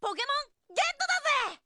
[0.00, 1.64] ポケモンゲットだぜ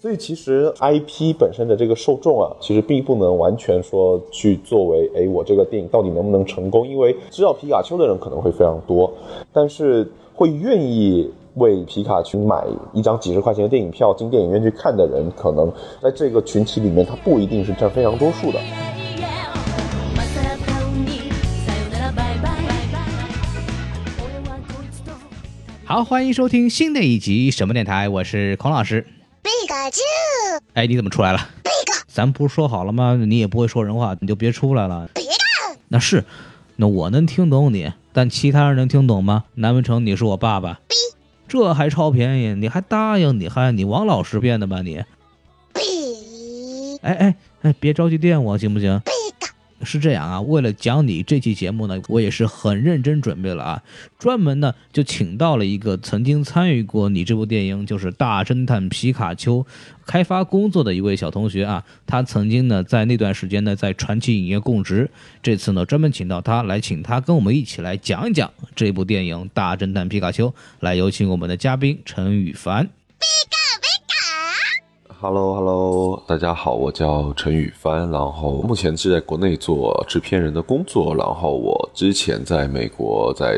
[0.00, 6.88] 所以其实 IP 本身的这个受众啊，其实并不能完全说去作为，哎，我这个电影到底能不能成功？
[6.88, 9.12] 因为知道皮卡丘的人可能会非常多，
[9.52, 15.72] 但是会愿意 为皮卡丘买一张几十块钱的电影票进电影院去看的人，可能
[16.02, 18.60] 在这个群体里面，他不一定是占非常多数的。
[20.14, 21.30] また会うに
[21.66, 22.50] さよならバイバイ
[24.18, 25.12] 俺はこいつと
[25.84, 29.06] 好，欢迎收听新的一集什么电台，我是孔老师。
[29.42, 30.00] 皮卡丘，
[30.74, 31.38] 哎，你怎么出来了？
[31.64, 33.16] 皮卡，咱不是说好了吗？
[33.16, 35.08] 你也不会说人话，你就别出来了。
[35.14, 36.24] 皮卡，那是，
[36.76, 39.44] 那我能听懂你，但其他人能听懂吗？
[39.54, 40.80] 难不成你是我爸爸？
[41.47, 43.39] 这还超便宜，你还答应？
[43.39, 45.03] 你还你王老师变的吧你？
[47.01, 49.01] 哎哎哎，别着急电我行不行？
[49.83, 53.83] 是这样啊，为了讲你这期节目呢，我也是很认真准备了啊，
[54.17, 59.61] 专门呢就请到了一个曾经参与过你这部电影，就是《大侦探皮卡丘》
[60.05, 65.09] 开发工作的一位小同学啊，他曾经呢在那段时间呢在传奇影业供职，
[65.43, 72.89] 这次呢专门请到他来，请他跟我们一起来讲一讲这部电影《大侦探皮卡丘》，来有请我们的嘉宾陈羽凡。
[75.21, 83.57] Hello Hello，大家好，我叫陈宇帆，然后目前是在国内做制片人的工作，然后我之前在美国在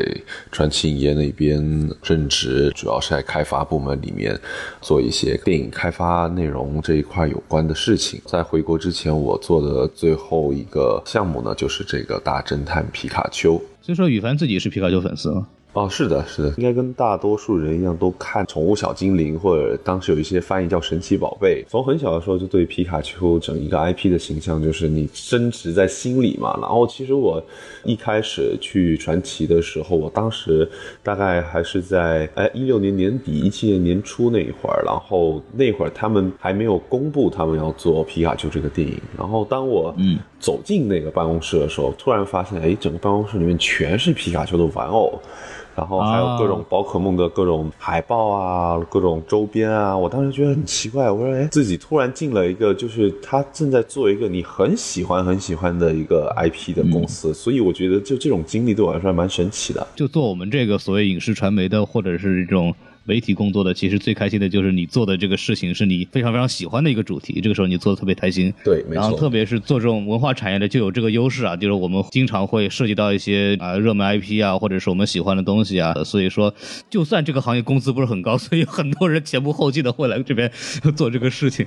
[0.52, 1.58] 传奇影业那边
[2.04, 4.38] 任职，主要是在开发部门里面
[4.80, 8.22] 做一些电影开发内容这一块有关的事情。
[8.24, 13.60] 在回国之前，我做的最后一个项目呢，就是这个大侦探皮卡丘。
[13.82, 15.48] 所以说宇凡自己是皮卡丘粉丝吗？
[15.74, 21.62] 哦，是的，是的，应该跟大多数人一样，都看《宠物小精灵》，或者当时有一些翻译叫《神奇宝贝》。
[21.70, 26.58] 从很小的时候就对皮卡丘整一个 IP 的形象，就是你深植在心里嘛。
[26.60, 27.40] 然后其实我
[27.84, 30.68] 一开始去传奇的时候，我当时
[31.02, 38.98] 大概还是在哎一六年年底、一七年年初那一会儿，然后那会儿他们还没有公布他们要做皮卡丘这个电影。
[39.16, 45.20] 然后当我嗯走进那个办公室的时候，突然发现，哎，整个办公室里面全是皮卡丘的玩偶。
[45.78, 59.86] 然后还有各种宝可梦的各种海报啊，各种周边啊，我当时觉得很奇怪，我说，哎，自己突然进了一个，就是他正在做一个你很喜欢很喜欢的一个 IP 的公司，所以我觉得就这种经历对我来说还蛮神奇的。
[59.94, 62.74] 就做我们这个所谓影视传媒的，或者是这种
[63.08, 68.52] 媒体工作的，其实最开心的就是你做的这个事情是你非常非常喜欢的一个主题，这个时候你做的特别开心。
[68.62, 76.54] 对，没然后特别是做这种文化产业的，就有这个优势啊，就是我们经常会涉及到一些啊热门 IP 啊，或者是我们喜欢的东西啊，所以说
[76.90, 80.52] 就算这个行业工资不是很高，所以很多人前仆后继的会来这边
[80.94, 81.66] 做这个事情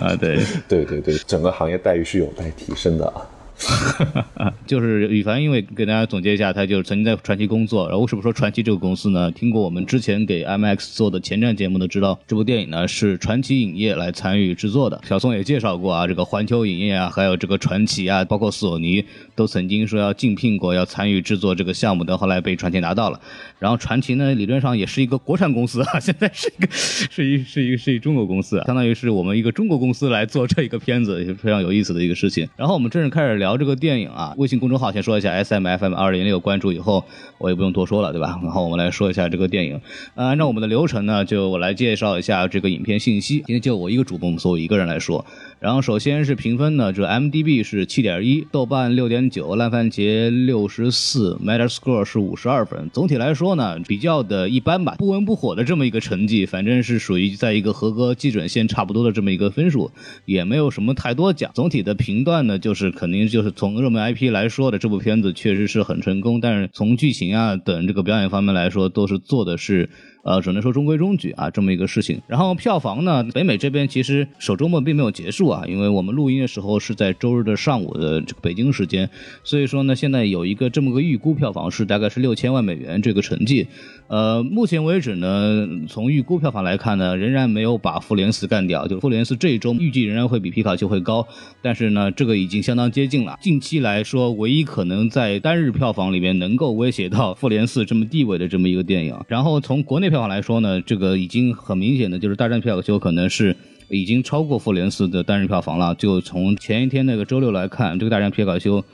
[0.00, 0.38] 啊，对。
[0.68, 3.26] 对对对，整个行业待遇是有待提升的啊。
[4.66, 7.86] 就是羽凡，因为给大家总结一下，他就是曾经在传奇工作。
[7.88, 9.30] 然后为什么说传奇这个公司呢？
[9.30, 15.00] 听过我们之前给 M X 做的前瞻节目的知道，这部电影呢是传奇影业来参与制作的。
[15.06, 23.20] 小宋也介绍过啊，这个环球影业啊，还有这个传奇啊，包括索尼都曾经说要竞聘过，要参与制作这个项目的，后来被传奇拿到了。
[23.58, 32.46] 然后传奇呢，理论上也是一个国产公司啊， 现在是一个是一是一是一中国公司，相当于是我们一个中国公司来做这一个片子，也是非常有意思的一个事情。
[32.56, 37.04] 然后我们正式开始聊聊这个电影啊，微信公众号先说一下 S M F M 二零六，关注以后
[37.38, 38.40] 我也不用多说了，对吧？
[38.42, 39.80] 然后我们来说一下这个电影。
[40.16, 43.44] 呃，按照我们的流程呢，就我来介绍一下这个影片信息。
[43.46, 45.24] 今天就我一个主播，所以我一个人来说。
[45.58, 52.90] 然后首先是评分呢，这 MDB 是七点一，豆瓣六点九，烂番茄六十四，Metascore 是五十二分。
[52.92, 59.90] 总体来说呢，比较的一般吧，不温不火的这么一个成绩，反正是属于在一个合格基准线差不多的这么一个分数，
[60.26, 61.50] 也没有什么太多奖。
[61.54, 69.88] 总体的评断呢，就是肯定就是从热门 IP 来说的，这部片子确实是很成功，但是从剧情啊等这个表演方面来说，都是做的是。
[70.26, 72.20] 呃，只能说中规中矩啊，这么一个事情。
[72.26, 79.08] 然后票房呢，北美这边其实首周末并没有结束啊，因为我们录音的时候是在周日的上午的这个北京时间，
[79.44, 83.68] 所以说呢，现在有一个这么个预估票房是大概是六千万美元这个成绩。
[84.08, 91.26] 呃，目前为止呢，从预估票房来看呢，仍然没有把复联四干掉，就复联四这一周预计仍然会比皮卡丘会高，
[91.60, 93.36] 但是呢，这个已经相当接近了。
[93.40, 99.16] 近期来说，唯一可能在单日票房里面能够威胁到复联四这么地位的这么一个电影。
[99.26, 103.56] 然后从国内票房来说呢，这个已经很明显的就是大战皮卡丘可能是。
[103.88, 105.94] 已经超过复联四的单日票房了。
[105.94, 108.84] 就从前一天那个周六来看，这个大战皮卡丘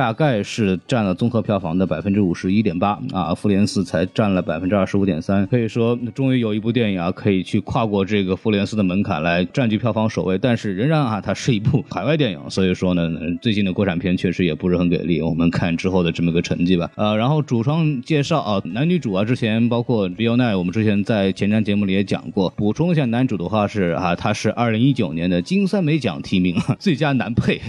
[0.00, 5.46] 大概是占了综合票房的百分之五十一点八啊，复联四才占了百分之二十五点三。
[5.48, 13.10] 可以说，终于有一部电影啊，可以去跨过这个复联四的门槛来占据票房首位，但是仍然啊，它是一部海外电影，所以说呢，
[13.42, 15.20] 最近的国产片确实也不是很给力。
[15.20, 16.90] 我们看之后的这么个成绩吧。
[16.96, 22.48] 呃，然后主创介绍啊，男女主啊，之前包括 Bill 奈我们之前在前瞻节目里也讲过。
[22.56, 27.60] 补充一下，男主的话是啊，他是二零一九年的金三美奖提名， 最佳男配，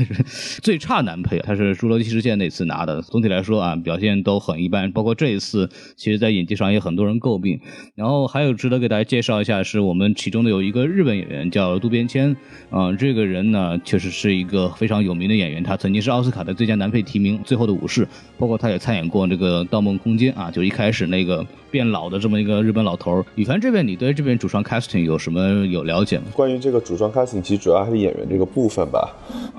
[0.61, 3.01] 最差男配，他是《侏罗纪世界》那次拿的。
[3.01, 7.59] 总体来说啊，表现都很一般，包括这一次，其实在演技上也很多人诟病。
[7.95, 12.35] 然后还有值得给大家介绍一下，是我们其中的有一个日本演员叫渡边谦，
[12.69, 18.05] 啊、这个人呢确实是一个非常有名的演员，他曾经是奥斯卡的最佳男配提名，《最后的武士》，
[18.37, 23.25] 包括他也参演过这个《盗梦空间》啊，就一开始那个变老的这么一个日本老头儿。
[23.35, 26.25] 羽凡这边，你对这边主创 casting 有什么有了解吗？
[26.33, 29.09] 关于这个主创 casting，其实主要还是演员这个部分吧，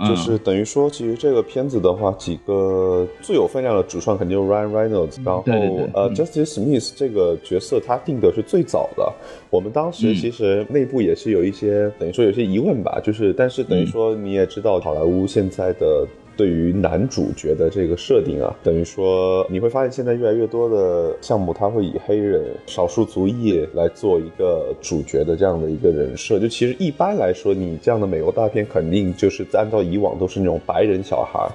[0.06, 5.42] 就是等于说，其实这个片子的话，几个最有分量的主创肯定就是 Ryan Reynolds，然后
[5.94, 9.12] 呃 Justice Smith 这个角色他定的是最早的，
[9.50, 16.06] 我们当时其实内部也是有一些等于说有些疑问吧，就是但是等于说你也知道好莱坞现在的。
[16.34, 26.38] 对于男主角的这个设定啊，等于说你会发现现在越来越多的项目，他会以黑人、少数族裔来做一个主角的这样的一个人设。
[26.38, 31.46] 就其实一般来说，你这样的美国大片肯定就是按照以往都是那种白人小孩。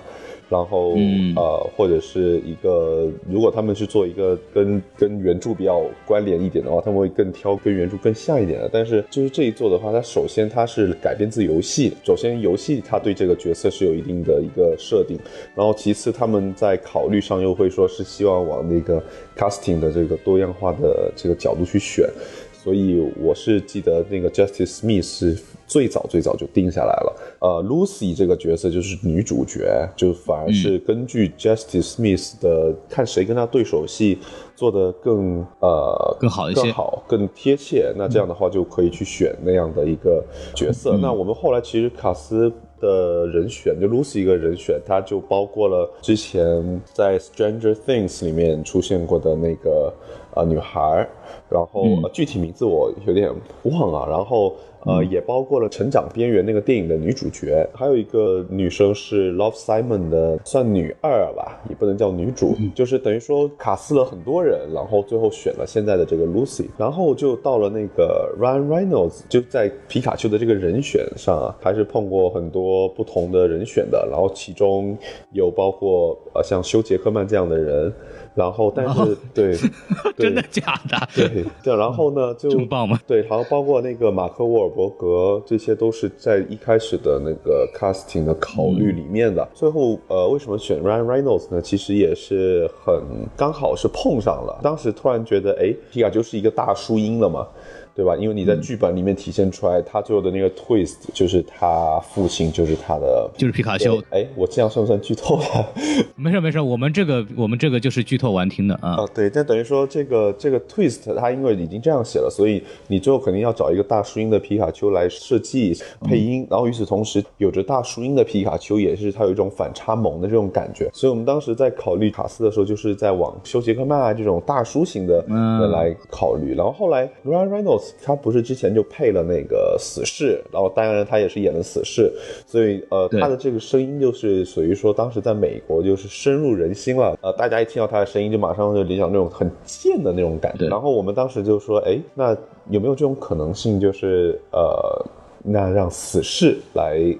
[0.49, 8.69] 然后、嗯呃，或者是一个，如果他们去做一个跟跟原著比较关联一点的话，他们会更挑跟原著更像一点的。
[8.71, 15.17] 但是就是这一座的话，它首先它是改编自游戏，首先游戏它对这个角色是有一定的一个设定，
[15.55, 19.03] 然后其次他们在考虑上又会说是希望往那个
[19.35, 22.09] casting 的这个多样化的这个角度去选。
[22.53, 25.37] 所以我是记得那个 Justice Smith 是
[25.67, 27.15] 最早最早就定下来了。
[27.39, 34.17] 呃，Lucy 这个角色就是女主角，就反而是根据 Justice Smith 的看谁跟他对手戏
[34.55, 37.93] 做的更呃更好一些更好更贴切。
[37.95, 40.23] 那这样的话就可以去选那样的一个
[40.55, 40.97] 角色。
[40.97, 42.51] 那我们后来其实卡斯。
[42.79, 49.91] 的人选就 Lucy 一个人选，它就包括了之前在 Stranger Things 里面出现过的那个
[50.35, 51.09] 呃女孩儿，
[51.49, 53.33] 然后、呃具体名字我有点
[53.63, 54.55] 忘了，然后
[54.87, 74.97] 呃也包括了《成长边缘》那个电影的女主角，还有一个女生是 Love Simon 的算女二吧，也不能叫女主，就是等于说卡斯了很多人，然后最后选了现在的这个 Lucy，然后就到了那个 Ryan Reynolds，就在皮卡丘的这个人选上啊，还是碰过很多不同的人选的，然后其中
[75.31, 77.93] 有包括呃像休杰克曼这样的人，
[78.37, 79.57] 然后但是、对，
[80.15, 81.09] 对真的假的？
[81.15, 82.99] 对对，然后呢 就这么棒吗？
[83.07, 89.47] 对，然后包括那个马克沃尔伯格，这些都是在一开始的那个 casting 的考虑里面的。
[89.55, 91.59] 最后呃，为什么选 Ryan Reynolds 呢？
[91.59, 93.01] 其实也是很
[93.35, 97.47] 刚好是碰上了，当时突然觉得，哎，皮卡就是一个大叔音了嘛。
[97.97, 98.15] 对吧？
[98.15, 103.99] 因为你在剧本里面体现出来，他最后的那个 twist 就是他父亲就是他的，就是皮卡丘。
[104.11, 105.65] 哎，我这样算不算剧透啊？
[106.15, 108.97] 没事没事，我们这个我们这个就是剧透完听的啊。
[108.97, 132.11] 啊，对，但等于说这个这个 twist，它因为已经这样写了，所以你最后肯定要找一个大叔音的皮卡丘来设计配音，然后与此同时，有着大叔音的皮卡丘也是它有一种反差萌的这种感觉，所以我们当时在考虑卡斯的时候，就是在往休杰克曼啊这种大叔型的人来考虑，然后后来 Ryan Reynolds 他不是之前就配了那个死侍，然后当然他也是演了死侍，
[132.45, 142.35] 所以呃他的这个声音就是属于说当时在美国就是深入人心了，呃大家一听到他的声音就马上就联想那种很贱的那种感觉，然后我们当时就说，哎，那
[142.69, 145.05] 有没有这种可能性，就是呃
[145.43, 147.15] 那让死侍来。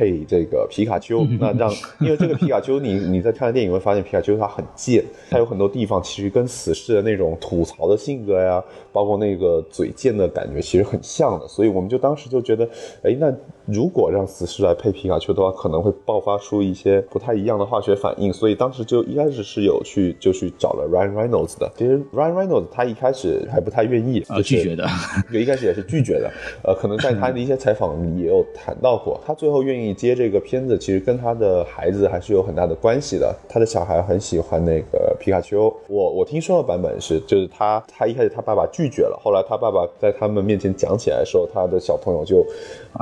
[0.00, 12.66] 配这个皮卡丘，那让因为这个皮卡丘你，你在看电影会发现皮卡丘它很贱，它有很多地方其实跟死侍的那种吐槽的性格呀，包括那个嘴贱的感觉其实很像的，所以我们就当时就觉得，
[13.02, 13.30] 哎，那
[13.72, 21.70] 如果让死侍来配皮卡丘的话，可能会爆发出一些不太一样的化学反应，所以当时就一开始是有去就去找了 Ryan Reynolds 的。
[21.76, 24.86] 其实 Ryan Reynolds 他一开始还不太愿意，啊，就是拒绝的。
[25.30, 26.30] 对，一开始也是拒绝的。
[26.64, 33.34] 呃，可能在他的一些采访里也有谈到过，他最后愿意接这个片子，其实跟他的孩子还是有很大的关系的。
[33.48, 35.72] 他的小孩很喜欢那个皮卡丘。
[35.88, 42.44] 我我听说的版本是，就是他他一开始他爸爸拒绝了，后来他爸爸在他们面前讲起来的时候，他的小朋友就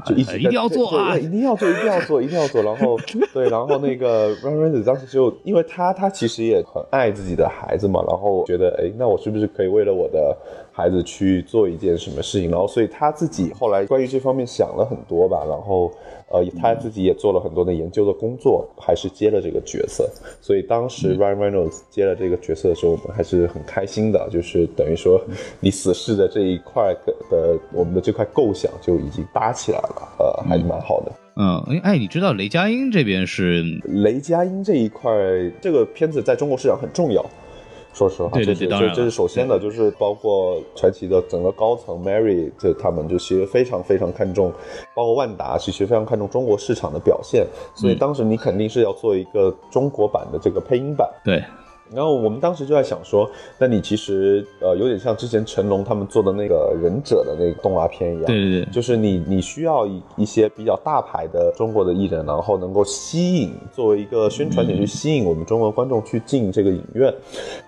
[0.04, 0.25] 就一
[0.58, 2.62] 要做啊一定要做，一定要做，一定要做。
[2.62, 2.98] 然后
[3.32, 10.36] 对，然后那个 Ryan Reynolds 当时就，因为他他其实也很爱自己的孩子嘛，然后觉得哎，那我是不是可以为了我的
[10.78, 15.92] 孩子去做一件什么事情，然后所以他自己后来关于这方面想了很多吧，然后
[16.30, 20.08] 呃他自己也做了很多的研究的工作，还是接了这个角色。
[20.40, 25.20] 所以当时 Ryan Reynolds 接了这个角色的时候，我们还是很开心的，就是等于说
[25.58, 31.12] 你死侍的这一块的的我们的这块构想就已经搭起来了，呃，还是蛮好的。
[31.40, 35.11] 嗯，哎，你知道雷佳音这边是雷佳音这一块，
[35.61, 37.25] 这个片子在中国市场很重要。
[37.92, 44.52] 说实话，对对这是这这是首先的，就是包括传奇的整个高层 Mary 这他们就其实非常非常看重，
[44.95, 47.99] 包括万达其实非常看重中国市场的表现，所以嗯。
[47.99, 51.11] 当时你肯定是要做一个中国版的这个配音版。
[51.25, 51.42] 对，
[51.95, 53.28] 然后我们当时就在想说，
[53.59, 67.12] 那你其实呃有点像之前成龙他们做的那个忍者的那个动画片一样，对对对就是你你需要一一些比较大牌的中国的艺人，然后能够吸引作为一个宣传点去吸引我们中国观众去进这个影院。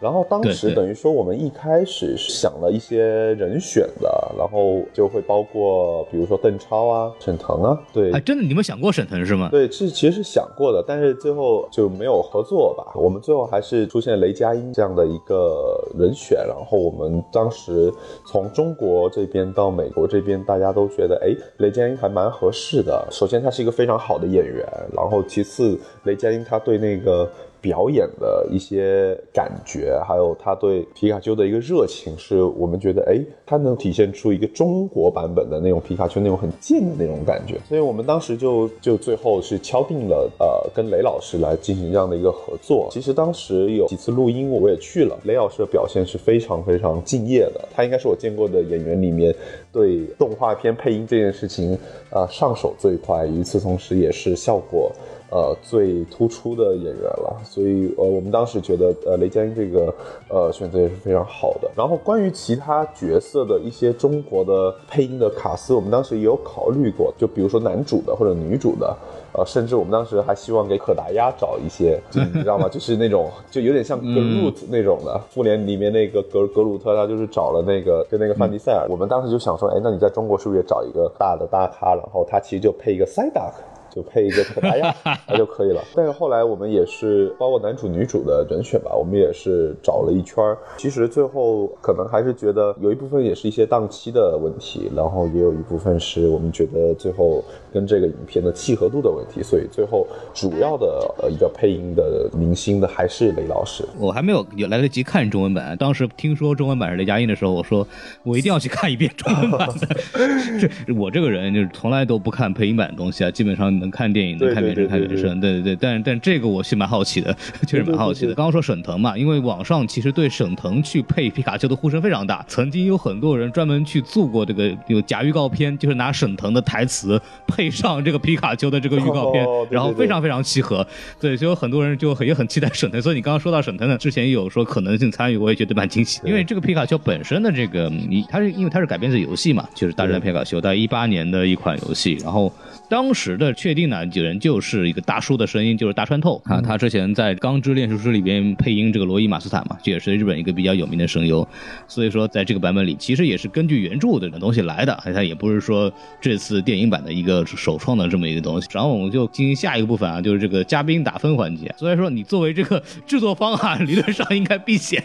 [0.01, 3.03] 然后当时等于说我们一开始是想了一些
[3.35, 9.49] 人选的，然后就会包括比如说邓超啊、沈腾啊，对，哎，真的，你们想过沈腾是吗？
[9.51, 12.93] 对，是其实是想过的，但是最后就没有合作吧。
[12.95, 17.93] 我们最后还是出现雷佳音这样的一个人选，然后我们当时
[18.27, 23.07] 从中国这边到美国这边，大家都觉得，哎，雷佳音还蛮合适的。
[23.11, 27.31] 首先，他是一个非常好的演员，然后其次，雷佳音他对那个。
[27.61, 42.89] 表演的一些感觉，还有他对皮卡丘的一个热情，是我们觉得，哎，他能体现出一个中国版本的那种皮卡丘那种很贱的那种感觉，所以我们当时就就最后是敲定了，呃，跟雷老师来进行这样的一个合作。
[42.91, 49.35] 其实当时有几次录音，我也去了，雷老师的表现是非常非常敬业的，他应该是我见过的演员里面
[49.73, 51.79] 对动画片配音这件事情，
[52.11, 54.91] 呃，上手最快，与此同时也是效果。
[55.31, 59.95] 呃最突出的演员了，所以呃我们当时觉得呃雷佳音这个
[60.29, 61.71] 呃选择也是非常好的。
[61.77, 68.97] 然后关于其他角色的一些中国的配音的卡司，我们当时也有考虑过，就比如说男主的或者女主的，
[69.33, 72.69] 呃甚至我们当时还希望给可达鸭找一些，就你知道吗？
[72.71, 83.63] 就是那种就有点像格鲁特那种的，复联里面那个格格鲁特，他就是找了那个跟那个范迪塞尔，我们当时就想说，哎，那你在中国是不是也找一个大的大咖，然后他其实就配一个塞达克。
[83.91, 84.95] 就配一个可达鸭，
[85.29, 85.83] 那就可以了。
[85.95, 90.57] 但是后来我们也是包括男主女主的人选吧，我们也是找了一圈儿。
[90.79, 103.85] 其实最后可能还是觉得有一部分也是一些档期的问题，然后也有一部分是我们觉得最后跟这个影片的契合度的问题，所以最后主要的呃一个配音的明星的还是雷老师。
[103.99, 107.87] 我还没有有来得及看中文版，当时听说中文版是雷佳音的时候，我说
[108.23, 109.97] 我一定要去看一遍中文版的。
[110.61, 115.77] 这我这个人就是从来都不看配音版的东西啊，基本上能看电影、能看原声、对对对看原声，对对对。
[115.77, 118.35] 但但这个我是蛮好奇的， 确实蛮好奇的。
[118.35, 130.87] 刚刚说沈腾嘛，因为网上其实对沈腾去配皮卡丘的呼声非常大，曾经有很多人专门去做过这个有假预告片，就是拿沈腾的台词配上这个皮卡丘的这个预告片，然后非常非常契合。
[131.21, 133.01] 对，所以有很多人就很也很期待沈腾。
[133.01, 136.21] 所以你刚刚说到沈腾呢，之前也有说可能性参与，我也觉得蛮惊喜。
[136.25, 142.53] 因为这个皮卡丘本身的这个，你它是因为它是改编自游戏嘛，就是《大战皮卡丘》，在一八年的一款游戏，然后。
[142.89, 146.61] 当时的确确定呢，几人就是一个大叔的声音，就是大川透啊。
[146.61, 151.47] 他之前在《钢之炼术师》里边配音这个罗伊马斯坦嘛，这也是日本一个比较有名的声优。
[151.87, 158.67] 所以说，在这个版本里，其实也是根据原著的东西来的，他也不是说这次电影版的一个首创的这么一个东西。
[158.73, 161.73] 然后我们就进行下一个部分啊，就是这个嘉宾打分环节。
[161.79, 165.01] 虽然说你作为这个制作方啊，理论上应该避嫌，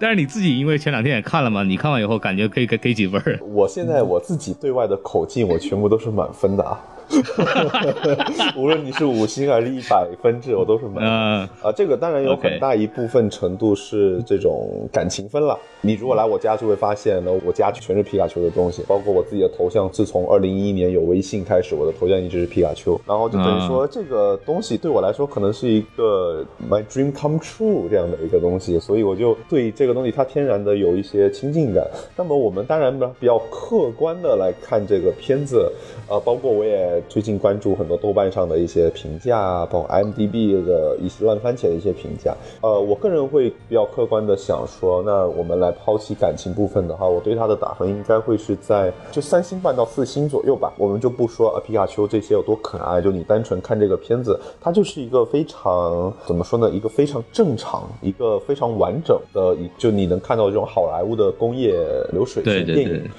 [0.00, 3.22] 但是你自己因为前两天也看了嘛，你看完以后感觉可以给给几分？
[3.54, 6.76] 我现在我自己对外的口径，我全部都是满分的啊。
[8.56, 15.58] 无论你是五星还是一百分制，我都是满啊，这个当然有很大一部分程度是这种感情分了。
[15.80, 19.88] 你如果来我家就会发现呢，我家全是皮卡丘的东西，包括我自己的头像。
[19.90, 23.00] 自从二零一一年有微信开始，我的头像一直是皮卡丘。
[23.06, 31.84] 然后就等于说，这个东西对我来说可能是一个 my dream come true 这样的一个东西，所以我就对这个东西它天然的有一些亲近感。
[32.16, 35.72] 那么我们当然呢比较客观的来看这个片子，
[36.08, 42.34] 呃，包括我也最近关注很多豆瓣上的一些评价，包括 IMDB 的一些烂番茄的一些评价。
[42.60, 50.72] 呃，我个人会比较客观的想说，那我们来抛弃感情部分的话，我对它的打分应该会是在就三星半到四星左右吧。
[50.76, 61.74] 我们就不说啊皮卡丘这些有多可爱，就你单纯看这个片子，它就是一个非常怎么说呢，一个非常正常，一个非常完整的，一就你能看到这种好莱坞的工业
[62.12, 62.84] 流水线电影。
[62.84, 63.10] 对对，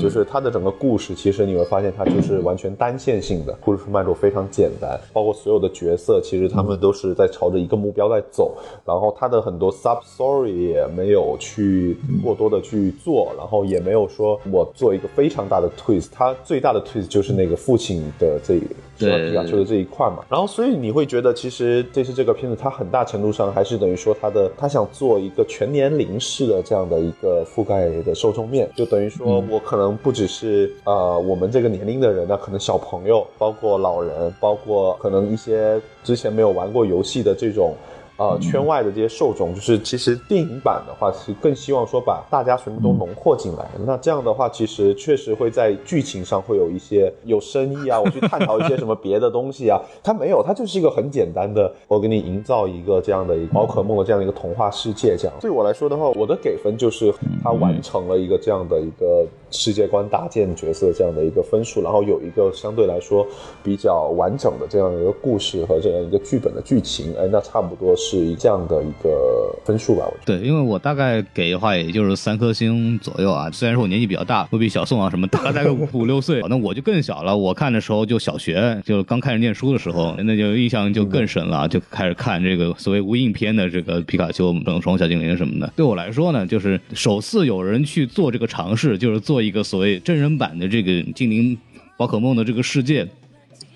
[0.00, 8.56] 就是它的整个故事，其实你会发现它就是完全单线性的，故事脉络非常简单，包括所有的角色，其实他们都是在朝着一个目标在走。
[8.86, 16.08] 然后他的很多 sub story 也没有去过多的去做，然后也没有说我做一个非常大的 twist。
[16.12, 18.60] 他最大的 twist 就是那个父亲的这
[19.02, 20.24] 喜欢皮卡丘的这一块嘛。
[20.28, 37.74] 然后所以你会觉得，其实这次这个片子，它很大程度上还是等于说它的它想做一个全年龄式的这样的一个覆盖的受众面，就等于说我可能不只是呃我们这个年龄的人，呢可能小朋友，包括老人，包括可能一些之前没有玩过游戏的这种。
[38.18, 43.66] 呃，圈外的这些受众，就是其实电影版的话是更希望说把大家全部都浓缩进来。
[43.84, 49.80] 那这样的话，其实确实会在剧情上会有一些有深意啊， 我去探讨一些什么别的东西啊。
[50.02, 55.16] 它没有，它就是一个很简单的，我给你营造一个这样的一个宝可梦的这样的一个童话世界。
[55.16, 63.24] 这样对我来说的话，我的给分就是它完成了一个这样的一个世界观搭建角色这样的一个分数，然后有一个相对来说
[63.62, 67.14] 比较完整的这样的一个故事和这样一个剧本的剧情。
[67.16, 67.92] 哎，那差不多。
[67.94, 70.38] 是这样的一个分数吧，我觉得。
[70.38, 73.50] 对，因为我大概给的话，也就是三颗星左右啊。
[73.50, 77.36] 虽然说我年纪比较大，我比小宋啊什么大概个五六岁， 那我就更小了。
[77.36, 85.70] 我看的时候就小学，就刚开始念书的时候，那就印象就更深了，就开始看这个所谓无印片的这个皮卡丘、等双小精灵什么的。
[85.76, 91.56] 对我来说呢，就是首次有人去做这个尝试，就是做一个所谓真人版的这个精灵
[91.96, 93.08] 宝可梦的这个世界。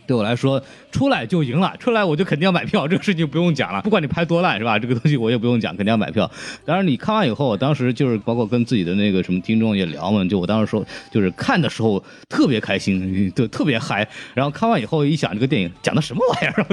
[0.06, 3.82] 对我来说，出来就赢了，出来我就肯定要买票，这个事情不用讲了。
[3.82, 4.78] 不管你拍多烂，是吧？
[4.78, 6.30] 这个东西我也不用讲，肯定要买票。
[6.64, 14.06] 当然，你看完以后，我当时就是包括跟自己的那个什么听众也聊嘛，就我当时说，就是看的时候特别开心， 就特别嗨。
[14.32, 16.64] 然后看完以后一想，这个电影讲的什么玩意儿？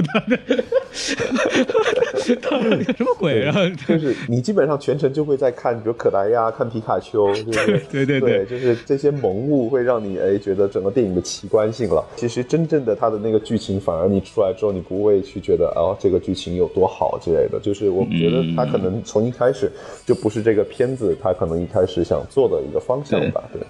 [2.96, 3.40] 什么鬼？
[3.40, 12.04] 然后就是你基本上全程就会在看，比如可达鸭、看皮卡丘，对对对对，就是这些萌物会让你哎觉得整个电影的奇观性了。
[12.14, 13.23] 其实真正的它的。
[13.24, 17.58] 那个剧情反而你出来之后，你不会去觉得哦，这个剧情有多好之类的。
[17.58, 19.72] 就是我觉得他可能从一开始
[20.04, 23.62] 就不是这个片子，他可能一开始想做的一个方向吧，对。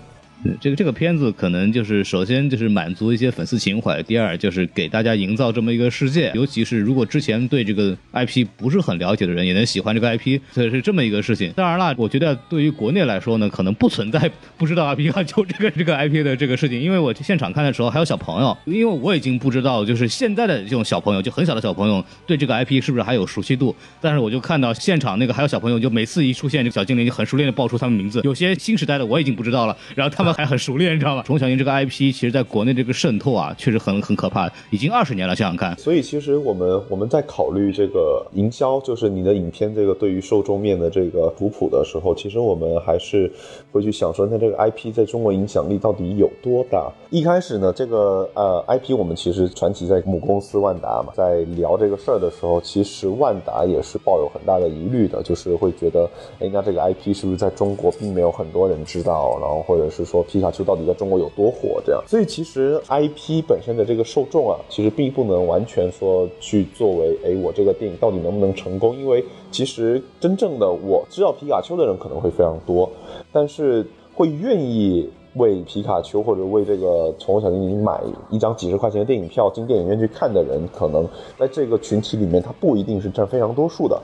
[0.61, 11.53] 这个这个片子可能就是首先就是满足一些粉丝情怀，第二就是给大家营造这么一个世界，尤其是如果之前对这个 IP 不是很了解的人，也能喜欢这个 IP，所以是这么一个事情。
[11.57, 31.23] 当然了，我觉得对于国内来说呢，可能不存在不知道皮卡丘这个这个 IP 的这个事情，因为我去现场看的时候还有小朋友，因为我已经不知道就是现在的这种小朋友，就很小的小朋友对这个 IP 是不是还有熟悉度，但是我就看到现场那个还有小朋友，就每次一出现这个小精灵就很熟练的报出他们名字，有些新时代的我已经不知道了，然后他们还很熟练，你知道。
[31.23, 35.77] 宠物小精灵这个 IP，其实在国内这个渗透啊，确实很很可怕，已经二十年了，想想看。
[35.79, 43.31] 所以其实我们我们在考虑这个营销，就是你的影片这个对于受众面的这个图谱的时候，其实我们还是
[43.73, 46.91] 会去想说，那这个 IP 在中国影响力到底有多大？
[47.11, 59.39] 一开始呢，这个呃 IP 我们其实传奇在母公司万达嘛，在聊这个事儿的时候，其实万达也是抱有很大的疑虑的，就是会觉得，哎，那这个 IP 是不是在中国并没有很多人知道？
[59.41, 61.81] 然后或者是说皮卡丘到底在中国有多火？
[61.87, 68.97] 这样，所以其实 IP 本身的这个受众啊，其实并不能完全说去作为，哎，我这个电影到底能不能成功？
[68.97, 72.91] 因为其实真正的我知道皮卡丘的人可能会非常多，
[73.33, 81.05] 但是会愿意为皮卡丘或者为这个宠物小精灵买一张几十块钱的电影票进电影院去看的人，可能
[81.37, 84.01] 在这个群体里面，他不一定是占非常多数的。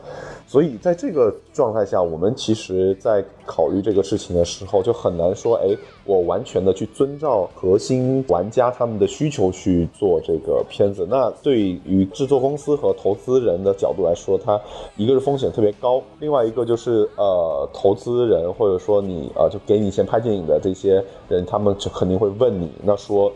[0.51, 5.69] 所以在这个状态下，我们其实，在考虑这个事情的时候，就很难说，哎，
[6.05, 11.07] 我完全的去遵照核心玩家他们的需求去做这个片子。
[11.09, 14.61] 那对于制作公司和投资人的角度来说，它
[14.97, 23.33] 一个是风险特别高，另外一个就是呃，投资人或者说你呃，就给你钱拍电影的这些人，他们就肯定会问你，那说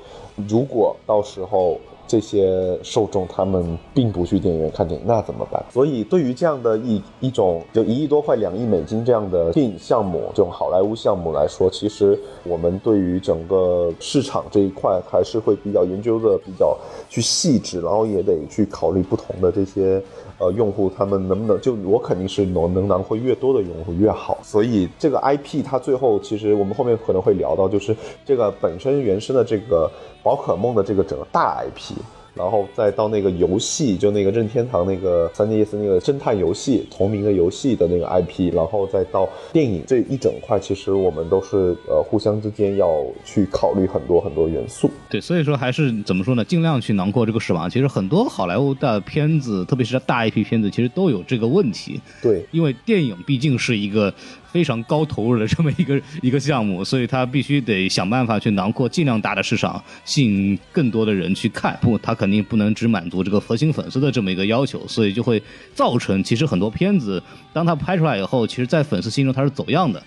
[0.48, 1.78] 如果到时候。
[2.06, 5.64] 这些受众他们并不去电影院看电影，那怎么办？
[5.70, 16.76] 所以对于这样的一一种就一亿多块、两亿美金这样的电影项目，这种好莱坞项目来说，其实我们对于整个市场这一块还是会比较研究的比较
[17.08, 20.02] 去细致，然后也得去考虑不同的这些
[20.38, 24.38] 呃用户，他们能不能就我肯定是能能囊括越多的用户越好。
[24.42, 29.90] 所以这个 IP 它最后其实我们后面可能会聊到，就是这个本身原生的这个。
[30.24, 31.92] 宝可梦的这个整个大 IP，
[32.34, 44.90] 然后再到那个游戏，就那个任天堂那个三 DS 那个侦探游戏同名的游戏的那个 IP，然后再到电影这一整块，其实我们都是呃互相之间要去考虑很多很多元素。
[45.08, 46.44] 对，所以说还是怎么说呢？
[46.44, 47.70] 尽量去囊括这个市场。
[47.70, 52.00] 其实很多好莱坞的片子，特别是大 IP 片子，其实都有这个问题。
[52.20, 54.12] 对，因为电影毕竟是一个。
[54.54, 61.76] 非常高投入的这么一个 一个项目，所以他必须得想办法去囊括尽量大的市场，吸引更多的人去看。
[61.82, 65.42] 不，他肯定不能只满足这个核心粉丝的这么一个要求，所以就会
[65.74, 67.20] 造成其实很多片子，
[67.52, 70.00] 当他拍出来以后，其实在粉丝心中他是走样的。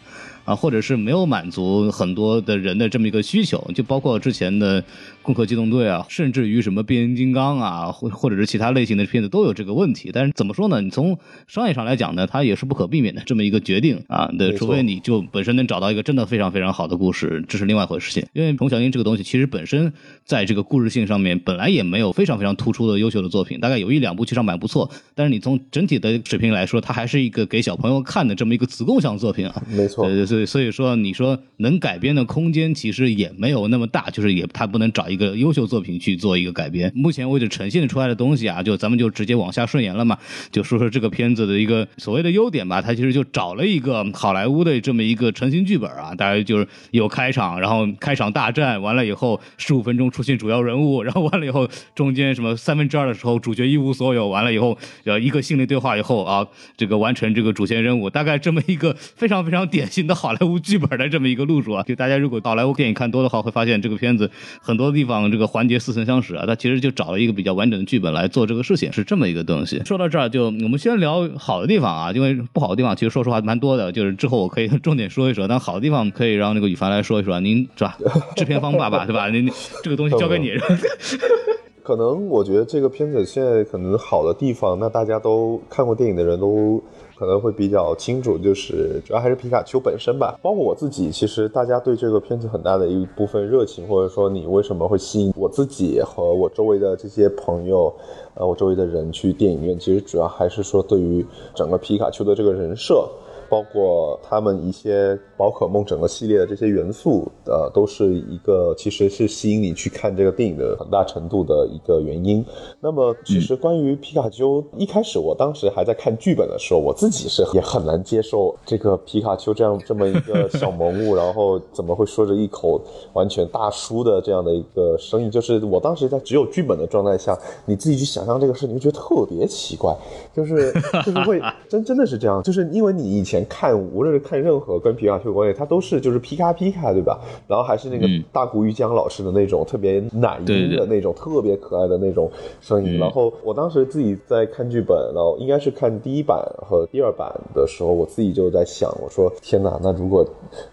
[0.48, 4.82] 啊，或者是没有满足很多的人的这么一个需求，就包括之前的
[5.28, 10.10] 《攻壳机动队》啊，甚至于什么变形金刚啊，或或者是其他类型的片子都有这个问题。
[10.14, 10.80] 但是怎么说呢？
[10.80, 14.32] 你从商业上来讲呢，它也是不可避免的这么一个决定啊。
[14.40, 18.26] 对，除非你就本身能找到一个真的非常非常好的故事，这是另外一回事情。
[18.32, 19.92] 因为《宠小英》这个东西其实本身
[20.24, 24.90] 在这个故事性上面本来也没有非常非常突出的优秀的作品，大概有一两部其实蛮不错。
[25.14, 29.62] 但是你从整体的水平来说，它还是一个给小朋友看的这么一个子供向作品啊。
[29.70, 36.92] 没错对对对，所以说你说能改编的空间其实也没有那么大，就是也他不能找一个优秀作品去做一个改编。
[36.96, 40.18] 目前为止呈现出来的东西啊，就咱们就直接往下顺延了嘛，
[40.52, 42.82] 就说说这个片子的一个所谓的优点吧。
[42.82, 56.46] 它其实就找了一个好莱坞的这么一个成型剧本啊，大概就是有开场，然后开场大战完了以后，十五分钟出现主要人物，然后完了以后中间什么三分之二的时候主角一无所有，完了以后呃一个心理对话以后啊，
[56.78, 61.84] 这个完成这个主线任务，大概这么一个非常非常典型的好莱坞剧本的这么一个路数啊。
[61.84, 64.30] 就大家如果好莱坞电影看多的话，会发现这个片子
[64.62, 66.46] 很多地方这个环节似曾相识啊。
[66.46, 69.82] 他其实就找了一个比较完整的剧本来做这个事情，是这么一个东西。
[69.86, 75.48] 说到这儿，就我们先聊好的地方啊，因为不好的地方其实说实话蛮多的，就是之后我可以重点说一说。
[75.48, 77.98] 但好的地方可以让那个羽凡来说一说，您是吧？
[78.36, 79.30] 制片方爸爸对吧？
[79.30, 79.50] 您
[79.82, 80.52] 这个东西交给你。
[81.82, 86.84] 可能我觉得这个片子现在可能好的地方，那大家都看过电影的人都
[87.18, 90.38] 可能会比较清楚，就是主要还是皮卡丘本身吧。
[90.42, 97.94] 包括我自己，其实大家对这个片子很大的一部分热情，或者说你为什么会吸引我自己和我周围的这些朋友，
[98.36, 101.26] 呃，我周围的人去电影院，其实主要还是说对于
[101.56, 103.08] 整个皮卡丘的这个人设。
[103.50, 112.44] 包括他们一些宝可梦整个系列的这些元素，呃，都是一个其实是吸引你去看这个电影的很大程度的一个原因。
[112.82, 122.82] 那么，其实关于皮卡丘，一开始我当时还在看剧本的时候，我自己是也很难接受这个皮卡丘这样这么一个小 萌物，然后怎么会说着一口
[123.14, 125.30] 完全大叔的这样的一个声音？
[125.30, 129.96] 就是我当时在只有剧本的状态下，你自己去想象这个事，你会觉得特别奇怪，
[130.34, 130.74] 就是
[131.06, 137.20] 就是会 真真的是这样，就是因为你以前看无论是看任何跟皮卡丘有关系，它都是就是皮卡皮卡对吧？
[137.48, 142.30] 然后还是那个嗯大谷玉江老师的那种特别奶对对音的那种特别可爱的那种
[142.62, 142.98] 声音。
[142.98, 146.38] 嗯然后我当时自己在看剧本，然后应该是看第一版
[146.68, 150.26] 和第二版的时候，我自己就在想，我说天哪，那如果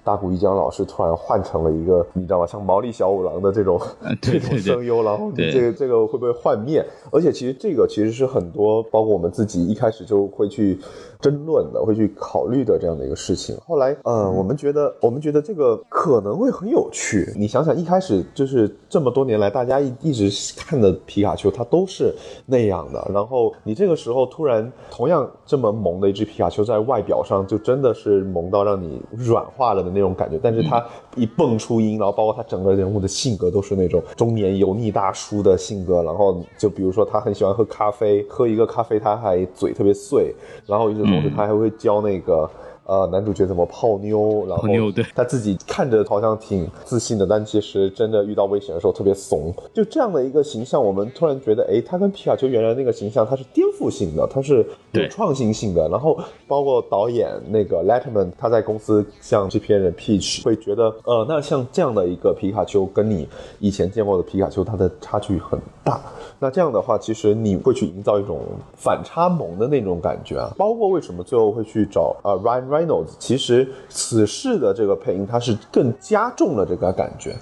[0.02, 3.78] 大谷玉江老师突然换成了一个你知道吗，像毛利小五郎的这种
[4.22, 6.84] 这种对对对声优，然后你这个这个会不会幻灭？
[7.10, 10.78] 而且其实这个其实是很多，包括我们自己一开始就会去
[11.24, 13.56] 争论的，会去考虑的这样的一个事情。
[13.66, 17.32] 后来，呃，我们觉得我们觉得这个可能会很有趣。
[17.34, 23.10] 你想想，一开始就是这么多年来，大家一一直看的皮卡丘，它都是那样的。
[23.10, 30.38] 然后你这个时候突然同样这么萌的一只皮卡丘，在外表上就真的是萌到让你软化了的那种感觉。
[30.42, 30.84] 但是它
[31.16, 36.02] 一蹦出音，然后包括它整个人物的性格都是那种中年油腻大叔的性格。
[36.02, 40.34] 然后就比如说他很喜欢喝咖啡，喝一个咖啡他还嘴特别碎，
[40.66, 42.48] 然后与此同时他还会教那个。
[42.86, 44.68] 呃，男主角怎么泡妞，然后
[45.14, 49.50] 他自己看着好像挺自信的，但其实真的遇到危险的时候特别怂。
[49.72, 55.88] 就这样的一个形象，我们突然觉得，哎，他跟皮卡丘原来那个形象，他是颠覆性的，他是有创新性的。
[55.88, 63.26] 然后包括导演那个 Letterman，他在公司向制片人 Peach 会觉得，呃，那像这样的一个皮卡丘，跟你
[63.60, 66.02] 以前见过的皮卡丘，它的差距很大。
[66.44, 68.38] 那这样的话，其实你会去营造一种
[68.76, 70.52] 反差萌的那种感觉啊。
[70.58, 77.34] 包括为什么最后会去找呃 Ryan Reynolds，其实此事的这个配音，它是更加重了这个感觉。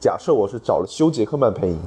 [0.00, 1.78] 假设我是找了休杰克曼配音。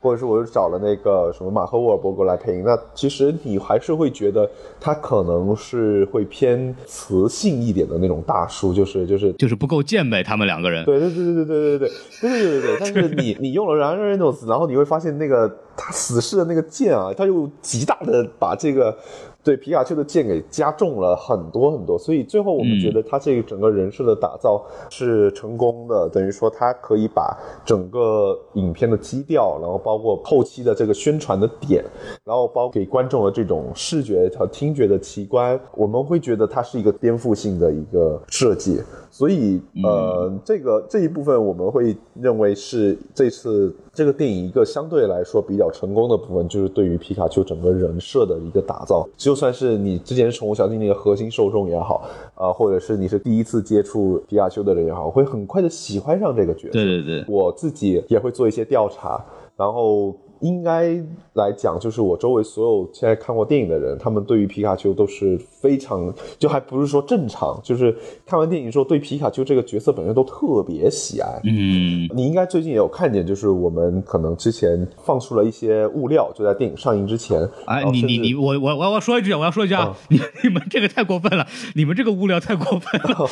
[0.00, 4.48] 或者是我又找了那个什么马赫沃尔伯格来配音，那其实你还是会觉得
[4.80, 10.84] 他可能是会偏磁性一点的那种大叔，就是就是就是不够健美，他们两个人。
[10.84, 11.88] 对对对对对对对对
[12.20, 12.76] 对对对对。
[12.78, 18.96] 但是你你用了 Ryan Reynolds，然后你会发现那个他死侍的那个剑啊，他又极大的把这个
[19.44, 31.82] 对皮卡丘的剑给加重了很多很多，所以最后我们觉得他这个整个人设的打造是成功的，等于说他可以把整个影片的基调，然后包括后期的这个宣传的点，
[32.24, 38.82] 然后包括给观众的这种视觉和听觉的奇观，我们会觉得它是一个颠覆性的一个设计。
[39.10, 49.08] 所以，呃，这个这一部分我们会认为是这次这个电影一个相对来说比较成功的部分，就是对于皮卡丘整个人设的一个打造。
[49.28, 56.72] 其就算是你之前宠物小精灵的核心受众也好，啊、或者是你是第一次接触皮卡丘的人也好，会很快的喜欢上这个角色。
[56.72, 59.22] 对对对，我自己也会做一些调查，
[59.54, 60.94] 然后应该
[61.34, 67.94] 来讲，就是我周围所有现在看过电影的人，他们对于皮卡丘都是非常，就还不是说正常，就是
[68.26, 71.40] 看完电影之后对皮卡丘这个角色本身都特别喜爱。
[71.44, 77.48] 嗯，你应该最近也有看见，就是我们可能之前放出了一些物料，就在电影上映之前。
[77.66, 83.28] 哎你你你，我我我要说一句啊，我要说一句啊，你你们这个太过分了， 你们这个物料太过分了，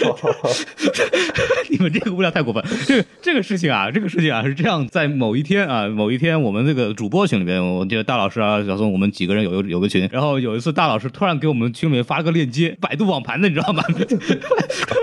[1.70, 2.62] 你们这个物料太过分。
[2.86, 13.85] 这个这个事情啊，这个事情啊是这样，在某一天啊，某一天我们这个主播群里边，我记得大老师啊、小宋，我们几个人有有有个群，然后有一次大老师突然给我们群里面发了个链接，百度网盘的，你知道吗？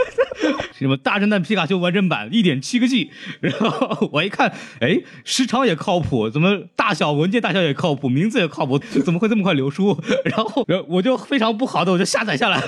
[0.83, 9.97] 什么大侦探皮卡丘完整版一点七个 G，然后 我一看，哎，时长也靠谱，怎么大小文件大小也靠谱，名字也靠谱，怎么会这么快流出？
[10.25, 12.67] 然后我就非常不好的，我就下载下来了。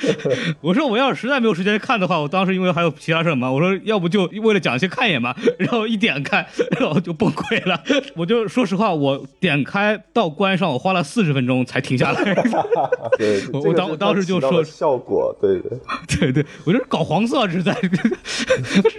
[0.62, 6.46] 我说我要是实在没有时间看的话，我当时因为还有其他事嘛，我说要不就为了讲先看一眼嘛，然后一点开，
[6.78, 7.82] 然后就崩溃了。
[8.14, 12.34] 我就说实话，我点开到关上，我花了四十分钟才停下来。
[13.18, 15.78] 对，我当我当时就说效果，对对。
[16.18, 17.72] 对对，我就是搞黄色是在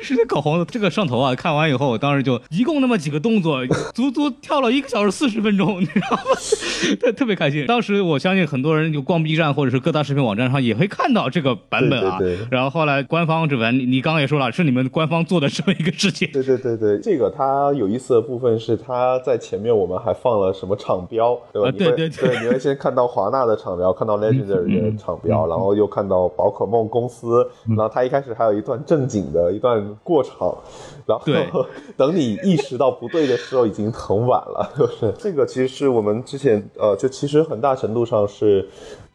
[0.01, 0.65] 是在搞黄的。
[0.65, 6.23] 这个上头啊，看完以后，我当时就一共那么几个动作，足足跳了一个小时四十分钟，你知道吗？
[7.01, 7.65] 特特别开心。
[7.65, 12.17] 当时我相信很多人就逛 B 站或者是各大视频网站上也会看到这个版本啊。
[12.19, 16.29] 对对对然后后来官方这边，你你刚刚也说了，是你们官方做的这么一个事情。
[16.31, 21.69] 对对对对，这个它有意思的部分是它在前面我们还放了什么厂标，对吧？
[21.69, 30.57] 啊对对对你会先看到华纳的厂标，看到 Legendary 的厂标，然后又看到宝可梦公司，然后它一开始还有一段正经的一段过场，
[31.05, 31.17] 然
[31.51, 31.65] 后
[31.97, 34.71] 等你意识到不对的时候，已经很晚了。
[34.77, 38.67] 就是这个其实是我们之前呃，就其实很大程度上是。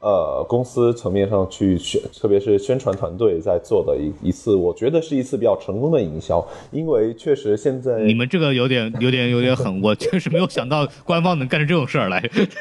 [0.04, 12.20] 呃，公司层面上去宣，特别是宣传团队在做的一一次，我觉得是一次比较成功的营销，因为确实现在你们这个有点有点有点狠，我确实没有想到官方能干出这种事儿来。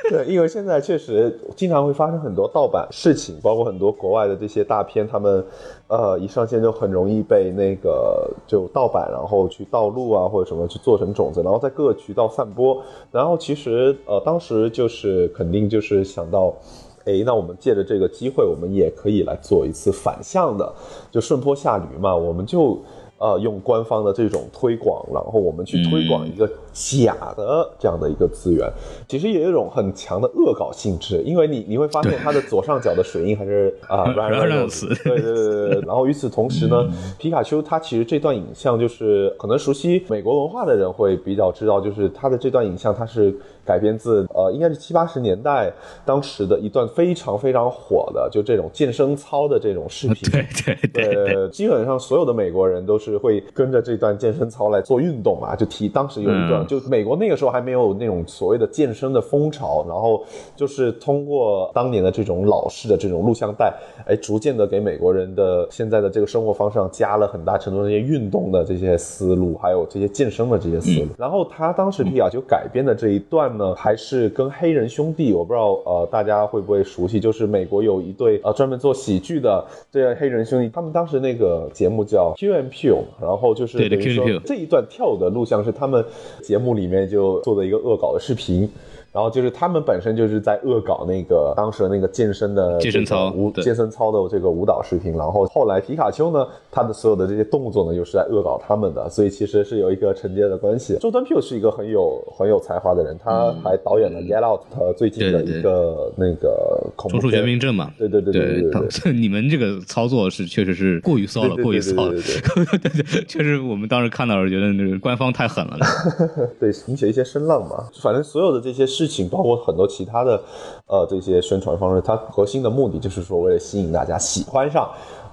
[0.10, 5.46] 对，因为现在确实经常会发生很多盗版事情，包括很多国外的这些大片，他们
[5.88, 12.82] 呃一上线就很容易被那个就盗版，然后去盗录啊或者什么去做成种子，然后在各个渠道散播。
[13.12, 16.56] 然后其实呃当时就是肯定就是想到。
[17.06, 20.74] 哎，那我们借着这个机会，我们也可以来做一次反向的，
[21.12, 22.16] 就顺坡下驴嘛。
[22.16, 22.82] 我们就
[23.18, 28.70] 呃用官方的这种推广，然后我们去推广一个假的这样的一个资源，
[29.08, 35.82] 其实也有一种很强的恶搞性质，因为你你会发现它的左上角的水印还是啊 Ryan Ryan Reynolds，Reynolds 对对对对。
[35.88, 36.90] 然后与此同时呢，
[37.20, 43.34] 皮卡丘它其实这段影像就是可能熟悉美国文化的人会比较知道，就是它的这段影像它是
[43.66, 45.72] 改编自呃应该是七八十年代
[46.06, 50.30] 当时的一段非常非常火的就这种健身操的这种视频。
[50.32, 60.24] 对对对对，呃，基本上所有的美国人都是会跟着这段健身操来做运动啊，就提当时有一段，嗯就美国那个时候还没有那种所谓的健身的风潮，然后
[60.56, 63.74] 就是通过当年的这种老式的这种录像带，
[64.06, 71.08] 哎，逐渐的给美国人的现在的这个生活方式上加了很大程度的这些运动的这些思路，还有这些健身的这些思路。
[71.18, 86.04] 然后他当时皮卡就改编的这一段呢，还是跟黑人兄弟，我不知道呃大家会不会熟悉，就是美国有一对呃专门做喜剧的这黑人兄弟，他们当时那个节目叫 Q and Pew，然后就是对对等于说 Q and Pew 这一段跳舞的录像是他们
[86.42, 88.70] 节目里面就做的一个恶搞的视频。
[89.14, 100.98] 然后就是他们本身就是在恶搞那个当时的那个健身的健身操舞健身操的这个舞蹈视频，然后后来皮卡丘呢，他的所有的这些动作呢，又是在恶搞他们的，所以其实是有一个承接的关系。
[101.00, 107.92] 周端 P 是一个很有很有才华的人，他还导演了《Get Out》他最近的一个那个恐怖重塑片全民症嘛。
[108.00, 109.14] 对对对对对。
[109.14, 112.12] 你们这个操作是确实是过于骚了，过于骚了。
[112.12, 115.78] 对对对对， 确实我们当时看到时候觉得那个官方太狠了。
[116.60, 117.88] 对，引起一些声浪嘛。
[118.02, 120.42] 反正所有的这些事事情，包括很多其他的，
[120.88, 124.90] 呃，这些宣传方式，它核心的目的就是说，为了吸引大家喜欢上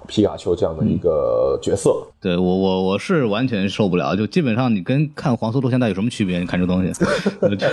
[0.07, 2.07] 皮卡丘这样的一个角色。
[2.21, 6.39] 对我我我是完全受不了，就基本上你跟看黄色录像带有什么区别？
[6.39, 6.91] 你看这东西，
[7.41, 7.67] 呃 就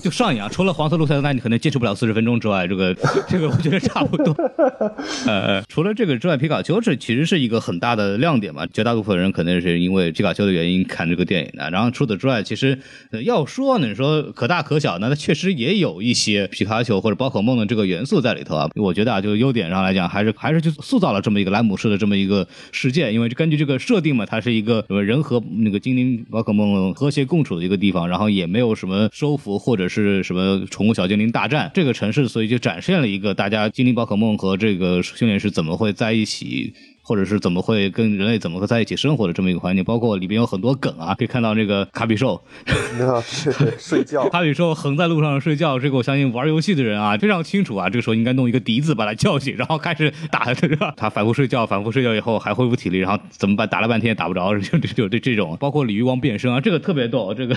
[0.00, 0.48] 就上瘾啊！
[0.50, 2.94] 除了黄色录像带你可能坚持不了四十分钟之外，这个
[3.28, 4.34] 这个我觉得差不多。
[5.26, 11.68] 呃，除了这个之外，皮卡丘是其实是一个很大的亮点嘛，绝大部分人可能是因为皮卡丘的原因看这个电影的。
[11.70, 12.78] 然后除此之外，其实、
[13.10, 18.70] 呃要说呢，你说可大可小呢，它确实也有一些皮卡丘或者宝可梦的这个元素在里头啊。
[18.76, 36.74] 我觉得啊，就优点上来讲，还是还是就塑造了这么一个莱姆市的这么一个事件，因为根据这个设定嘛，它是一个什么人和那个精灵宝可梦和谐共处的一个地方，然后也没有什么收服或者是什么宠物小精灵大战这个城市，所以就展现了一个大家精灵宝可梦和这个训练师怎么会在一起。
[37.06, 42.42] 或者是怎么会跟人类怎么会在一起生活的这么一个环境，包括里边有很多梗啊，可以看到这个卡比兽，
[42.98, 50.44] 那是睡觉， 卡比兽横在路上睡觉，这个我相信玩游戏的人啊非常清楚啊，这个时候应该弄一个笛子把它叫醒，然后开始打？
[50.96, 53.68] 他反复睡觉，反复睡觉以后还恢复体力，然后怎么办？
[53.68, 57.54] 打了半天也打不着，就就就这这种，包括鲤鱼王变身啊，这个特别逗，这个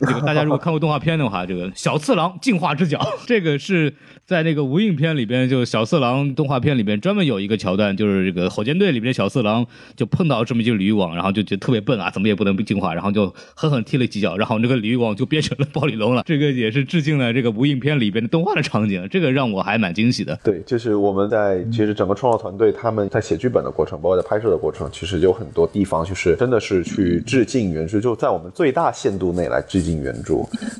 [0.00, 3.92] 这个大家如果看过动画片的话，这个小次郎进化之脚，这个是
[4.24, 16.22] 在那个无印片里边，就小次郎动画片里边专门有一个桥段，就是这个火箭队里面的小次郎就碰到这么一只鲤鱼王，然后就觉得特别笨啊，怎么也不能进化，然后就狠狠踢了几脚，然后那个鲤鱼王就变成了暴鲤龙了。
[16.26, 20.38] 这个也是致敬了这个无印片里边的动画的场景，这个让我还蛮惊喜的。
[20.42, 30.38] 对，就是我们在其实整个创作团队他们在写剧本的过程，包括在拍摄的过程，其实有很多地方就是真的是去致敬原著，就在我们最大限度内来致敬原著。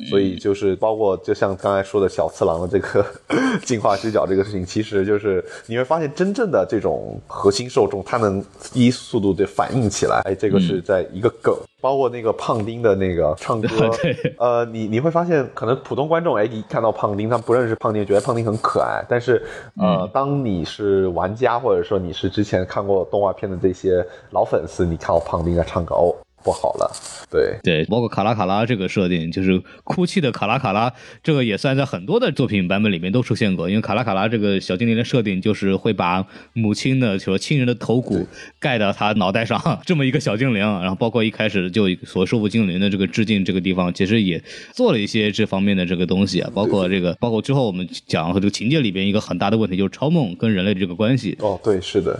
[0.08, 3.04] 所以就是包括就像刚才说的小次郎的这个
[3.62, 11.54] 进化之角这个事情，其实就是你会发现真正的这种核心受众，他能第一速度的反应起来，哎，这个是在一个梗。
[11.80, 13.68] 包括那个胖丁的那个唱歌，
[14.36, 19.00] 呃，你你会发现，可能普通观众哎，一看到胖丁，他不认识胖丁，觉得胖丁很可爱。
[19.08, 19.40] 但是，
[19.76, 26.90] 呃，当你是玩家，或者说你是之前看过动画片的这些老粉丝，你看到胖丁在唱歌，哦，不好了，
[27.30, 30.90] 对对，包括卡拉卡拉这个设定，就是哭泣的卡拉卡拉，
[31.22, 33.68] 这个也算在很多的作品版本里面都出现过。
[33.68, 36.24] 因为卡拉卡拉这个小精灵的设定，就是会把
[36.54, 38.26] 母亲的说亲人的头骨
[38.58, 40.58] 盖到他脑袋上， 这么一个小精灵。
[40.58, 46.50] 然后包括一开始就所收服精灵的这个致敬这个地方，其实也做了一些这方面的这个东西啊。
[46.54, 51.36] 包括这个，包括之后我们讲这个情节里边一个很大的问题，就是超梦跟人类的这个关系。
[51.40, 52.18] 哦，对，是的，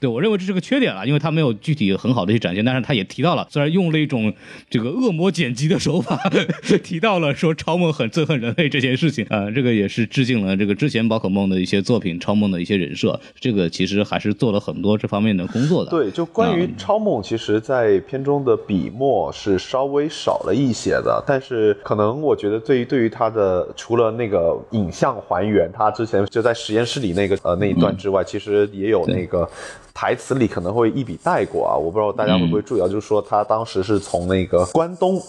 [0.00, 4.32] 对我认为这是个缺点了，因为他没有具体很好的去展现，但是他也提到了，虽然用了一种
[4.70, 6.18] 这个恶魔剪辑的手法，
[6.82, 15.90] 提到了说超梦很憎恨人类这件事情啊、这个也是致敬了这个之前宝可梦的一些作品，超梦的一些人设，这个其实还是做了很多这方面的工作的。
[15.90, 29.46] 对，就关于嗯超梦，其实，在片中的笔墨是稍微少了一些的，但是可能我觉得对于对于他的除了那个影像还原，他之前就在实验室里那个呃那一段之外，其实也有那个。
[29.92, 35.20] 台词里可能会一笔带过啊，我不知道大家会不会注意到，就是说他当时是从那个关东，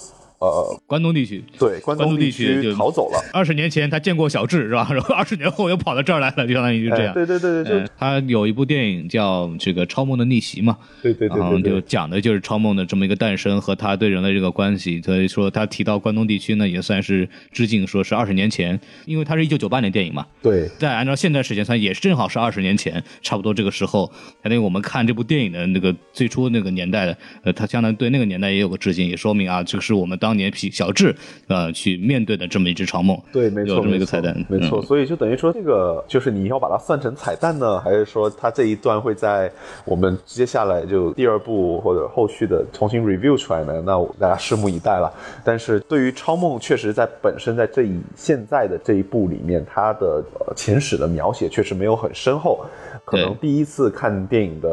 [0.42, 1.44] 呃，关东地区。
[1.58, 4.88] 对，关东地区区就逃走了， 二十年前他见过小智是吧？
[4.92, 7.12] 然后二十年后又跑到这儿来了，就相当于就这样。
[7.12, 15.00] 哎对对对对，嗯就他有一部电影叫这个《超梦的逆袭》嘛，对对对然后就讲的就是超梦的这么一个诞生和他对人类这个关系。
[15.02, 31.16] 所以说他提到关东地区呢，也算是致敬，说是二十年前，因为他是一九九八年电影嘛，对再按照现在时间算，也是正好是二十年前，差不多这个时候，相当于我们看这部电影的那个最初那个年代的，呃，他相当于对那个年代也有个致敬，也说明啊，这个是我们当年皮小智
[31.48, 33.20] 呃去面对的这么一只超梦。
[33.32, 34.80] 对，没错，有这么一个没错彩蛋没错。
[34.80, 39.52] 嗯所以就等于说，这个就是你要把它算成彩蛋呢，还是说它这一段会在
[39.86, 43.82] 我们接下来就第二部或者后续的重新 review 出来呢？
[43.86, 45.12] 那大家拭目以待了。
[45.44, 52.66] 但是对于超梦，确实在本身在这一现在的这一部里面，它的呃前史的描写确实没有很深厚。
[53.06, 54.70] 可能第一次看电影的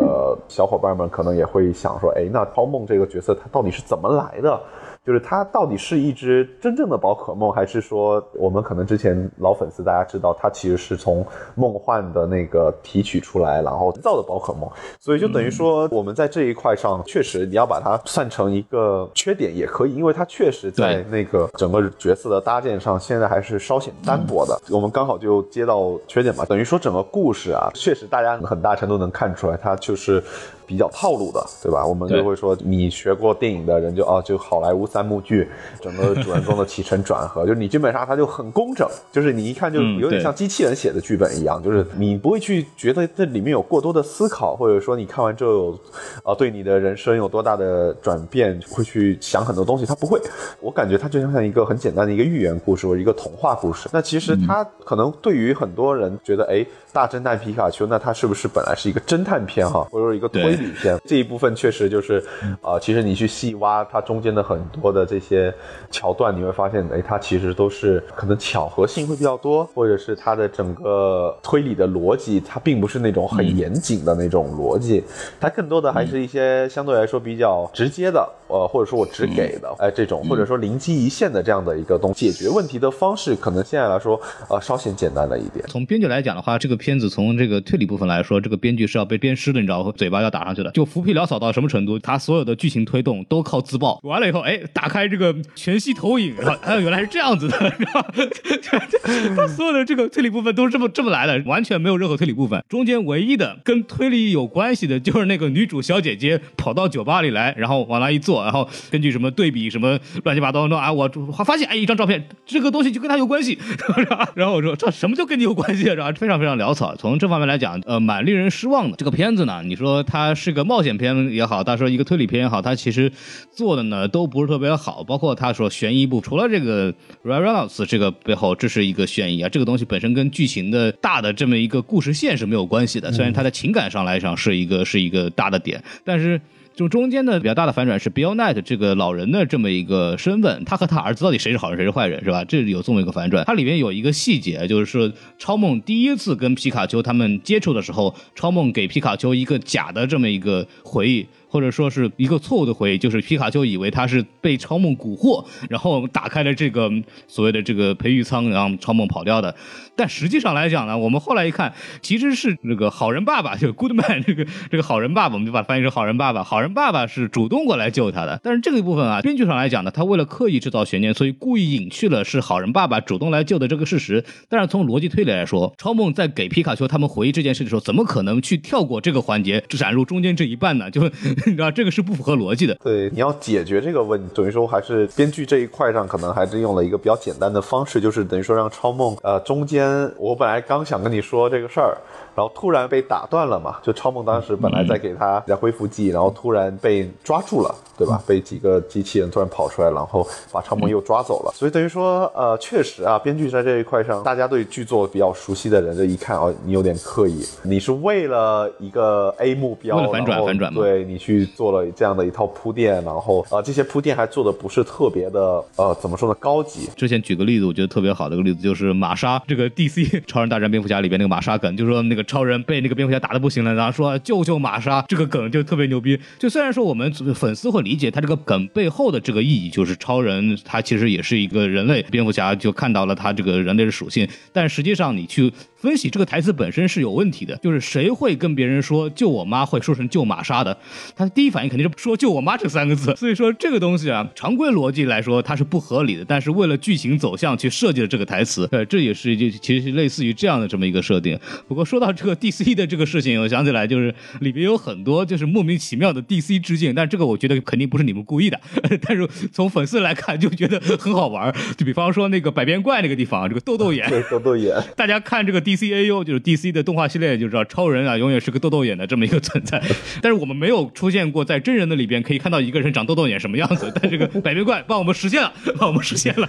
[0.49, 4.61] 小伙伴们可能也会想说，哎，那超梦这个角色他到底是怎么来的？
[5.09, 24.61] 就是它到底是一只真正的宝可梦，还是说我们可能之前老粉丝大家知道，它其实是从梦幻的那个提取出来，然后造的宝可梦，所以就等于说我们在这一块上，确实你要把它算成一个缺点也可以，因为它确实在那个整个角色的搭建上，现在还是稍显单薄的。
[24.68, 30.23] 我们刚好就接到缺点嘛，等于说整个故事啊，确实大家很大程度能看出来，它就是。
[30.68, 31.85] 比较套路的，对吧？
[31.85, 35.48] 我们就会说，你学过电影的人就哦，就好莱坞三幕剧，
[35.81, 45.78] 整个主人公的起承转合，就是你基本杀它就很工整，就是你一看就嗯有点像机器人写的剧本一样，就是你不会去觉得这里面有过多的思考，或者说你看完之后有，
[46.24, 50.20] 呃，对你的人生有多大的转变，会去想很多东西，它不会。
[50.61, 53.88] 我感觉它就像一个很简单的一个寓言故事或者一个童话故事。
[53.92, 60.57] 那其实它可能对于很多人觉得，哎，大侦探皮卡丘，那它是不是本来是一个侦探片哈，或者说一个推
[61.05, 62.23] 这一部分确实就是，
[62.62, 65.53] 呃，其实你去细挖它中间的很多的这些
[65.90, 75.03] 桥段，你会发现，哎，它其实都是可能巧合性会比较多，或者是它的整个推理的逻辑，它并不是那种很严谨的那种逻辑，
[75.40, 85.64] 它更多的还是一些相对来说比较直接的，呃，或者说我只给的，哎，这种或者说灵机一现的这样的一个东西，解决问题的方式，可能现在来说，呃，稍显简单了一点。
[85.68, 89.92] 从编剧来讲的话，这个片子从这个推理部分来说，这个编剧是要被鞭尸的，你知道吗？
[89.97, 91.99] 嘴巴要打上去的，就浮皮潦草到什么程度？
[91.99, 97.57] 他所有的剧情推动都靠自爆，完了以后，哎，打开这个全息投影，然后哎，原来是这样子的，
[99.37, 102.63] 他所有的这个推理部分都是这么这么来的，完全没有任何推理部分。
[102.69, 111.09] 中间唯一的跟推理有关系的，就是那个女主小姐姐跑到酒吧里来，然后往那一坐，然后根据什么对比什么乱七八糟的啊，我
[111.44, 113.59] 发现哎一张照片，这个东西就跟他有关系，
[114.35, 115.94] 然后我说这什么就跟你有关系啊？
[115.94, 116.13] 是吧？
[116.13, 116.94] 非常非常潦草。
[116.96, 118.96] 从这方面来讲，呃，蛮令人失望的。
[118.96, 123.13] 这个片子呢，你说它是个冒险片也好，他说一个推理片也好，他其实
[123.53, 125.05] 做的呢都不是特别好。
[125.05, 126.91] 包括他说悬疑部，除了这个
[127.25, 133.13] Ryan Reynolds 这个背后，这是一个悬疑啊，这个东西本身跟剧情的大的这么一个故事线是没有关系的。
[133.13, 136.41] 虽然他在情感上来讲是一个是一个大的点，但是。
[136.79, 142.44] 就中间的比较大的反转是 Bill Night 这个老人的这么一个身份，他和他儿子到底谁是好人谁是坏人是吧？
[142.44, 143.44] 这有这么一个反转。
[143.44, 151.26] 它里面有一个细节，就是说超梦第一次跟皮卡丘他们接触的时候，超梦给皮卡丘一个假的这么一个回忆。
[151.49, 156.90] 或者说是一个错误的回忆，就是皮卡丘以为他是被超梦蛊惑， 然后打开了这个
[157.27, 159.55] 所谓的这个培育舱，然后超梦跑掉的。
[159.96, 161.73] 但实际上来讲呢，我们后来一看，
[162.03, 166.44] 其实是这个好人爸爸，就 Goodman 这个这个好人爸爸，我们就把它翻译成好人爸爸。
[166.44, 168.38] 好人爸爸是主动过来救他的。
[168.42, 174.25] 但是这个一部分啊，编剧上来讲呢，他为了刻意制造悬念，所以故意隐去了是好人爸爸主动来救的这个事实。
[174.49, 180.88] 但是从逻辑推理来说，超梦在给皮卡丘他们回忆这件事的时候，怎么可能去跳过这个环节，只闪入中间这一半呢？
[180.90, 181.01] 就
[181.47, 182.77] 你知道这个是不符合逻辑的。
[182.83, 191.97] 对，你要解决这个问题，等于说还是编剧这一块上，可能还是用了一个比较简单的方式，就是等于说让超梦，呃，中间我本来刚想跟你说这个事儿，
[192.35, 198.23] 然后突然被打断了嘛，就超梦当时本来在给他在恢复记忆，然后突然被抓住了，对吧？
[198.27, 201.53] 被几个机器人突然跑出来，然后把超梦又抓走了。
[201.55, 216.88] 所以等于说，呃，确实啊，编剧在这一块上，大家对剧作比较熟悉的人，这一看哦，你有点刻意，你是为了一个 A 目标，为了反转反转嘛对你去去做了这样的一套铺垫，然后呃，这些铺垫还做的不是特别的，呃，怎么说呢，高级。
[216.96, 226.18] 之前举个例子，我觉得特别好的一个例子就是玛莎这个 DC 超人大战蝙蝠侠里边那个玛莎梗，就是说那个超人被那个蝙蝠侠打的不行了，然后说救救玛莎，这个梗就特别牛逼。
[226.38, 240.76] 就虽然说我们粉丝会理解他这个梗背后的这个意义，就是超人他其实也是一个人类，蝙蝠侠就看到了他这个人类的属性，但实际上你去分析这个台词本身是有问题的，就是谁会跟别人说救我妈会说成救玛莎的？
[241.14, 243.14] 他第一反应肯定是说救我妈这三个字。
[243.16, 251.38] 所以说这个东西啊，常规逻辑来说它是不合理的，但是为了剧情走向去设计了这个台词，呃，这也是就其实是类似于这样的这么一个设定。
[251.68, 258.60] 不过说到这个 DC 的这个事情，我想起来就是里边有很多就是莫名其妙的 DC 致敬，但这个我觉得肯定不是你们故意的，
[259.02, 261.54] 但是从粉丝来看就觉得很好玩儿。
[261.76, 269.83] 就比方说那个百变怪那个地方，这个豆豆眼，对，豆豆眼， 大家看这个 DCAU 就是 DC 的动画系列就知道，超人啊永远是个豆豆眼的这么一个存在。
[270.23, 276.48] 但是我们没有出现过在真人的里边可以看到一个人长豆豆眼什么样子，但这个 百变怪帮我们实现了，帮我们实现了。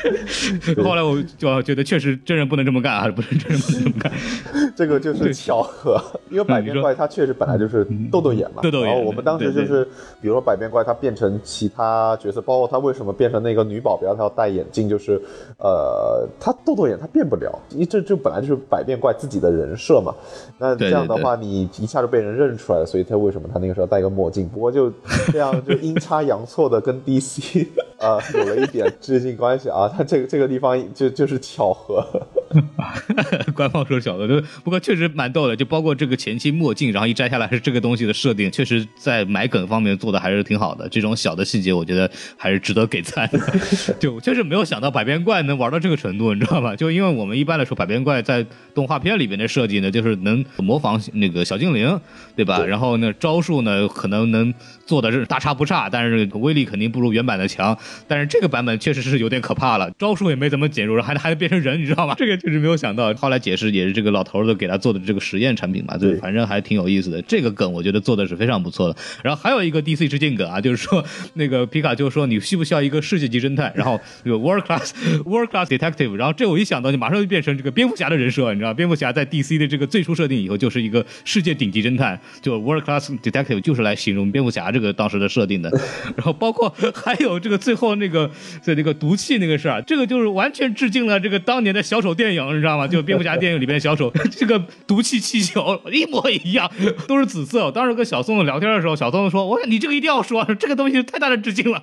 [0.82, 4.12] 后来我就觉得确实真人不能这么干啊，不是真人不能这么干。
[4.74, 8.62] 这个就是巧合，因为百变怪它确实本来就是豆豆眼嘛。
[8.62, 9.84] 豆豆眼然后我们当时就是，
[10.22, 15.20] 比如说百变怪它变成其他角色，包括它为什么变成那个女保镖，她要戴眼镜，就是
[15.58, 20.14] 呃，它豆豆眼它变不了，这这本来就是百变怪自己的人设嘛。
[20.58, 24.48] 那这样的话，你一下就被人认出来了，所以他为什么他那个时候戴个墨镜？
[24.48, 24.92] 不过就
[25.32, 27.66] 这样就阴差阳错的跟 DC
[27.98, 32.04] 呃有了一点致敬关系啊，他这个这个地方就就是巧合。
[33.54, 40.88] 官方说巧的，对，不过确实蛮逗的，就包括这个前期墨镜，然后一摘下来是这个东西的设定，确实在埋梗方面做的还是挺好的。
[40.88, 43.38] 这种小的细节，我觉得还是值得给赞的。
[44.00, 46.74] 就确实没有想到百变怪能玩到这个程度，你知道吗？
[46.74, 51.98] 就因为我们一般来说，百变怪在动画片里边的设计呢，就是能模仿那个小精灵，
[52.36, 52.62] 对吧？
[52.62, 54.52] 然后呢，招数呢可能能
[54.88, 57.76] 做的是大差不差，但是威力肯定不如原版的强。
[58.06, 62.14] 但是这个版本确实是有点可怕了，招数也没怎么减弱，还还能变成人，你知道吗？
[62.16, 63.12] 这个确实没有想到。
[63.12, 67.20] 后来解释也是这个老头子给他做的这个实验产品嘛，对，反正还挺有意思的。
[67.22, 68.96] 这个梗我觉得做的是非常不错的。
[69.22, 73.70] 然后还有一个 DC 致敬梗啊，就是说那个皮卡丘说你需不需要一个世界级侦探？
[73.76, 74.92] 然后这个 world class
[75.28, 85.70] world class detective，然后这我一想到就马上就变成这个蝙蝠侠的人设，你知道，蝙蝠侠在 DC 的这个最初设定以后就是一个世界顶级侦探，就 world class detective 就是来形容蝙蝠侠这个当时的设定的。
[86.16, 88.30] 然后包括还有这个最后那个
[88.62, 92.86] 在那个毒气那个事儿，这个就是完全致敬了这个当年的小丑电影，你知道吗？
[92.86, 96.70] 就蝙蝠侠电影里边小丑 这个毒气气球一模一样，
[97.06, 97.66] 都是紫色。
[97.66, 101.82] 我当时跟小宋子聊天的时候，小宋子说：“我你这个一定要说，这个东西太大的致敬了，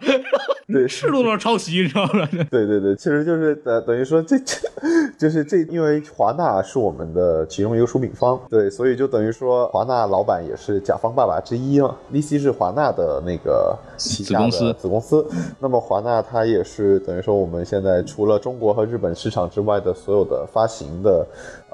[0.68, 4.56] 对，赤裸裸抄袭，你知道吗？”对对对，其实就是呃，等于说这这
[5.20, 11.96] 就是这，因为华纳是我们的其中一个出品方，对，所以就等于说华纳老板也是甲方爸爸之一嘛。
[12.14, 15.26] DC 是华纳的那个旗下的子公司，
[15.60, 21.26] 那么华纳它也是等于说我们现在除了中国和日本市场之外的所有的发行的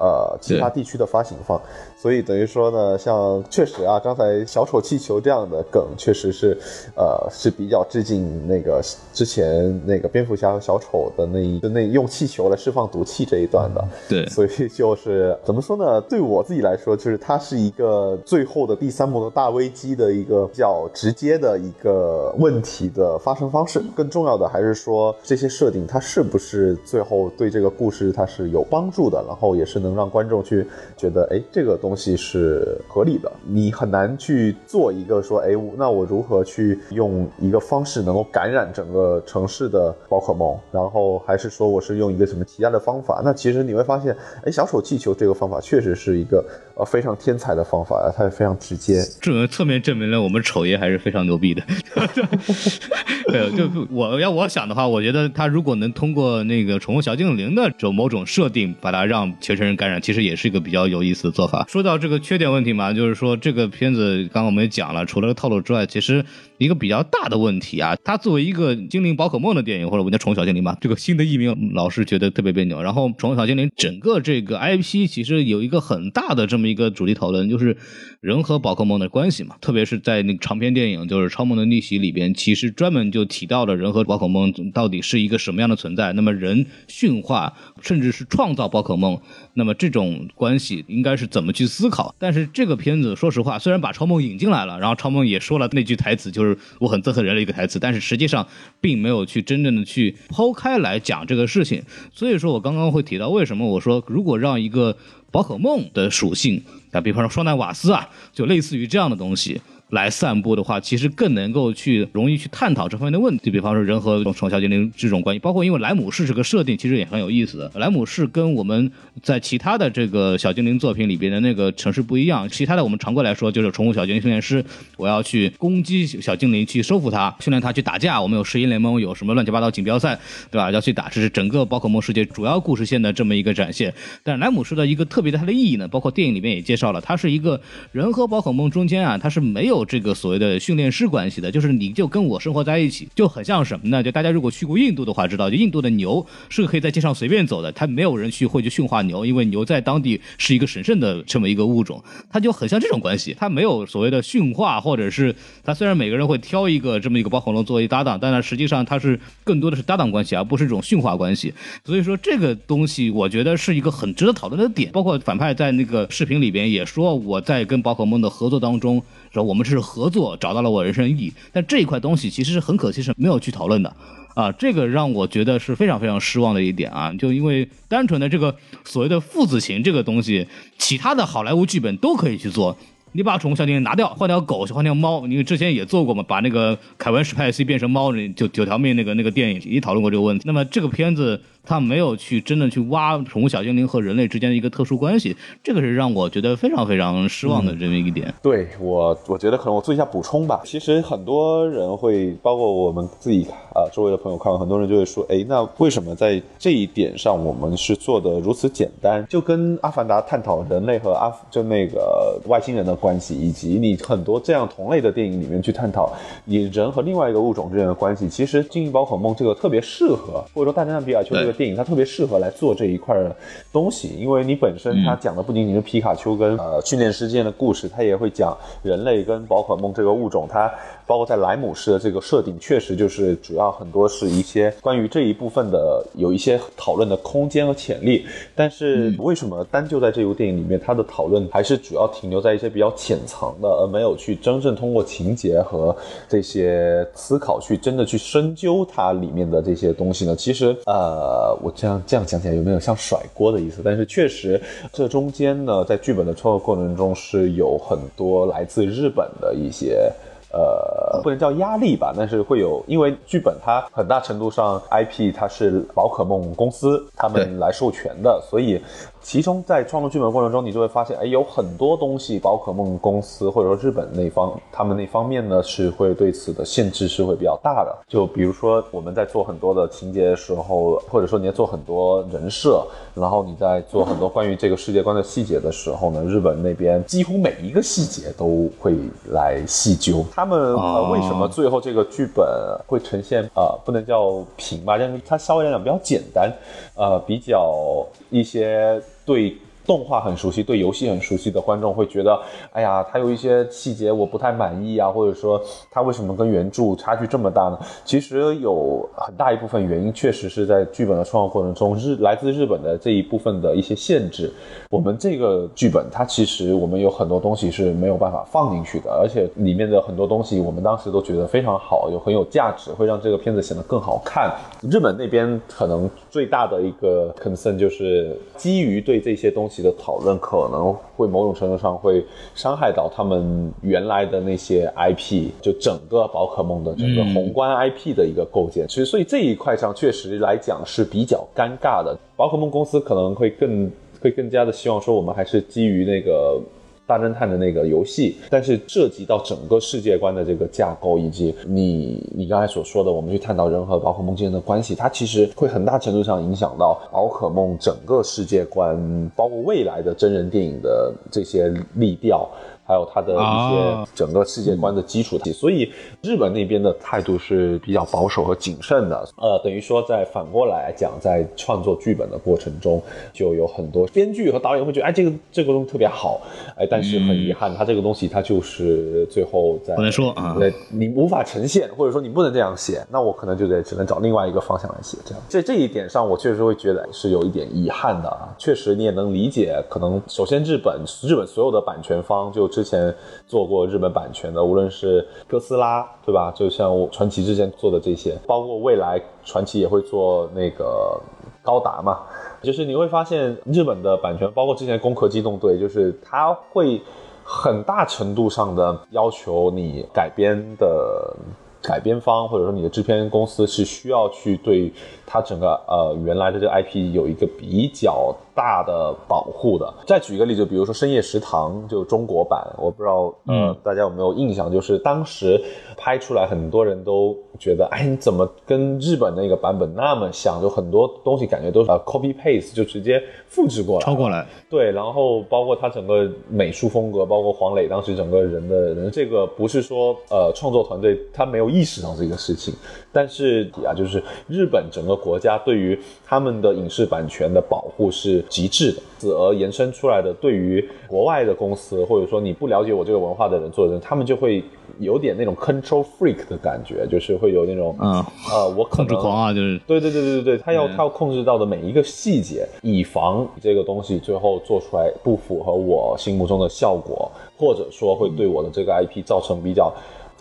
[0.02, 1.60] 呃其他地区的发行方，
[1.96, 6.58] 所以等于说呢，像确实啊，刚才小丑气球这样的梗确实是
[6.96, 8.82] 呃是比较致敬那个
[9.12, 13.84] 之前那个蝙蝠侠和小丑的那一就那用气球来释放毒气这一段的。
[14.08, 16.00] 对所以就是怎么说呢？
[16.00, 23.80] 对我自己来说，就是它是一个最后的第三幕的大危机的一个比较直接的一个问题的发生方式。
[23.94, 30.66] 更重要的还是说这些设定它是不是最后对这个故事它是有帮助的，然后也是能让观众去
[30.96, 33.30] 觉得，哎，这个东西是合理的。
[33.46, 43.20] 你很难去做一个说，哎，那我如何去用一个方式能够感染整个城市的宝可梦，然后还是说我是用一个什么其他的方法？
[43.24, 46.44] 那其实你会发现，哎，小丑气球这个方法确实是一个
[46.76, 49.02] 呃非常天才的方法，它也非常直接。
[49.20, 51.62] 这侧面证明了我们丑爷还是非常牛逼的。
[53.28, 61.66] 对，就我要我想的话，我觉得他如果能通过那个宠物小精灵的这种某种设定，把它让全身人感染，其实也是一个比较有意思的做法。
[61.68, 66.24] 说到这个缺点问题嘛，就是说这个片子刚刚我们也讲了，除了套路之外，其实
[66.62, 72.80] 一个比较大的问题啊，它作为一个精灵宝可梦的电影，或者我们叫宠物小精灵吧，这个新的译名老是觉得特别别扭。
[72.82, 77.76] 然后宠物小精灵整个这个 IP 其实有一个很大的这么一个主题讨论，就是
[78.20, 86.12] 人和宝可梦的关系嘛，特别是在那个长篇电影就是《超梦的逆袭》里边，其实专门就提到了人和宝可梦到底是一个什么样的存在。
[86.12, 89.20] 那么人驯化甚至是创造宝可梦，
[89.54, 92.14] 那么这种关系应该是怎么去思考？
[92.18, 98.46] 但是这个片子说实话，虽然把超梦引进来了，然后超梦也说了那句台词，就是我很憎恨人类一个台词，但是实际上
[98.80, 101.82] 并没有去真正的去抛开来讲这个事情。
[102.12, 104.96] 所以说我刚刚会提到，为什么我说如果让一个
[105.30, 109.60] 宝可梦的属性啊，比方说双奈瓦斯啊，就类似于这样的东西。
[109.92, 113.44] 来散步的话，其实更能够去容易去探讨这方面的问题。
[113.44, 117.70] 就比方说人和宠小精灵这种关系，包括因为莱姆士这个设定其实也很有意思。
[117.74, 118.90] 莱姆士跟我们
[119.22, 124.64] 在其他的这个小精灵作品里边的那个城市不一样，其他的我们常规来说就是宠物小精灵训练师，
[124.96, 128.20] 我要去攻击小精灵，去收服它，训练它去打架。
[128.20, 130.18] 我们有食鹰联盟，有什么乱七八糟锦标赛，
[130.50, 130.70] 对吧？
[130.70, 133.92] 要去打，这是整个宝可梦世界主要故事线的这么一个展现。
[134.22, 137.60] 但莱姆士的一个特别的它的意义呢，包括电影里面也介绍了，它是一个
[137.92, 144.02] 人和宝可梦中间啊，它是没有这个所谓的训练师关系的，就是你就跟我生活在一起，就很像什么呢？
[144.02, 161.52] 就大家如果去过印度的话，知道就印度的牛是可以在街上随便走的，它没有人去会去驯化牛，因为牛在当地是一个神圣的这么一个物种，它就很像这种关系，它没有所谓的驯化，或者是它虽然每个人会挑一个这么一个宝可梦作为搭档，但是实际上它是更多的是搭档关系，而不是一种驯化关系。
[161.84, 164.90] 所以说这个东西，我觉得是一个很值得讨论的点。
[164.92, 169.02] 包括反派在那个视频里边也说，我在跟宝可梦的合作当中，
[169.32, 171.32] 说我们是是合作找到了我人生意义。
[171.52, 173.94] 但这一块东西其实是很可惜是没有去讨论的。
[174.34, 177.12] 啊，这个让我觉得是非常非常失望的一点啊！
[177.18, 180.46] 就因为单纯的这个所谓的父子情这个东西，
[180.78, 182.74] 其他的好莱坞剧本都可以去做。
[183.12, 186.22] 你把宠物小精灵拿掉，换条狗，换条猫，你之前也做过嘛？
[186.26, 190.44] 把那个凯文史派西变成猫，九九条命那个那个电影也讨论过这个问题。
[190.46, 198.32] 那么这个片子他没有去真的去挖宠物小精灵和人类之间的一个特殊关系，这个是让我觉得非常非常失望的这么一个点。
[198.42, 200.60] 对我，我觉得可能我做一下补充吧。
[200.64, 209.24] 其实很多人会，包括我们自己啊、周围的朋友看，很多人就会说，哎，那为什么在这一点上我们是做的如此简单？
[209.28, 216.12] 就跟《阿凡达》探讨人类和阿就那个外星人的关系，以及你很多这样同类的电影里面去探讨
[216.44, 223.36] 你人和另外一个物种之间的关系，其实《精灵宝可梦》这个特别适合，或者说《大侦探皮卡丘》这个个电影它特别适合来做这一块的
[223.72, 230.72] 东西，因为你本身它讲的不仅仅是皮卡丘跟呃训练师之间的故事，它也会讲人类跟宝可梦这个物种，它
[231.06, 238.24] 包括在莱姆市的这个设定，确实就是主要很多是一些关于这一部分的有一些讨论的空间和潜力。
[238.54, 245.94] 但是为什么单就在这部电影里面，它的讨论还是主要停留在一些比较浅层的，而没有去真正通过情节和
[246.28, 250.34] 这些思考去真的去深究它里面的这些东西呢？
[250.36, 253.82] 其实，呃，我这样这样讲起来有没有像甩锅的意思？
[253.84, 254.60] 但是确实，
[254.92, 260.12] 这中间呢，在剧本的创作过程中是有很多来自日本的一些。
[260.54, 268.78] 呃，不能叫压力吧，但是会有，因为剧本它很大程度上 IP 它是宝可梦公司他们来授权的，所以
[269.22, 277.96] 其中在创作剧本过程中，你就会发现，哎，有很多东西宝可梦公司或者说日本那方他们那方面呢是会对此的限制是会比较大的。
[278.08, 288.94] 就比如说我们在做很多的情节的时候，或者说你在做很多人设，然后你在做很多关于这个世界观的细节的时候呢，日本那边几乎每一个细节都会
[289.30, 290.24] 来细究。
[290.32, 292.44] 他们呃哦为什么最后这个剧本
[292.86, 296.52] 会呈现呃不能叫平吧，但是它稍微来讲比较简单，
[296.96, 299.56] 呃比较一些对。
[299.86, 302.40] 动画很熟悉，对游戏很熟悉的观众会觉得，
[302.72, 305.60] 哎呀，它有一些细节我不太满意啊，或者说
[305.90, 307.78] 它为什么跟原著差距这么大呢？
[308.04, 314.52] 其实有很大一部分原因确实是在剧本的创作过程中，日来自日本的这一部分的一些限制。
[314.90, 324.54] 我们这个剧本它其实我们有很多东西是没有办法放进去的，而且里面的很多东西我们当时都觉得非常好，有很有价值，会让这个片子显得更好看。
[324.82, 332.24] 日本那边可能最大的一个 concern 就是基于对这些东西的讨论，可能会某种程度上会
[332.56, 338.88] 伤害到他们原来的那些 IP，就整个宝可梦的整个宏观 IP 的一个构建。
[338.88, 342.18] 其实，所以这一块上确实来讲是比较尴尬的。
[342.36, 343.88] 宝可梦公司可能会更
[344.20, 346.60] 会更加的希望说，我们还是基于那个。
[347.06, 362.48] 大侦探的那个游戏，但是涉及到整个世界观的这个架构，以及你你刚才所说的，我们去探讨人和宝可梦之间的关系，它其实会很大程度上影响到宝可梦整个世界观，包括未来的真人电影的这些立调。
[362.84, 365.90] 还有它的一啊些整个世界观的基础，所以
[366.22, 369.16] 日本那边的态度是比较保守和谨慎的。
[369.36, 373.02] 呃，等于说在反过来讲，在创作剧本的过程中，
[373.32, 376.40] 就有很多编剧和导演会觉得，哎，这个这个东西特别好，
[376.76, 385.16] 哎，但是很遗憾，它这个东西它就是最后在不能说啊对，你无法呈现，或者说你不能这样写，那我可能就得只能找另外一个方向来写。
[385.24, 388.52] 这样，在这一点上，我确实会觉得是有一点遗憾的啊。
[388.58, 393.14] 确实，你也能理解，可能首先日本日本所有的版权方，就之前
[393.46, 396.50] 做过日本版权的，无论是哥斯拉，对吧？
[396.56, 401.20] 就像我传奇之前做的这些，包括未来传奇也会做那个
[401.62, 402.20] 高达嘛。
[402.62, 407.02] 就是你会发现日本的版权，包括之前《攻壳机动队》，就是它会
[407.44, 411.36] 很大程度上的要求你改编的
[411.82, 414.92] 改编方，或者说你的制片公司是需要去对
[415.32, 419.94] 它整个呃原来的这个 IP 有一个比较大的保护的。
[420.06, 425.58] 再举一个例子，比如说《深夜食堂》就中国版，我不知道呃、嗯大家有没有印象，就是当时
[425.96, 430.60] 拍出来，很多人都觉得，哎，你怎么跟日本那个版本那么像？
[430.60, 442.74] 就很多东西感觉都是呃 copy paste 就直接复制过来，抄过来，对，然后包括它整个美术风格，包括黄磊当时整个人的人，这个不是说呃创作团队他没有意识到这个事情，
[443.12, 454.64] 但是啊，就是日本整个国家对于他们的影视版权的保护是极致的，自而延伸出来的对于国外的公司或者说你不了解我这个文化的人做的人，他们就会
[454.98, 469.92] 有点那种 control freak 的感觉， 就是会有那种嗯，呃我控制狂啊，就是对对对对对对，他要嗯他要控制到的每一个细节，以防这个东西最后做出来不符合我心目中的效果，或者说会对我的这个 IP 造成比较。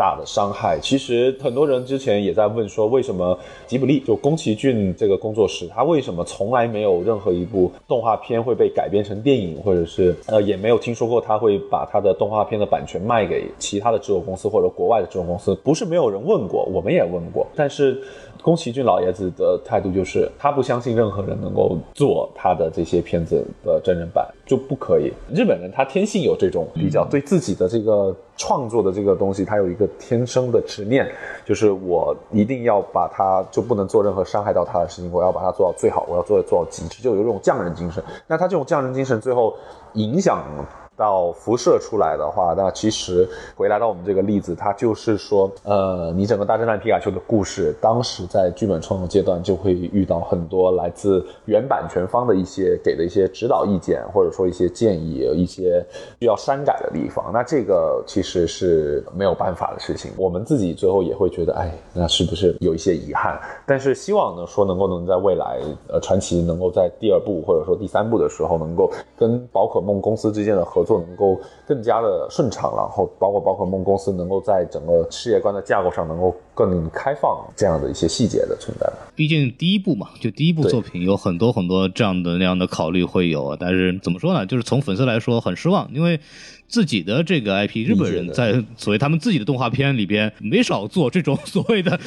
[0.01, 3.37] 大的伤害，其实很多人之前也在问说，为什么
[3.67, 15.53] 吉卜力就宫崎骏这个工作室，他为什么从来没有任何一部动画片会被改编成电影，或者是呃也没有听说过他会把他的动画片的版权卖给其他的制作公司或者国外的制作公司？
[15.63, 18.01] 不是没有人问过，我们也问过，但是
[18.41, 25.13] 宫崎骏老爷子的态度就是，他不相信任何人能够做他的这些片子的真人版，就不可以。
[25.33, 31.09] 日本人他天性有这种比较对自己的这个创作的这个东西，他有一个天生的执念，
[31.45, 38.03] 就是我一定要把它就不能做任何伤害到他的事情，我要把它做到最好，我要做做到极致，就有一种匠人精神。
[38.27, 39.55] 那他这种匠人精神最后
[39.93, 40.43] 影响。
[41.01, 55.83] 到辐射出来的话，那其实回来到我们这个例子，它就是说，呃，你整个大侦探皮卡丘的故事，当时在剧本创作阶段就会遇到很多来自原版权方的一些给的一些指导意见，或者说一些建议，一些
[56.19, 57.31] 需要删改的地方。
[57.33, 63.41] 那这个其实是没有办法的事情，我们自己最后也会觉得，哎，那是不是有一些遗憾？
[63.65, 78.93] 但是希望呢，说能够能在未来，呃，传奇能够在第二部或者说第三部的时候，能够跟宝可梦公司之间的合作能够更加的顺畅，然后包括宝可梦公司能够在整个事业观的架构上能够更开放这样的一些细节的存在吧。
[79.15, 84.45] 毕竟第一部嘛，就第一部作品有很多很多这样的那样的考虑会有，但是怎么说呢？
[84.45, 86.19] 就是从粉丝来说很失望，因为
[86.67, 91.99] 自己的这个 IP，日本人在所谓他们自己的动画片里边没少做这种所谓的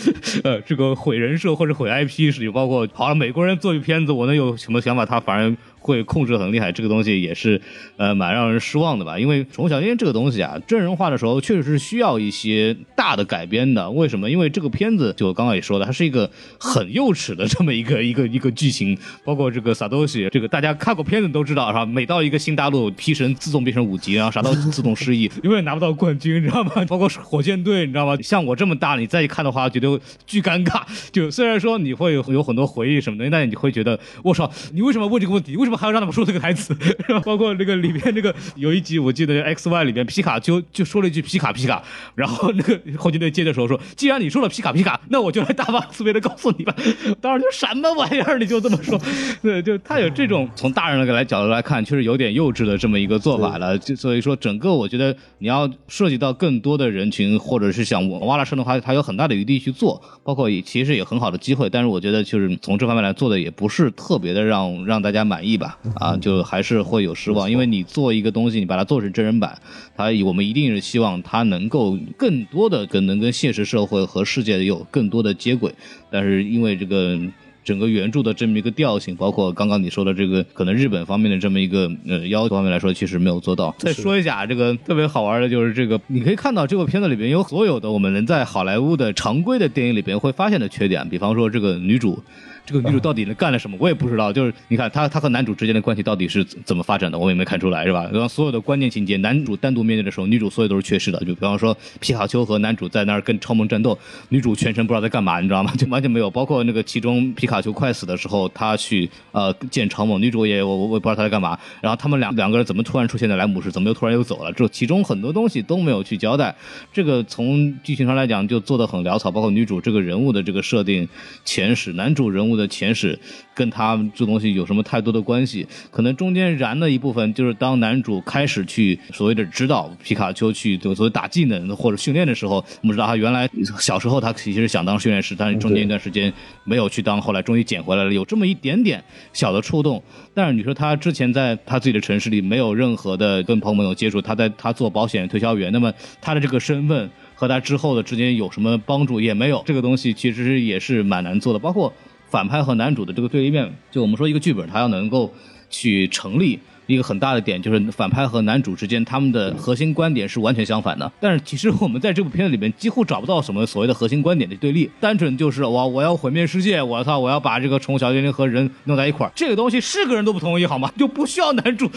[0.42, 5.56] 呃这个毁人设或者毁 IP 事情，包括好像美国人做一片子，我能有什么想法，他反而。
[5.84, 7.60] 会控制很厉害，这个东西也是，
[7.98, 9.18] 呃，蛮让人失望的吧？
[9.18, 13.90] 因为宠物小精灵这个东西啊，真人化的时候确实是需要一些大的改编的。
[13.90, 14.30] 为什么？
[14.30, 21.84] 因为这个片子就我刚刚也说的，它是一个很幼稚的这么一个一个一个剧情，包括这个萨多西，这个大家看过片子都知道，是吧？
[21.84, 26.72] 每到一个新大陆，P 神自动变成五级，然后啥都自动失忆，永远拿不到冠军，你知道吗？
[26.88, 28.16] 包括火箭队，你知道吗？
[28.22, 30.82] 像我这么大，你再一看的话，觉得巨尴尬。
[31.12, 35.56] 就虽然说你会有很多回忆什么的，但你会觉得，我操，你为什么问这个问题？
[35.56, 36.74] 为什么还要让他们说这个台词？
[37.06, 37.20] 是吧？
[37.20, 41.82] 包括那个里边那个有一集，我记得 X Y 里边皮卡丘就说了一句皮卡皮卡，
[42.14, 46.74] 然后那个火箭队接的时候说，既然你说了皮卡皮卡，那我就来大发慈悲的告诉你吧。
[47.20, 49.00] 当时就什么玩意儿，你就这么说？
[49.42, 53.78] 对，就他有这种从大人的来角度来看，确实有点幼稚的这么一个做法了。
[53.78, 61.70] 就所以说，整个我觉得你要涉及到更多的人群，或者是想挖拉深的话，他有很大的余地去做，包括也其实也很好的机会。
[61.70, 65.63] 但是我觉得就是从这方面来做的也不是特别的让让大家满意吧，
[65.96, 67.50] 啊，就还是会有失望。
[67.50, 69.58] 因为你做一个东西，你把它做成真人版，
[69.96, 75.74] 它我们一定是希望它能够更多的跟能跟现实社会和世界有更多的接轨。
[76.10, 77.18] 但是因为这个。
[77.64, 83.74] 整个原著的这么一个调性，包括刚刚你说的这个，可能日本方面的这么一个呃要求方面来说，其实没有做到。
[83.78, 92.22] 再说一下这个特别好玩的，就是这个，你可以看到这部片子里边有所有的我们能在好莱坞的常规的电影里边会发现的缺点，比方说这个女主。
[92.66, 93.76] 这个女主到底干了什么？
[93.80, 94.32] 我也不知道。
[94.32, 98.08] 就是你看她，她和男主之间的关系到底是怎怎么发展的，我也没看出来，是吧？
[98.12, 101.18] 然后所有的关键情节，男主单独面对的时候，女主所有都是缺失的。
[101.20, 103.98] 就比方说皮卡丘和男主在那儿跟超梦战斗，
[104.30, 105.72] 女主全程不知道在干嘛，你知道吗？
[105.76, 106.30] 就 完全没有。
[106.30, 111.58] 包括那个其中皮卡丘快死的时候，他去呃见超梦，女主也我我我也不知道他在干嘛。
[111.80, 114.52] 然后他们两两个人怎么突然出现在莱姆市，怎么又突然又走了？
[114.52, 116.54] 这其中很多东西都没有去交代。
[116.92, 121.06] 这个从剧情上来讲就做的很潦草，包括女主这个人物的这个设定、
[121.44, 123.18] 前史，男主人物的前史。
[123.56, 125.64] 跟他这东西有什么太多的关系？
[125.92, 133.48] 可能中间燃的一部分就是当男主开始去所谓的指导皮卡丘去所谓打技能或者训练的时候，我们知道他原来
[133.78, 136.32] 小时候他其实想当训练师，但是中间一段时间
[136.64, 139.00] 没有去当，后来终于捡回来了，有这么一点点
[139.32, 140.02] 小的触动。
[140.34, 149.62] 但是你说他之前在他自己的城市里没有任何的跟朋友接触，他在他做保险推销员，那么他的这个身份和他之后的之间有什么帮助也没有？
[149.64, 151.92] 这个东西其实也是蛮难做的，包括。
[152.30, 155.32] 反派和男主的这个对立面，就我们说一个剧本，它要能够
[155.70, 156.58] 去成立。
[156.86, 170.92] 一个很大的点就是反派和男主之间他们的核心观点是完全相反的，但是其实我们在这部片子里面几乎找不到什么所谓的核心观点的对立，单纯就是我我要毁灭世界，我操，我要把这个宠物小精灵和人弄在一块儿，这个东西是个人都不同意好吗？
[170.98, 171.90] 就不需要男主，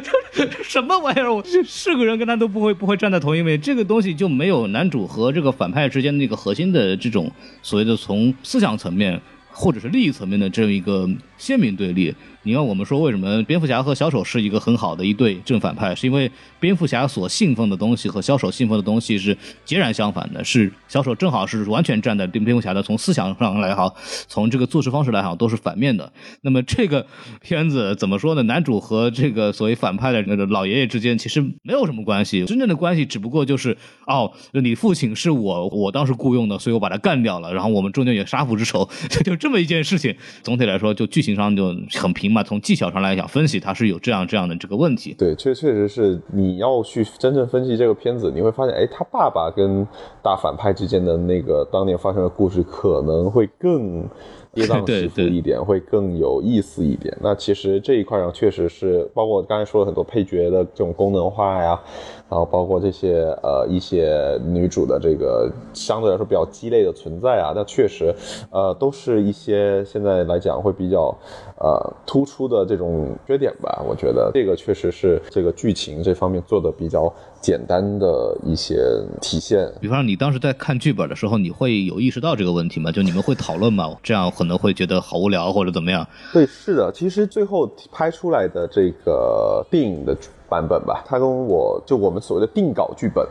[0.64, 1.30] 什么玩意儿？
[1.30, 7.30] 我是个人跟他都不会不会站在同一位，这个东西就没有男主和这个反派之间的那个核心的这种
[7.62, 9.20] 所谓的从思想层面
[9.52, 12.14] 或者是利益层面的这样一个鲜明对立。
[12.44, 16.28] 你看，我们说为什么蝙蝠侠和小丑是一个很好的一对正反派，是因为
[16.58, 20.42] 蝙蝠侠所信奉的东西和小丑信奉的东西是截然相反的。
[20.42, 23.94] 是小丑正好是完全站在蝙蝠侠的从思想上来好，
[24.26, 26.12] 从这个做事方式来好都是反面的。
[26.40, 27.06] 那么这个
[27.40, 28.42] 片子怎么说呢？
[28.42, 33.76] 男主和这个所谓反派的那个老爷爷之间其实没有什么关系，真正的关系只不过就是
[34.08, 38.88] 哦，你父亲是我我当时雇佣的，所以我把他干掉了，然后我们中间有杀父之仇，
[39.24, 40.12] 就这么一件事情。
[40.42, 42.31] 总体来说，就剧情上就很平。
[42.32, 45.14] 嘛，从技巧上来讲，分析它是有这样这样的这个问题。
[45.18, 49.86] 对，确确实是你要去真正分析这个片子，你会发现，哎，他爸爸跟
[50.22, 54.08] 大反派之间的那个当年发生的故事可能会更
[54.54, 57.16] 跌宕起伏 一点，会更有意思一点。
[57.20, 61.80] 那其实这一块上确实是，包括我刚才说了很多配角的这种功能化呀，
[62.28, 68.14] 然后包括这些呃一些女主的这个相对来说比较鸡肋的存在啊，那确实
[68.50, 71.16] 呃都是一些现在来讲会比较
[71.58, 73.82] 呃突出的这种缺点吧。
[73.88, 77.12] 我觉得这个确实是这个剧情这方面做的比较
[77.42, 78.78] 简单的一些
[79.20, 79.70] 体现。
[79.80, 82.90] 比方说，你当时在看剧本的时候，你会有意识到这个问题吗？
[82.90, 83.94] 就你们会讨论吗？
[84.02, 86.06] 这样可能会觉得好无聊或者怎么样？
[86.32, 90.16] 对，是的，其实最后拍出来的这个电影的
[90.48, 93.26] 版本吧，它跟我就我们所谓的定稿剧本。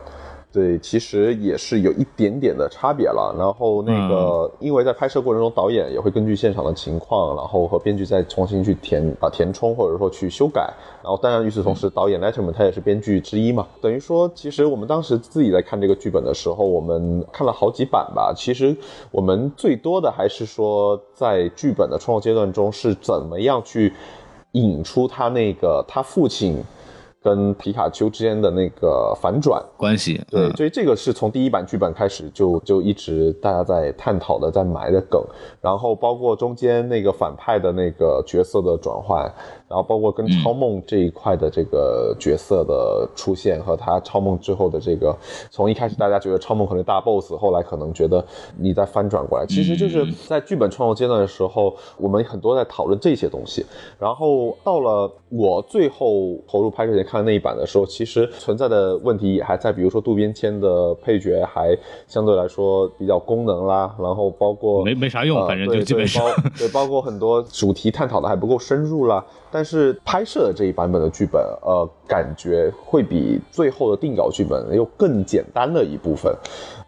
[0.54, 3.34] 对，其实也是有一点点的差别了。
[3.38, 10.70] 然后那个，因为在拍摄过程中，导演也会根据现场的情况，然后和编剧再重新去填啊填充，或者说去修改。
[11.02, 13.66] 然后当然与此同时，导演 Letterman 他也是编剧之一嘛。
[13.82, 18.34] 等于说，其实我们当时自己在看这个剧本的时候，我们看了好几版吧。
[18.36, 18.76] 其实
[19.10, 23.93] 我们最多的还是说，在剧本的创作阶段中是怎么样去
[24.52, 26.62] 引出他那个他父亲
[27.24, 29.63] 跟皮卡丘之间的那个反转。
[29.78, 35.22] 关系对，嗯所以这个是从第一版剧本开始就就一直大家在探讨的，在埋的梗，
[35.61, 39.24] 然后包括中间那个反派的那个角色的转换，
[39.67, 45.15] 然后包括跟超梦这一块的这个角色的出现和他超梦之后的这个，
[45.49, 48.24] 从一开始大家觉得超梦可能大 boss，后来可能觉得
[48.57, 53.65] 你在翻转过来，其实就是在剧本创作阶段的时候，我们很多在讨论这些东西，
[53.99, 69.24] 然后到了我最后投入拍摄前看那一版的时候，其实存在的问题也还在，比如说渡边谦的配角还相对来说比较功能啦，然后包括没没啥用呃反正就基本上对包对，包括很多主题探讨的还不够深入啦。
[69.51, 76.34] 但是拍摄的这一版本的剧本，呃，感觉会比最后的定稿剧本又更简单了一部分。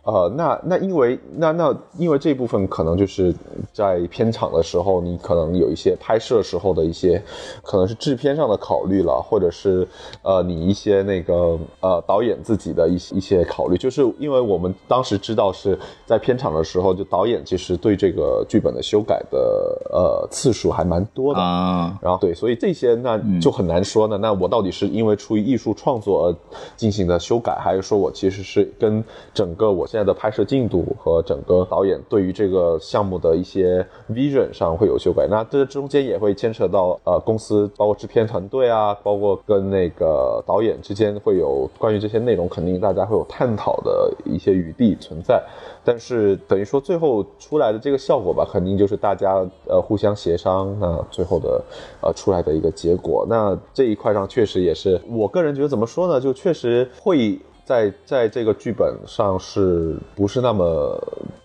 [0.04, 3.34] 呃，那那因为那那因为这部分可能就是
[3.72, 7.24] 在片场的时候，你可能有一些拍摄时候的一些，
[7.62, 9.88] 可能是制片上的考虑了，或者是
[10.22, 24.18] 呃你一些那个呃导演自己的一些一些考虑，就是因为我们当时知道是在片场的时候，就导演其实对这个剧本的修改的呃次数还蛮多的啊，然后对，所以这些那就很难说呢。
[24.18, 26.36] 那我到底是因为出于艺术创作而
[26.76, 29.02] 进行的修改，还是说我其实是跟
[29.34, 35.28] 整个我现在的拍摄进度和整个导演对于这个项目的一些 vision 上会有修改？
[35.30, 45.40] 那这中间也会牵扯到呃公司，包括制片团队啊，包括跟那个导演之间会有关于这些内容，肯定大家会有探讨的一些余地存在。
[45.84, 51.64] 但是等于说最后出来的这个效果吧，肯定就是大家呃互相协商，那最后的
[52.02, 53.28] 呃出来的一个结果。
[53.30, 57.38] 那这一块上确实也是，我个人觉得怎么说呢，就确实会。
[57.66, 60.98] 在在这个剧本上是不是那么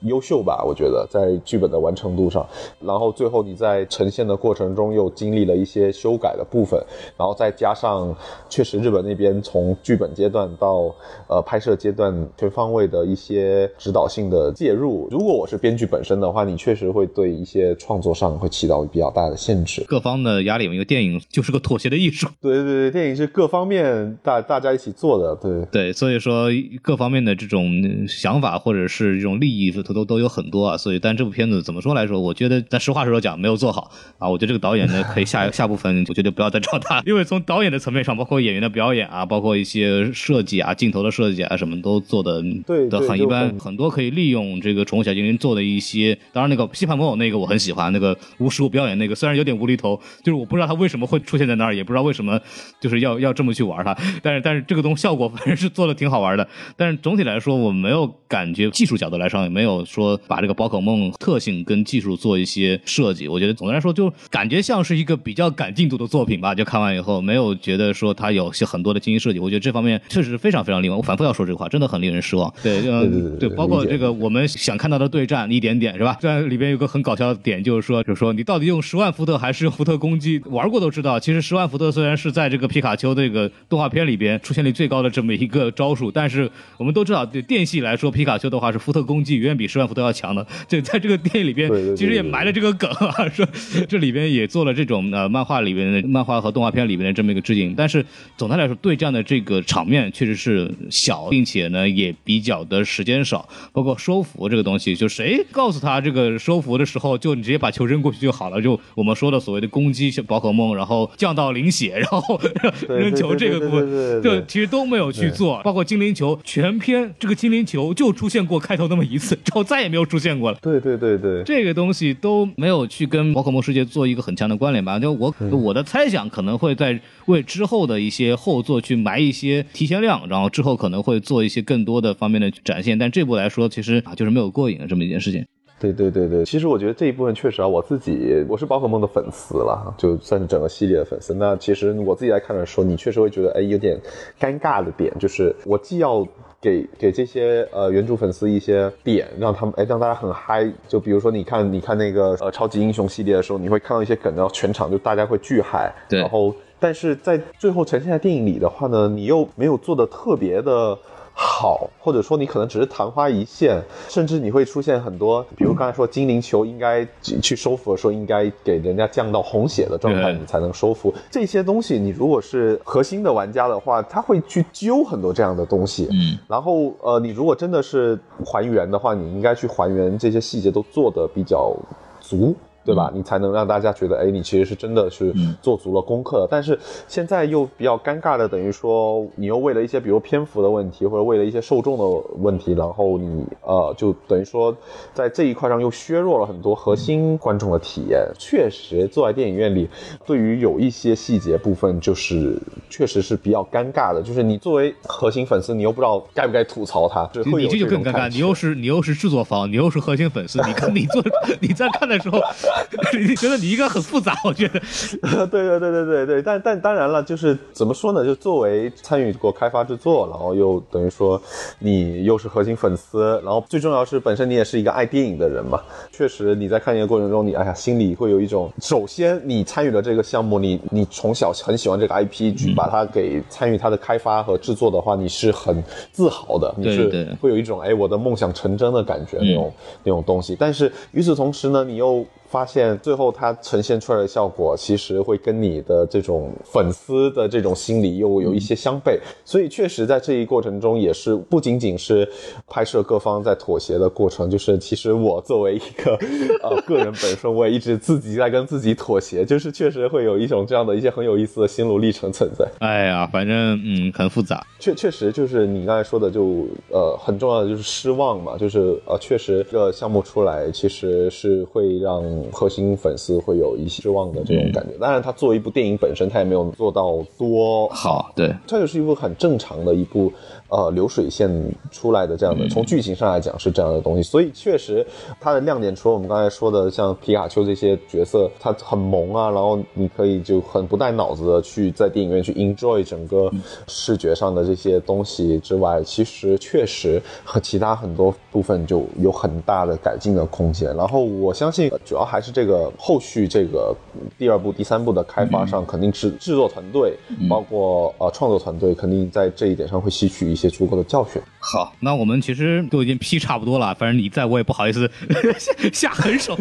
[0.02, 0.64] 优秀吧？
[0.66, 2.46] 我觉得在剧本的完成度上，
[2.80, 6.80] 然后最后你在呈现的过程中又经历了一些修改的部分，
[7.16, 8.14] 然后再加上
[8.48, 10.94] 确实日本那边从剧本阶段到
[11.28, 15.08] 呃拍摄阶段全方位的一些指导性的介入。
[15.10, 19.84] 如果我是编剧本身的话，你确实会对一些创作上会起到比较大的限制。
[19.86, 22.28] 各方的压力，因为电影就是个妥协的艺术。
[22.40, 25.64] 对对对，电影是各方面大大家一起做的，对。
[25.70, 26.48] 对，所以说
[26.80, 30.76] 各方面的这种想法或者是这种利益都都都有很多啊。
[30.76, 34.28] 所以，但这部片子怎么说来说，我觉得咱实话实说讲没有做好啊。
[34.28, 46.16] 我觉得这个导演呢，可以下 下部分， 我觉得不要再找他，因为从导演的层面上，包括演员的表演啊，包括一些设计啊、镜头的设计啊，什么都做的对的很一般，很很多可以利用这个宠物小精灵做的一些。
[46.32, 52.40] 当然，那个西盘魔偶那个我很喜欢，那个无实物表演那个虽然有点无厘头，就是我不知道他为什么会出现在那儿，也不知道为什么
[52.80, 56.48] 就是要要这么去玩它，但是但是这个东西效果反正是做的挺好玩的。
[56.76, 63.26] 但是总体来说，我没有感觉技术角度来上也没有说把这个宝可梦特性跟技术做一些设计。
[63.26, 66.54] 我觉得总的来说，就感觉像是一个比较赶进度的作品吧。
[66.54, 69.38] 就看完以后，没有觉得说它有些很多的精心设计。
[69.38, 72.52] 我觉得这方面确实非常非常令我反复要说这个话，真的很令人失望。
[72.62, 76.16] 对，嗯对包括这个我们想看到的对战一点点是吧？
[76.20, 80.40] 虽然里边有个很搞笑的点，就是说，就是说你到底用十万伏特还是用伏特攻击？
[80.46, 90.46] 玩过都知道，其实十万伏特虽然是在这个皮卡丘这个动画片里边出现率最高的这么一个招数，但是我们都知道，对电系来说，皮卡丘的话是福特攻击远远比十万伏特要强的。
[90.68, 93.46] 这在这个电影里边其实也埋了这个梗啊，说
[93.88, 97.74] 这里边也做了这种呃漫画里边的漫画和动画片里边的这么一个致敬。
[97.76, 98.04] 但是
[98.36, 103.48] 总的来说，对战的这个场面确实是小，并且呢也比较的时间少。
[103.72, 108.60] 包括收服这个东西，就谁告诉他这个收服的时候，就你直接把球扔过去就好了。
[108.60, 112.40] 就我们说的所谓的攻击宝可梦，然后降到零血，然后
[112.88, 115.60] 扔球这个部分，就其实都没有去做。
[115.62, 120.58] 包括括精灵球，全篇这个精灵球就出现过开头那么一次，之后再也没有出现过了。
[120.60, 124.98] 对对对对，这个东西都没有去跟宝可梦世界做一个很强的关联吧？
[124.98, 132.98] 就我我的猜想，可能会在为之后的一些后作去埋一些提前量，然后之后可能会做一些更多的方面的展现。
[132.98, 135.46] 但这部来说，其实啊就是没有过瘾的这么一件事情。
[135.80, 141.32] 对对对对，其实我觉得这一部分确实啊，我自己我是宝可梦的粉丝了，就算是整个系列的粉丝。
[141.34, 143.96] 那其实我自己来看的时候，你确实会觉得，哎，有点
[144.40, 146.26] 尴尬的点，就是我既要
[146.60, 150.68] 给给这些呃原著粉丝一些点，让他们哎让大家很嗨。
[150.88, 155.94] 就比如说，你看你看那个呃超级英雄系列的时候，你会看到一些梗，然后全场就大家会巨嗨。
[156.08, 160.98] 对然后但是在最后呈现在电影里的话呢，你又没有做的特别的。
[161.40, 167.06] 好，或者说你可能只是昙花一现，甚至你会出现很多，比如刚才说精灵球应该
[167.40, 171.96] 去收服的时候，应该给人家降到红血的状态，你才能收服这些东西。
[171.96, 176.08] 你如果是核心的玩家的话，他会去揪很多这样的东西。
[176.10, 181.72] 嗯，然后呃，你如果真的是还原的话，你应该去还原这些细节都做的比较
[182.20, 182.52] 足。
[182.88, 183.12] 对吧？
[183.14, 185.30] 你才能让大家觉得，哎，你其实是真的是
[185.60, 186.48] 做足了功课的。
[186.50, 192.04] 但是现在又比较尴尬的，等于说你又为了一些比如篇幅的问题，或者为了一些受众的
[192.38, 194.74] 问题，然后你呃，就等于说
[195.12, 198.26] 在这一块上又削弱了很多核心观众的体验。
[198.38, 199.86] 确实，坐在电影院里，
[200.24, 202.58] 对于有一些细节部分，就是
[202.88, 204.22] 确实是比较尴尬的。
[204.22, 211.22] 就是你作为核心粉丝，你又不知道该不该吐槽它，是会你有这就更尴尬，你又是你又是制作方，你又是核心粉丝，你看 你做
[211.60, 212.40] 你在看的时候，
[213.28, 214.80] 你觉得你应该很复杂，我觉得。
[215.46, 218.24] 对对对对对对，但但当然了，就是怎么说呢？
[218.24, 221.40] 就作为参与过开发制作，然后又等于说
[221.78, 225.80] 你又是核心粉丝，然后最重要是本身你也是一个爱电影的人嘛。
[226.12, 239.72] 确实你在看这个过程中，你哎呀心里会有一种，首先你参与了这个项目，你你从小很喜欢这个 IP，去把它给参与它的开发和制作的话，你是很自豪的，你是会有一种哎我的梦想成真的感觉那种、
[240.04, 240.56] 那种东西。
[240.58, 249.18] 但是与此同时呢，你又发现最后它呈现出来的效果，其实会跟你的这种粉丝的这种心理又有一些相悖。
[249.44, 252.28] 所以确实在这一过程中，也是不仅仅是
[252.66, 256.18] 拍摄各方在妥协的过程，就是其实我作为一个
[256.62, 262.66] 呃个人本身，我也一直自己在跟自己妥协，就是确实会有一种这样的一些很有意思的心路历程存在。
[262.78, 264.66] 哎呀，反正嗯很复杂。
[264.78, 274.96] 确确实就是你刚才说的就，呃很重要的就是失望嘛，就是呃确实这个项目出来其实是会让核心粉丝会有一些失望的这种感觉。
[275.00, 277.88] 当然，他作为一部电影本身，他也没有做到多。
[277.88, 280.32] 好，对，它就是一部很正常的一部
[280.68, 281.50] 呃流水线
[281.90, 285.06] 出来的这样的，从剧情上来讲是这样的东西，所以确实
[285.40, 293.50] 它的亮点除了我们刚才说的像皮卡丘这些角色，它很萌啊，然后你可以就很不带脑子的去在电影院去 enjoy 整个
[293.86, 300.94] 视觉上的这些东西之外，其实确实和其他很多部分就有很大的改进的空间。
[300.96, 303.94] 然后我相信，主要还是这个后续这个
[304.38, 307.14] 第二部、第三部的开发上，肯定是制作团队，
[307.48, 311.40] 包括呃创作团队，肯定在这一点上会吸取一些足够的教训。
[311.60, 315.10] 好，那我们其实都已经批差不多了，反正你在我也不好意思
[315.58, 316.56] 下 下狠手。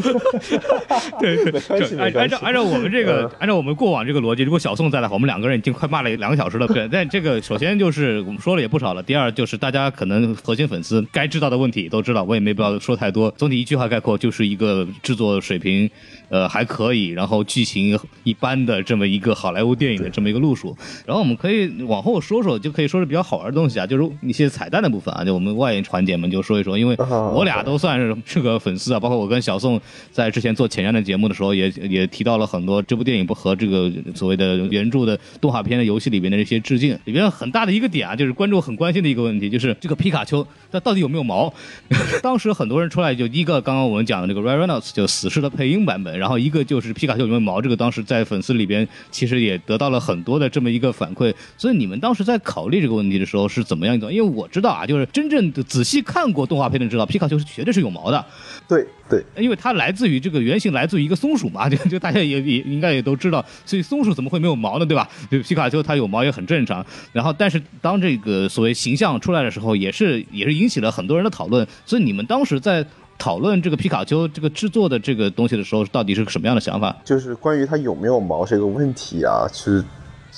[1.20, 6.68] 对，没关系就按按照按照我们这个嗯按照我们过往这个逻辑，如果小宋在的话，我们两个人已经快骂了两个小时了。
[6.68, 13.30] 对，但这个首先就是我们说了也不少了，第二就是大家可能核心粉丝该知道的问题都知道，我也没必要说太多。
[13.38, 15.90] 总体一句话概括，就是一个制作水平
[16.30, 20.76] 呃还可以，然后剧情一般的这么一个好莱坞电影的这么一个路数。
[21.06, 26.96] 然后我们可以往后说说，就可以说是比较好玩的东西啊，就是一些彩蛋的部分啊，就我们外延环节们就说一说，因为
[27.34, 29.80] 我俩都算是 这个粉丝啊，包括我跟小宋
[30.12, 36.98] 在之前做前瞻的节目的时候也，也提到了很多这部电影不和这个所谓的原著的动画片的游戏里边的这些致敬。
[37.06, 41.54] 里边很大的一个点啊，就是观众很关心的一个问题，就是这个皮卡丘它到底有没有毛？
[42.22, 51.34] 当时很多人出来就一个刚刚我们讲的那个 Ryan Reynolds 就死侍的配音版本，然后一个就是皮卡丘有没有毛，这个当时在粉丝里边其实也得到了很多的这么一个反馈。
[51.58, 54.12] 所以你们当时在考虑这个问题的时候是怎么样一种？
[54.12, 58.26] 因为我知道啊，就是真正的仔细看过动画片的知道，皮卡丘是绝对是有毛的。
[58.68, 65.08] 对对，因为它来自于这个原型来自于一个松鼠嘛， 就就大家也也应该也都知道，所以松鼠怎么会没有毛呢，对吧？
[65.32, 66.86] 就皮卡丘它有毛也很正常。
[67.14, 71.66] 然后，但是当这个所谓形象出来的时候，也是也是引起了很多人的讨论。
[71.86, 72.86] 所以你们当时在
[73.18, 76.96] 讨论这个皮卡丘这个制作的这个东西的时候，到底是个什么样的想法？
[77.04, 79.84] 就是关于它有没有毛这个问题啊，是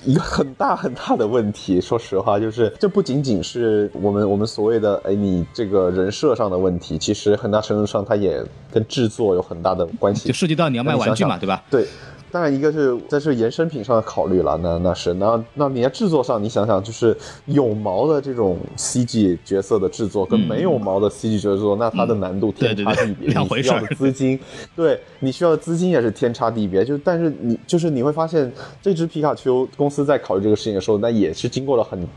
[0.05, 1.81] 一个很大很大的问题。
[1.81, 10.33] 说实话，就是这不仅仅是我们我们所谓的哎你这个人设上的问题，其实很大程度上它也跟制作有很大的关系就。
[10.33, 11.63] 涉及到你要卖玩具嘛，对吧？
[11.69, 11.85] 对，
[12.31, 17.15] 当然一个是这是延伸品上的考虑了，那那是那那你在制作上，你想想，就是
[17.45, 24.39] 有毛的这种 CG 角色的制作跟没有毛的 CG 角色制作，那它的难度天差地别，你需要的资金，
[24.75, 26.85] 对你需要的资金也是天差地别。
[26.85, 28.51] 就但是你就是你会发现，
[28.81, 32.07] 这只皮卡丘公司在考虑这个事情的时候，那也是经过了很。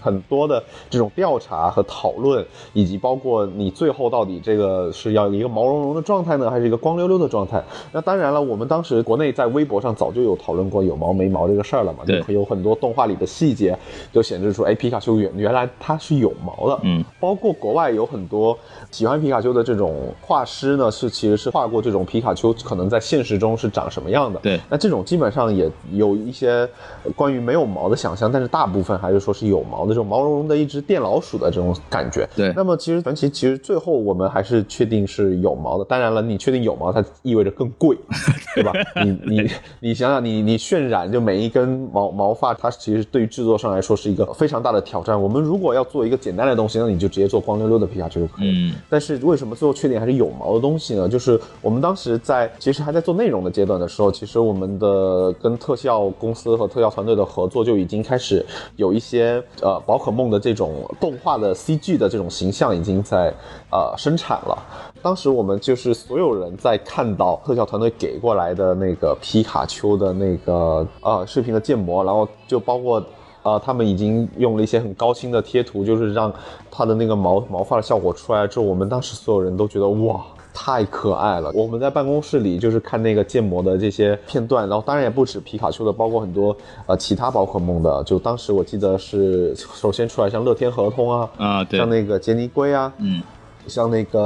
[0.00, 7.62] 很多的这种调查和讨论，以及包括你最后到底这个是要一个毛茸茸的状态呢，还是一个光溜溜的状态？
[7.92, 12.22] 那当然了，我们当时国内在微博上早就有讨论过有毛没毛这个事儿了嘛，对。
[12.22, 13.76] 就有很多动画里的细节
[14.12, 18.56] 就显示出，哎，皮卡丘原原来它是有毛的，嗯，包括国外有很多
[18.90, 24.60] 喜欢皮卡丘的这种画师呢，是其实是画过这种皮卡丘可能在现实中是长什么样的，对。
[24.68, 26.68] 那这种基本上也有一些
[27.16, 32.28] 关于没有毛的想象，但是大部分还是说是有毛的这种毛茸茸的一只电老鼠的这种感觉。
[32.36, 35.84] 对那么其实传奇其实最后我们还是确定是有毛的。
[35.84, 37.96] 当然了，你确定有毛，它意味着更贵，
[38.54, 38.72] 对吧？
[39.02, 45.20] 你你你想想，你你渲染就每一根毛毛发，它其实对于制作上来说是一个非常大的挑战。
[45.20, 48.52] 我们如果要做一个简单的东西，那你就直接做光溜溜的皮卡丘就可以了。
[48.52, 51.08] 嗯但是为什么最后确定还是有毛的东西呢？
[51.08, 58.44] 就是我们当时在其实还在做内容的阶段的时候，其实我们的跟特效公司和特效团队的合作就已经开始
[58.76, 63.32] 有一些呃宝可梦的这种动画的 CG 的这种形象已经在
[63.70, 64.58] 呃生产了。
[65.02, 73.02] 当时我们就是所有人在看到特效团队给过来的那个皮卡丘的那个呃视频的建模，然后就包括
[73.42, 76.32] 呃，他们已经用了一些很高清的贴图，就是让
[76.70, 80.20] 它的那个毛毛发的效果出来之后，我们当时所有人都觉得哇。
[80.60, 81.52] 太可爱了！
[81.54, 86.54] 我们在办公室里就是看那个建模的这些片段，然后当然也不止皮卡丘的，包括很多
[86.86, 88.02] 呃其他宝可梦的。
[88.02, 93.22] 就当时我记得是首先出来像乐天合通啊，啊，对像，那个杰尼龟啊，嗯，
[93.68, 94.18] 像那个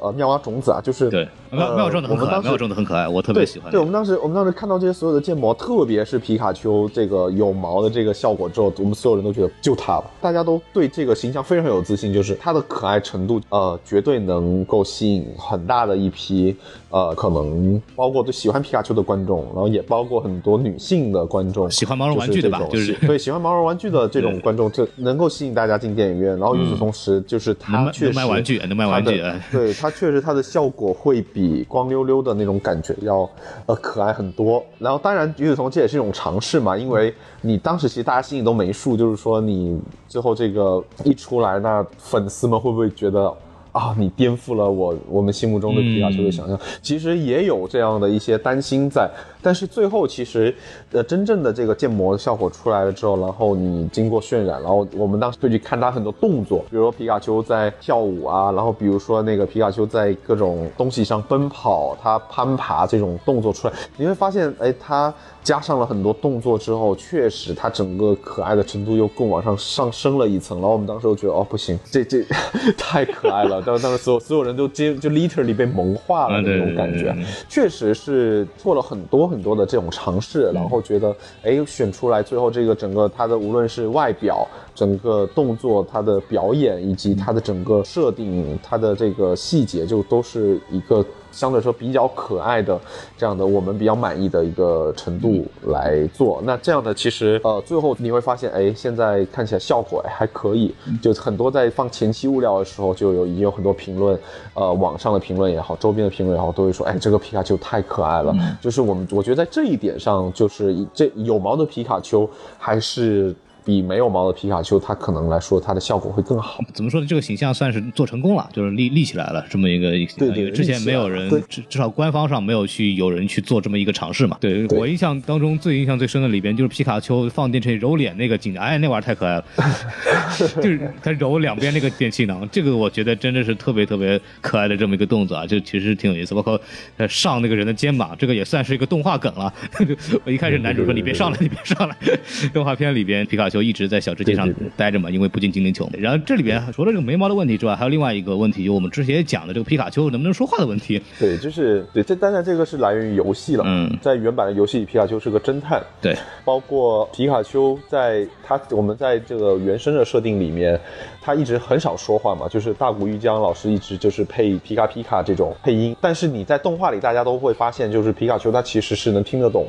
[0.00, 3.70] 呃妙蛙种子啊，就是对，呃妙妙种的很可爱，妙种的很可爱，我特别喜欢。
[3.70, 10.04] 对，我们当时我们当时看到这些所有的建模，特别是皮卡丘这个有毛的这个效果之后，我们所有人都觉得就它了。
[10.20, 16.56] 大家都对这个形象非常有自信，就是它的可爱程度，呃，绝对能够吸引很大的一批，
[16.94, 26.38] 呃，可能包括对喜欢皮卡丘的观众，然后也包括很多女性的观众，喜欢毛绒玩具的吧就是这种对喜欢毛绒玩具的这种观众，这能够吸引大家进电影院。
[26.38, 29.20] 然后与此同时，就是能卖它确实能卖玩具能卖玩具
[29.50, 33.28] 对它确实它的效果会比光溜溜的那种感觉要
[33.66, 34.64] 呃可爱很多。
[34.78, 43.34] 然后当然与此同时这也是一种尝试嘛，因为你当时其实大家心里都没数，就是说你最后这个一出来，那粉丝们会不会觉得？
[43.74, 46.56] 啊，你颠覆了我我们心目中的皮卡丘的想象。
[46.80, 49.10] 其实也有这样的一些担心在，
[49.44, 50.54] 但是最后其实，
[50.92, 70.58] 呃，真正的这个建模效果出来了之后，然后你经过渲染，然后我们当时会去看它很多动作，比如说皮卡丘在跳舞啊，然后比如说那个皮卡丘在各种东西上奔跑，它攀爬这种动作出来，你会发现，哎，它加上了很多动作之后，确实它整个可爱的程度又更往上上升了一层。
[70.58, 72.24] 然后我们当时就觉得，哦，不行，这这
[72.78, 73.60] 太可爱了。
[73.60, 77.14] 当当时所有所有人都接就 literally 被萌化了那种感觉
[77.48, 84.48] 确实是做了很多很多的这种尝试，然后觉得，哎，选出来最后这个整个它的无论是外表。
[84.74, 91.04] 整个动作、它的表演以及它的整个设定、它的这个细节，就都是一个
[91.34, 92.80] 相对来说比较可爱的
[93.18, 96.40] 这样的我们比较满意的一个程度来做。
[96.44, 104.18] 那这样的其实呃，最后你会发现，哎，现在看起来效果哎还可以，就很多在放前期物料的时候，就有已经有很多评论，
[104.54, 108.34] 呃，网上的评论也好，周边的评论也好，都会说，哎，这个皮卡丘太可爱了。
[108.60, 112.28] 就是我们我觉得在这一点上，就是这有毛的皮卡丘
[112.58, 113.34] 还是。
[113.64, 116.60] 比没有毛的皮卡丘，它可能来说它的效果会更好。
[116.72, 117.06] 怎么说呢？
[117.06, 124.36] 这个形象算是做成功了，就是立立起来了这么一个对对之前没有人至至少官方上没有去有人去做这么一个尝试嘛。
[124.40, 129.44] 对对我印象当中最印象最深的里边就是皮卡丘放电池揉脸那个景，哎，那玩意儿太可爱了，
[130.60, 136.34] 就是它揉两边那个电气囊，这个我觉得真的是特别特别可爱的这么一个动作啊，就其实挺有意思。
[136.34, 136.60] 包括
[136.96, 139.52] 呃上那个人的肩膀，这个也算是一个动画梗了。
[140.24, 141.96] 我一开始男主说你别上来，你别上来。
[142.52, 145.88] 动画片里边皮卡丘一直在小吃街上待着嘛，因为不进精灵球。
[145.96, 151.00] 然后这里边除了这个眉毛的问题之外，还有另外一个问题，就我们之前也讲的这个皮卡丘能不能说话的问题。
[151.18, 153.62] 对，就是对，这当然这个是来源于游戏了。
[153.64, 160.78] 嗯在原版的游戏里，皮卡丘是个侦探，对，包括皮卡丘在他我们在这个原生的设定里面，
[161.22, 169.66] 他一直很少说话嘛，就是大谷玉江老师一直就是配皮卡皮卡这种配音，但是你在动画里大家都会发现，就是皮卡丘他其实是能听得懂。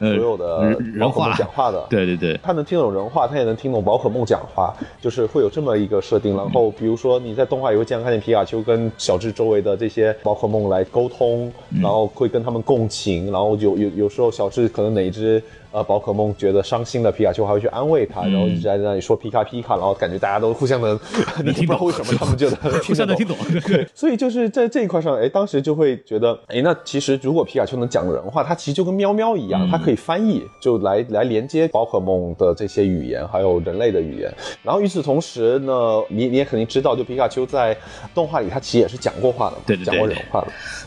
[0.00, 1.84] 呃所有的人宝可梦话讲话的。
[1.90, 6.36] 对对对，他能听懂人话，他也能听懂宝可梦讲话，就是会有这么一个设定。
[6.36, 15.42] 然后比如说你在动画也会经常看见皮卡丘跟小智周围的这些宝可梦来沟通，然后会跟他们共情，然后有有有时候小智可能哪一只。
[15.76, 20.98] 呃，宝可梦觉得伤心的，皮卡丘还会去安慰他，然后一直在那里说皮卡皮卡，然后感觉大家都互相的，
[21.44, 23.36] 你不知道为什么他们就能 互相能听懂。
[23.66, 34.32] 对， 所以就是在这一块上，哎，当时就会觉得，哎，那其实如果皮卡丘能讲人话，它其实就跟喵喵一样，它可以翻译，就来来连接宝可梦的这些语言，还有人类的语言。
[34.62, 37.76] 然后与此同时呢，你你也肯定知道，就皮卡丘在
[38.14, 40.46] 动画里，它其实也是讲过话的嘛，对对对讲过人话的。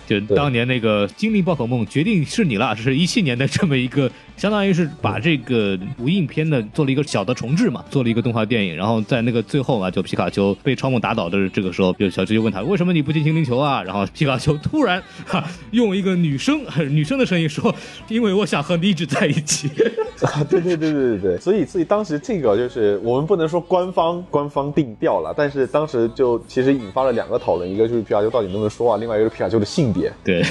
[0.10, 8.76] 就当年那个精灵宝可梦决定是你了，这是一七年的这么一个，相当于是把这个无印片的做了一个小的重置嘛，做了一个动画电影。
[8.76, 13.84] 然后在那个最后啊，就皮卡丘被超梦打倒的这个时候，就小智就问他为什么你不进精灵球啊？
[13.84, 17.76] 然后皮卡丘突然哈用一个女生女生的声音说，
[18.08, 19.70] 因为我想和你一直在一起。
[20.22, 30.44] 啊，对对对对对对，所以所以当时这个就是我们不能说官方官方定调了，但是当时就其实引发了两个讨论，一个就是皮卡丘到底能不能说话，另外一个是皮卡丘的性别，对，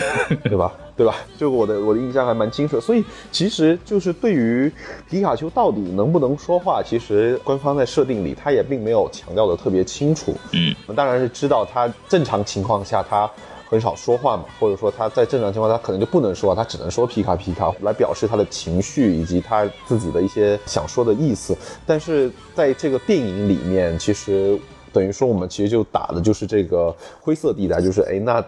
[0.44, 0.72] 对吧？
[0.96, 1.14] 对吧？
[1.38, 4.72] 这个我的我的印象还蛮清楚，所以其实就是对于
[5.08, 10.34] 皮卡丘到底能不能说话，其实官方在设定里他也并没有强调的特别清楚。
[10.52, 13.30] 嗯，我们当然是知道他正常情况下他。
[13.70, 21.54] 很少说话嘛，或者说他在正常情况下他可能就不能说话，他只能说皮卡皮卡来表示他的情绪以及他自己的一些想说的意思。
[21.84, 24.58] 但是在这个电影里面，其实
[24.90, 28.42] 等于说我们其实就打的就是这个灰色地带，就是哎那。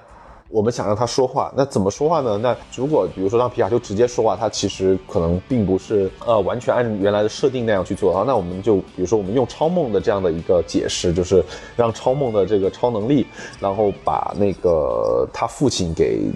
[0.50, 2.36] 我们想让他说话，那怎么说话呢？
[2.38, 11.44] 那如果比如说让皮卡丘直接说话，他其实可能并不是呃完全按原来的设定那样去做啊，那我们就比如说我们用超梦的这样的一个解释，就是
[11.76, 13.26] 让超梦的这个超能力，
[13.60, 16.30] 然后把那个他父亲给。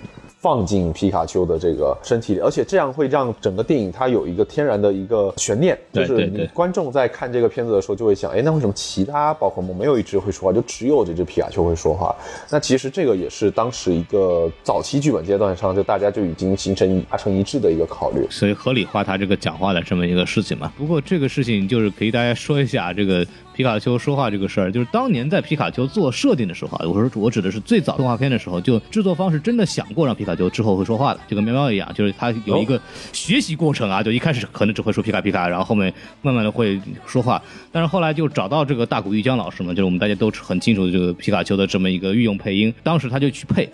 [0.45, 12.15] 放进皮卡丘的这个身体里，而且这样会让整个电影它有一个天然的一个悬念，就是观众在看这个片子的时候就会想，哎，那为什么其他宝可梦没有一只会说话，就只有这只皮卡丘会说话？
[12.51, 18.27] 那其实这个也是当时一个早期剧本阶段上，就大家就已经形成达成一致的一个考虑。
[18.29, 20.71] 所以合理化他这个讲话的这么一个事情嘛。
[20.77, 32.81] 不过这个事情就是可以大家说一下这个皮卡丘说话这个事儿，就是当年在皮卡丘做设定的时候啊，我说我指的是最早动画片的时候，就制作方是真的想过让皮卡丘之后会说话的，就跟喵喵一样，就是它有一个
[33.13, 37.41] 学习过程啊，就一开始可能只会说皮卡皮卡，然后后面慢慢的会说话，
[37.71, 43.69] 但是后来就找到这个大谷玉江老师嘛，就是我们大家都很清楚的这个皮卡丘的这么一个御用配音，当时他就去配。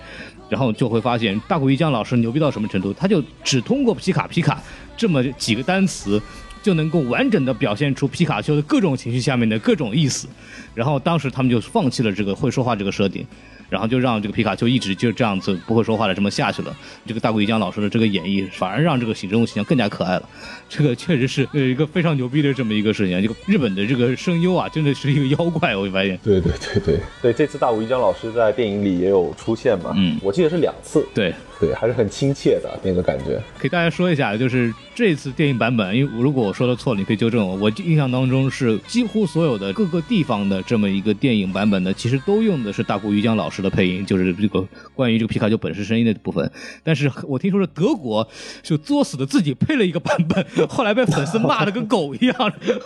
[0.50, 4.60] 然后就会发现大谷玉江老师牛逼到什么程度，他就只通过皮卡皮卡
[4.96, 6.20] 这么几个单词，
[6.62, 10.28] 就能够完整的表现出皮卡丘的各种情绪下面的各种意思。
[10.74, 13.26] 然后当时他们就放弃了这个会说话这个设定，
[13.68, 16.76] 然后就让这个皮卡丘一直就这样子不会说话的这么下去了。
[17.04, 20.28] 这个大谷一江老师的这个演绎，反而让这个形人物形象更加可爱了。
[20.68, 23.20] 这个确实是呃一个非常牛逼的这么一个事情啊。
[23.20, 26.18] 这个日本的这个声优啊，真的是一个妖怪，我发现。
[26.22, 33.40] 对对对对对，这次大谷一江老师在电影里也有出现嘛，嗯我记得是两次，对，对，还是很亲切的那个感觉。
[33.60, 37.56] 给大家说一下，就是这次电影版本，因为如果我说的错了，你可以纠正我。
[37.56, 46.50] 我印象当中是几乎所有的各个地方的这么一个电影版本的，其实都用的是大谷玉江老师的配音，就是这个关于这个皮卡丘本身声音的部分。
[46.82, 48.26] 但是我听说是德国
[48.62, 52.34] 就作死的自己配了一个版本，后来被粉丝骂的跟狗一样，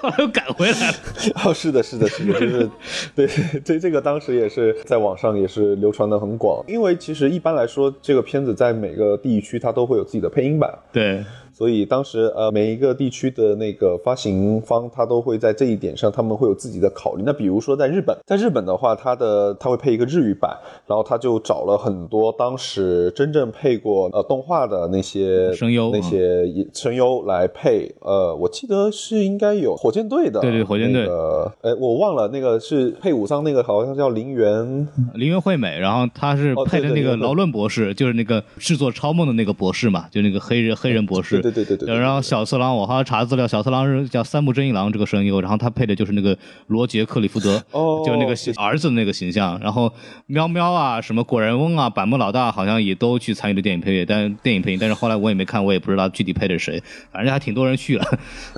[0.00, 0.96] 后来又改回来了。
[1.44, 2.70] 哦，是的，是的，是的，就是
[3.14, 3.28] 对
[3.64, 11.22] 这这个当时也是在网上也是流传的很广，因为其实一般来说，这个片子在在每个地区它都会有自己的配音版，对，
[11.54, 17.22] 所以当时呃每一个地区的那个发行方，他都会在这一点上，他们会有自己的考虑。
[17.24, 20.50] 那比如说在日本，在日本的话，它的它会配一个日语版，
[20.88, 27.94] 然后他就找了很多当时真正配过呃动画的那些声优那些声优来配。
[28.00, 34.88] 呃，我记得是应该有火箭队的，对对火箭队那个，呃，我忘了那个是配武藏那个好像叫林原。
[35.14, 41.43] 林原惠美，然后他是哦配的那个劳伦博士，就是那个制作超梦的那个博士嘛，就那个黑人黑人博士。
[41.50, 49.58] 对对对对然后小次郎，我好像查资料，小次郎是叫三木真一郎这个声优，然后他配的就是那个罗杰克里福德，哦就是那个儿子的那个形象。
[49.60, 49.92] 然后
[50.26, 58.04] 喵喵啊，什么果仁翁啊，板木老大好像也都去参与了电影配乐，但电影配音，但是后来我也没看，我也不知道具体配的谁，反正还挺多人去了。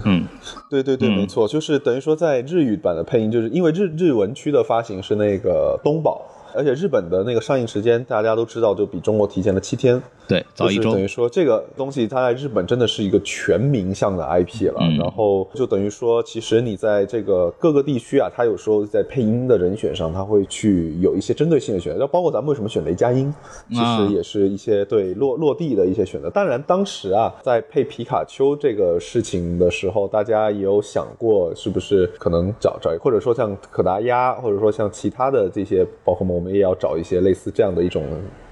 [0.04, 0.26] 嗯，
[0.70, 6.22] 对对对，嗯没错，就是等于说在日语版的配音，就是因为日日文区的发行是那个东宝
[6.54, 11.07] 而且日本的那个上映时间大家都知道，就比中国提前了七天，对，早一周就是等于。
[11.07, 23.32] 说这个东西它在日本真的是一个全民向的 IP 了，嗯然后就等于说，其实你在这个各个地区啊，它有时候在配音的人选上，它会去有一些针对性的选择，包括咱们为什么选雷佳音，
[23.70, 26.28] 其啊实也是一些对落落地的一些选择。
[26.31, 38.03] 当然，当时啊，在配皮卡丘这个事情的时候，大家也有想过，是不是可能找找，或者说像可达鸭，或者说像其他的这些宝可梦，我们也要找一些类似这样的一种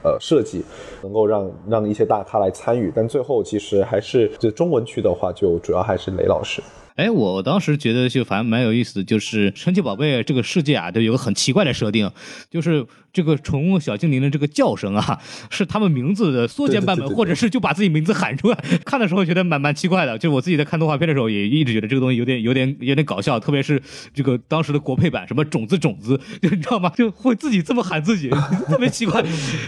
[0.04, 0.62] 呃设计，
[1.02, 2.92] 能够让让一些大咖来参与。
[2.94, 6.62] 但最后其实还是就中文区的话，就主要还是雷老师。
[6.96, 12.08] 哎，我当时觉得就反正蛮有意思的，就是神奇宝贝这个世界啊，都有个很奇怪的设定，
[12.48, 15.18] 就是这个宠物小精灵的这个叫声啊，
[15.48, 18.58] 是他们名字的缩减版本，或者是就把自己名字喊出来。
[18.84, 23.80] 看的时候觉得蛮蛮奇怪的，就是我自己在看动画片的时候，也一直觉得这个东西有点有点有点搞笑，特别是
[24.12, 26.90] 这个当时的国配版，什么种子种子，就 你知道吗？
[26.96, 28.28] 就会自己这么喊自己，
[28.66, 29.24] 特别奇怪。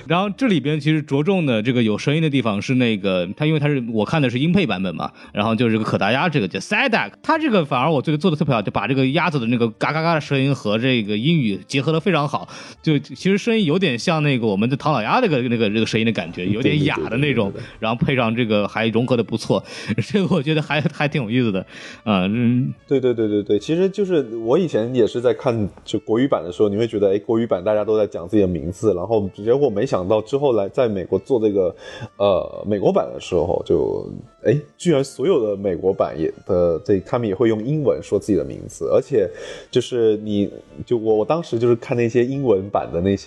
[0.08, 12.48] 然后这里边其实着重的这个有声音的地方是那个，它因为它是我看的是音配版本嘛，然后就是这个可达鸭这个叫 Sadak，它这个反而我觉得做的特别好，就把这个鸭子的那个嘎嘎嘎的声音和这个英语结合的非常好，
[12.82, 19.62] 就其实声音有点像那个我们的唐老鸭那个那个这个声音的感觉，有点哑的那种然后配上这个还融合的不错，
[20.06, 21.60] 这个我觉得还还挺有意思的，
[22.04, 31.74] 啊、嗯，对对对对对，其实就是我以前也是在看就国语版的时候，你会觉得哎，国语版大家都在讲自己的名字，然后结果没想到之后来在美国做这个
[32.16, 34.08] 呃美国版的时候就，
[34.44, 39.28] 哎，居然所有的美国版也的这他们也会用英文说自己的名字，而且
[39.70, 40.48] 就是你
[40.84, 43.25] 就我我当时就是看那些英文版的那些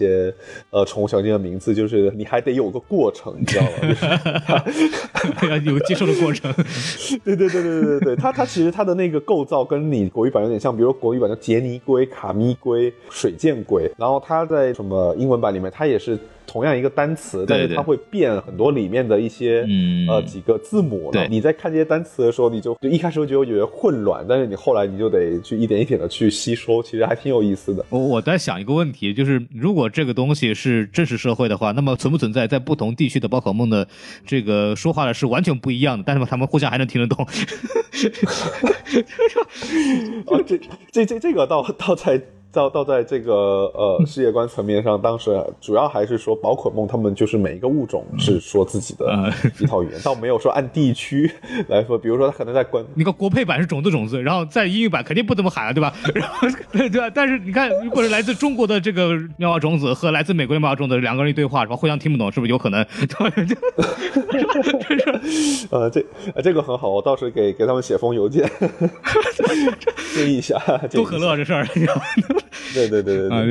[0.69, 4.63] 呃宠物小精灵的名字，就是你还得有个过程，你知道吗？
[5.39, 6.53] 对啊 有接受的过程，
[7.23, 16.17] 对对对对对对对，它它其实它的那个构造跟你国语版有点像，比如说国语版叫杰尼龟、卡咪龟、水箭龟，然后它在什么英文版里面，它也是
[16.49, 21.11] 同样一个单词，但是它会变很多里面的一些嗯呃几个字母。
[21.11, 27.85] 对你在看这些单词的时候，你就就一开始会觉得觉得混乱，但是你后来你就得去一点一点的去吸收，其实还挺有意思的。
[27.89, 33.87] 我我在想一个问题，就是如果这个东西是真实社会的话，那么存不存在在不同地区的宝可梦的
[34.25, 37.25] 这个说话的是完全不一样的，但是他们互相还能听得懂？
[40.25, 40.59] 哦，这
[40.91, 42.19] 这这这个倒倒在
[42.51, 43.33] 倒倒在这个
[43.75, 51.31] 呃 世界观层面上，当时主要还是说宝可梦，他们就是每一个物种是说自己的嗯一套语言，倒没有说按地区
[51.69, 52.83] 来说，比如说他可能在关。
[52.95, 55.93] 你看国配版是种子种子，然后在英语版肯定不怎么喊了，对吧？
[56.15, 57.09] 然后对对吧？
[57.13, 61.75] 但是你看，如果是来自中国的这个妙蛙种子和来自美国的妙蛙种子两个人一对话，是吧？
[61.75, 62.83] 互相听不懂，是不是有可能？
[65.69, 66.03] 呃，这
[66.33, 68.49] 呃这个很好，我到时候给给他们写封邮件，
[70.15, 70.57] 建议一下，
[70.87, 71.67] 建议一下多可乐这事儿？
[72.73, 73.43] 对对对对啊，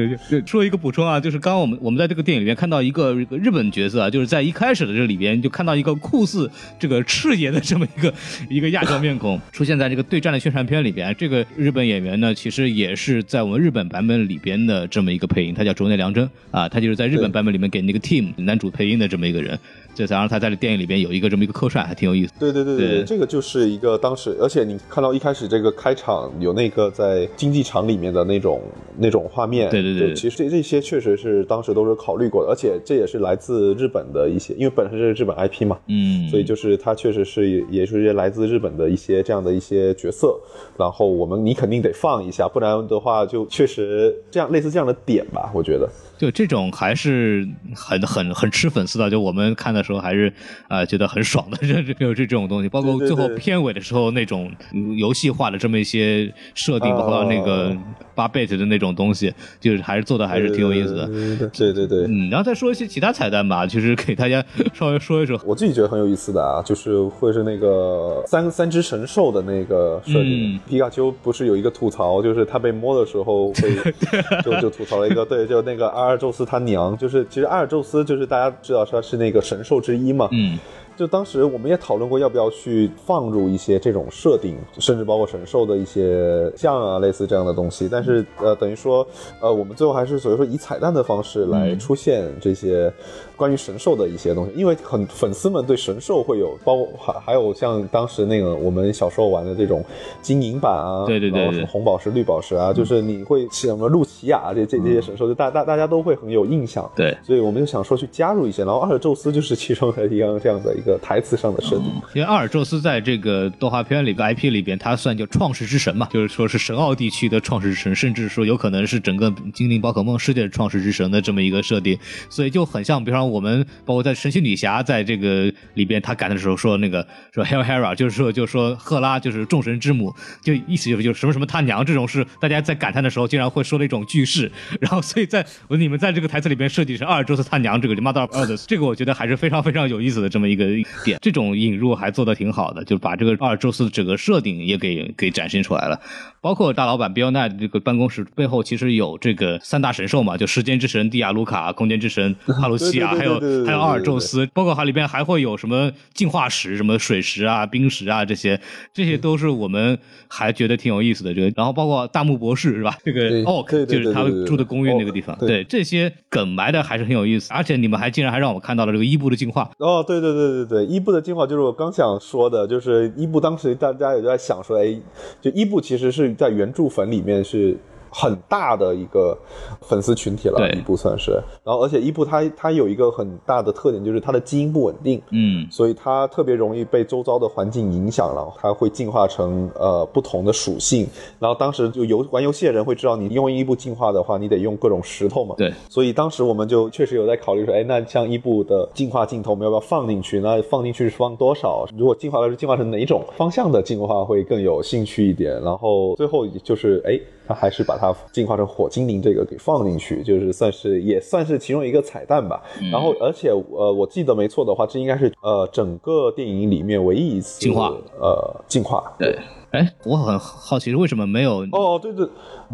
[0.47, 8.15] 说一个补充啊，就是刚刚我们我们在这个电影里面看到一个日本角色啊，就是在一开始的这里边就看到一个酷似这个赤爷的这么一个
[8.49, 11.15] 一个亚洲面孔 出现在这个对战的宣传片里边。
[11.19, 19.59] 这个日本演员呢，其实也是在我们日本版本里边的这么一个配音，他叫竹内良真啊，他就是在日本版本里面给那个 Team 男主配音的这么一个人，
[19.95, 22.33] 这才让他在电影里边有一个这么一个客串，还挺有意思。
[22.39, 28.61] 对对对对对对，这个就是一个当时，而且你看到一开始这个开场有那个在竞技场里面的那种
[28.99, 30.15] 那种画面，对对对。
[30.15, 40.39] 其实这这些确实是当时都是考虑过的，而且这也是来自日本的一些，因为本身是日本 IP 嘛，嗯，所以就是它确实是也也是来自日本的一些这样的一些角色，
[40.79, 45.89] 然后我们你肯定得放一下，不然的话就确实这样类似这样的点吧，我觉得。
[46.19, 47.47] 就这种还是
[47.77, 50.29] 很很很吃粉丝的，就我们看的时候还是
[50.67, 57.77] 啊、呃觉得很爽的，这这这这种东西，包括最后片尾的时候那种嗯游戏化的这么一些设定，啊包括那个
[58.17, 61.07] 八 bit 的那种东西，就是还是做的还是挺有意思的。
[61.53, 62.05] 对对对。
[62.09, 65.41] 嗯，然后再说一些其他彩蛋吧，就是给大家稍微说一说。
[65.47, 70.55] 我自己觉得很有意思的啊，就是会是那个三三只神兽的那个设定。
[70.55, 73.75] 嗯皮卡丘不是有一个吐槽，就是他被摸的时候会
[74.45, 80.59] 就就吐槽了一个，对， 就那个阿尔宙斯他娘，就是其实阿尔宙斯就是大家知道他是那个神兽之一嘛，嗯，
[80.99, 87.89] 就当时我们也讨论过要不要去放入一些这种设定，甚至包括神兽的一些像啊，类似这样的东西。
[87.89, 89.07] 但是呃，等于说
[89.41, 92.93] 呃，我们最后还是所以说以彩蛋的方式来出现这些
[93.39, 99.85] 关于神兽的一些东西，因为很粉丝们对神兽会有包括还还有像当时那个我们小时候玩的这种
[100.21, 106.91] 金银版啊，对对对对什么红宝石、绿宝石啊，就是你会什么露琪亚这这这些神兽，就大大大家都会很有印象。
[106.97, 111.87] 对，所以我们就想说去加入一些，然后阿尔宙斯就是其中的一样这样的一个个台词上的设定。
[112.15, 121.99] 因为阿尔宙斯在这个动画片里边 IP 里边，他算叫创世之神嘛，就是说是神奥地区的创世之神，甚至说有可能是整个精灵宝可梦世界的创世之神的这么一个设定，
[122.31, 134.51] 所以就很像，比方我们包括在神奇女侠在这个里边，他感叹的时候说那个说 Hel Hera，就是说就说赫拉就是众神之母，就意思就是就是什么什么他娘这种是大家在感叹的时候经常会说的一种句式，
[134.81, 140.67] 然后所以在你们在这个台词里边设计成阿尔宙斯他娘这个 Mother of Earth，这个我觉得还是非常非常有意思的这么一个
[141.05, 146.01] 点，这种引入还做的挺好的，就把这个阿尔宙斯整个设定也给给展现出来了。
[146.41, 158.61] 包括大老板 Bill Nye 这个办公室背后其实有这个三大神兽嘛，就时间之神蒂亚卢卡、空间之神帕鲁西亚，还有还有阿尔宙斯，包括它里边还会有什么进化石、什么水石啊、冰石啊这些，
[158.93, 161.35] 这些都是我们还觉得挺有意思的。
[161.35, 162.97] 这个，然后包括大木博士是吧？
[163.05, 174.97] 这个对 Oak 对对就是他住的公寓那个地方，对这些梗埋的还是很有意思，而且你们还竟然还让我看到了这个伊布的进化，哦，对对对对对，伊布的进化就是我刚想说的，就是伊布当时大家也在想说，哎，
[175.41, 177.77] 就伊布其实是在原著粉里面是
[178.11, 179.37] 很大的一个
[179.81, 181.33] 粉丝群体了，对伊布算是。
[181.65, 191.07] 然后而且伊布它它有一个很大的特点，就是它的基因不稳定，嗯，所以它特别容易被周遭的环境影响，然后它会进化成呃不同的属性。
[191.39, 195.55] 然后当时就游玩游戏的人会知道，你用伊布进化的话，你得用各种石头嘛。
[195.59, 200.41] 对，所以当时我们就确实有在考虑说，哎，那像伊布的进化镜头，我们要不要放进去？
[200.41, 201.87] 那放进去是放多少？
[201.97, 205.61] 如果进化了是进化成哪种方向的进化会更有兴趣一点？
[205.63, 207.19] 然后最后就是，哎，
[207.49, 212.63] 他还是把它进化成火精灵这个给放进去，就是算是也算是其中一个彩蛋吧。
[212.93, 219.11] 然后而且呃，我记得没错的话，这应该是呃整个电影里面唯一一次进化呃进化。
[219.19, 219.39] 对。
[219.71, 222.25] 哎，我很好奇，为什么没有哦，对对，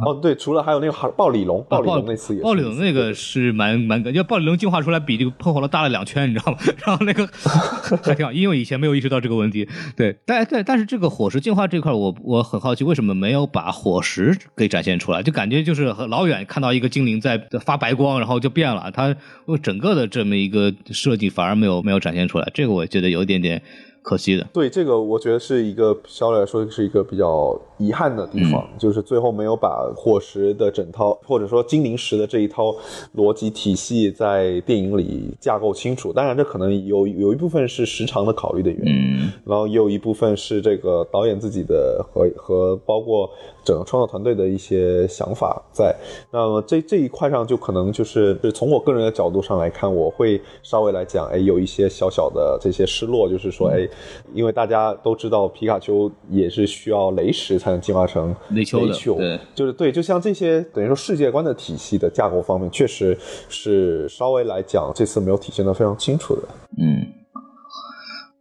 [0.05, 6.59] 哦对，除了还有那个哈暴鲤龙，暴鲤龙那次也暴鲤龙那个是蛮蛮，因为暴鲤龙进化出来比这个喷火龙大了两圈，你知道吗？
[6.87, 7.27] 然后那个
[8.03, 9.69] 还挺好，因为以前没有意识到这个问题。
[9.97, 15.21] 对，但但，但是这个火石进化这块儿，我我很好奇，为什么没有把火石给展现出来？
[15.21, 19.17] 就感觉就是很老远看到一个精灵在发白光，然后就变了，它
[19.61, 23.61] 整个的这么一个设计反而没有没有展现出来，这个我觉得有一点点
[24.05, 24.47] 可惜的。
[24.53, 32.77] 对，这个我觉得是一个相对来说是一个比较遗憾的地方，就是最后没有把火石的整套或者说精灵石的这一套
[33.17, 36.13] 逻辑体系在电影里架构清楚。
[36.13, 43.31] 当然，这可能有有一部分是时长的考虑的原因，嗯，然后也有一部分是这个导演自己的和和包括
[43.65, 45.95] 整个创作团队的一些想法在。
[46.31, 53.89] 那么这这一块上，就可能就是是从我个人的角度上来看，我会稍微来讲，哎，有一些小小的这些失落，就是说，哎，
[54.33, 63.17] 因为大家都知道皮卡丘也是需要雷石才能进化成雷丘的对就是对，就像这些等于说世界观的体系的架构方面，确实
[63.49, 66.43] 是稍微来讲，这次没有体现的非常清楚的。
[66.79, 67.07] 嗯，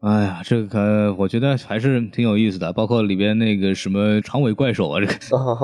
[0.03, 5.13] 哎呀，这个我觉得还是挺有意思的，包括里边那个什么长尾怪兽啊，这个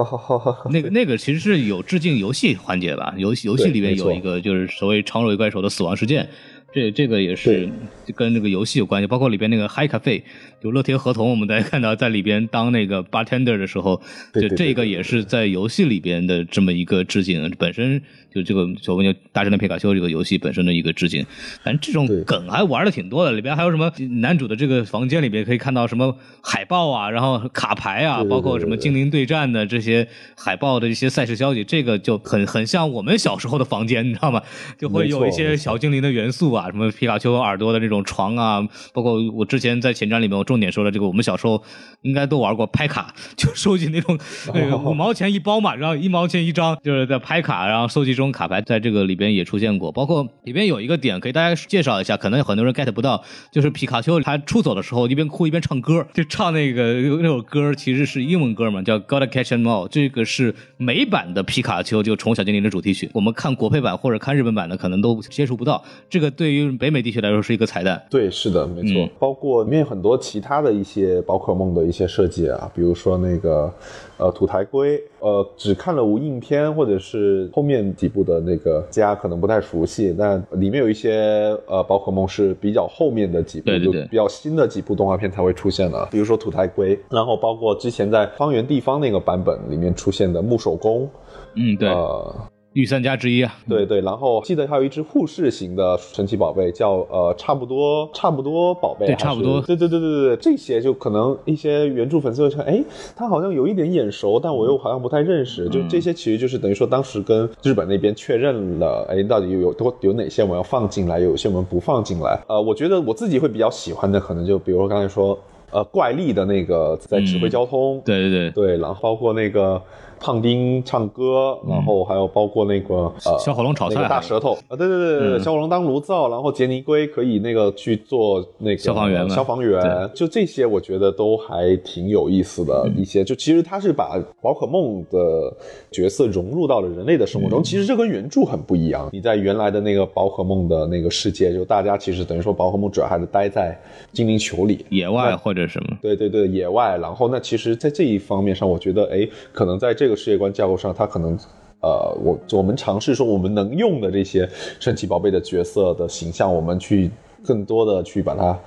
[0.72, 3.14] 那个那个其实是有致敬游戏环节吧？
[3.18, 6.30] 游戏游戏里面对没错有一个就是所谓长尾怪兽的死亡事件。
[6.72, 7.68] 这这个也是
[8.16, 10.22] 跟这个游戏有关系，包括里边那个 Hi Cafe，
[10.62, 14.02] 就乐天合同，我们大家看到在里边当那个 bartender 的时候，
[14.34, 18.02] 就这个也是在游戏里边的这么一个致敬，本身
[18.34, 21.26] 就这个所谓就大圣的皮卡丘这个游戏本身的一个致敬。
[21.64, 23.92] 反正这种梗还玩的挺多的，里边还有什么
[24.22, 34.42] 男主的这个房间里边可以看到什么海报啊，然后卡牌啊，包括什么精灵对战的这些海报的一些赛事消息，这个就很很像我们小时候的房间，你知道吗？
[34.78, 41.62] 就会有一些小精灵的元素啊，什么皮卡丘耳朵的这种床啊，包括我之前在前瞻里面我重点说了这个，我们小时候
[42.02, 44.18] 应该都玩过拍卡，就收集那种
[44.52, 49.92] 那个 五毛钱一包嘛，然后一毛钱一张，就是在拍卡，然后收集这种卡牌，在这个里边也出现过。
[49.92, 68.02] 包括里边有一个点给大家介绍一下，可能有很多人 get 不到，就是皮卡丘他出走的时候一边哭一边唱歌，就唱那个那首歌其实是英文歌嘛，叫 Gotta Catch 'Em All，这个是美版的皮卡丘就宠物小精灵的主题曲，我们看国配版或者看日本版的可能都接触不到，这个对于北美地区来说是一个彩蛋。
[68.10, 69.06] 对，是的，没错。
[69.06, 73.70] 嗯包括里面很多其他的一些宝可梦的一些设计啊，比如说那个
[74.16, 84.04] 呃土台龟，呃，只看了无印片或者是后面几部的那个，大家可能不太熟悉，但里面有一些呃宝可梦是比较后面的几部，对对对。
[84.04, 91.10] 就比较新的几部动画片才会出现的，比如说土台龟，然后包括之前在方圆地方那个版本里面出现的木手工，
[91.56, 92.34] 嗯，对，呃，
[92.74, 93.54] 御三家之一啊。
[93.68, 102.84] 对对，然后记得还有一只护士型的神奇宝贝，叫呃差不多差不多宝贝，对差不多对对对对对对，这些就可能一些原著粉丝会看，哎，
[103.16, 112.40] 他好像有一点眼熟，但我又好像不太认识，就这些其实就是等于说当时跟日本那边确认了，哎，到底有有多有哪些我们要放进来，有些我们不放进来。
[112.48, 115.38] 呃，我觉得我自己会比较喜欢的，可能就比如说刚才说。
[115.72, 119.80] 呃，怪力的那个在指挥交通，对对对，对，然后包括那个
[120.20, 133.24] 胖丁唱歌，然后还有包括那个呃小火龙炒菜那个大舌头啊，对对对对，嗯小火龙当炉灶，然后杰尼龟可以那个去做那个消防员消防员，就这些我觉得都还挺有意思的嗯一些。
[133.24, 135.54] 就其实他是把宝可梦的
[135.92, 139.10] 角色融入到了人类的生活嗯中，其实这跟原著很不一样。
[139.12, 143.80] 你在原来的那个宝可梦的那个世界，就大家其实等于说宝可梦主要还是待在
[144.12, 145.98] 精灵球里，野外或者什么。
[146.02, 146.98] 对对对，野外。
[146.98, 151.38] 然后那其实，在这一方面上，我觉得，哎，可能在这个个世界观架构上，它可能。
[151.82, 154.46] 呃，我我们尝试说我们能用的这些
[154.82, 157.10] 神奇宝贝的角色的形象，我们去
[157.42, 158.60] 更多的去把它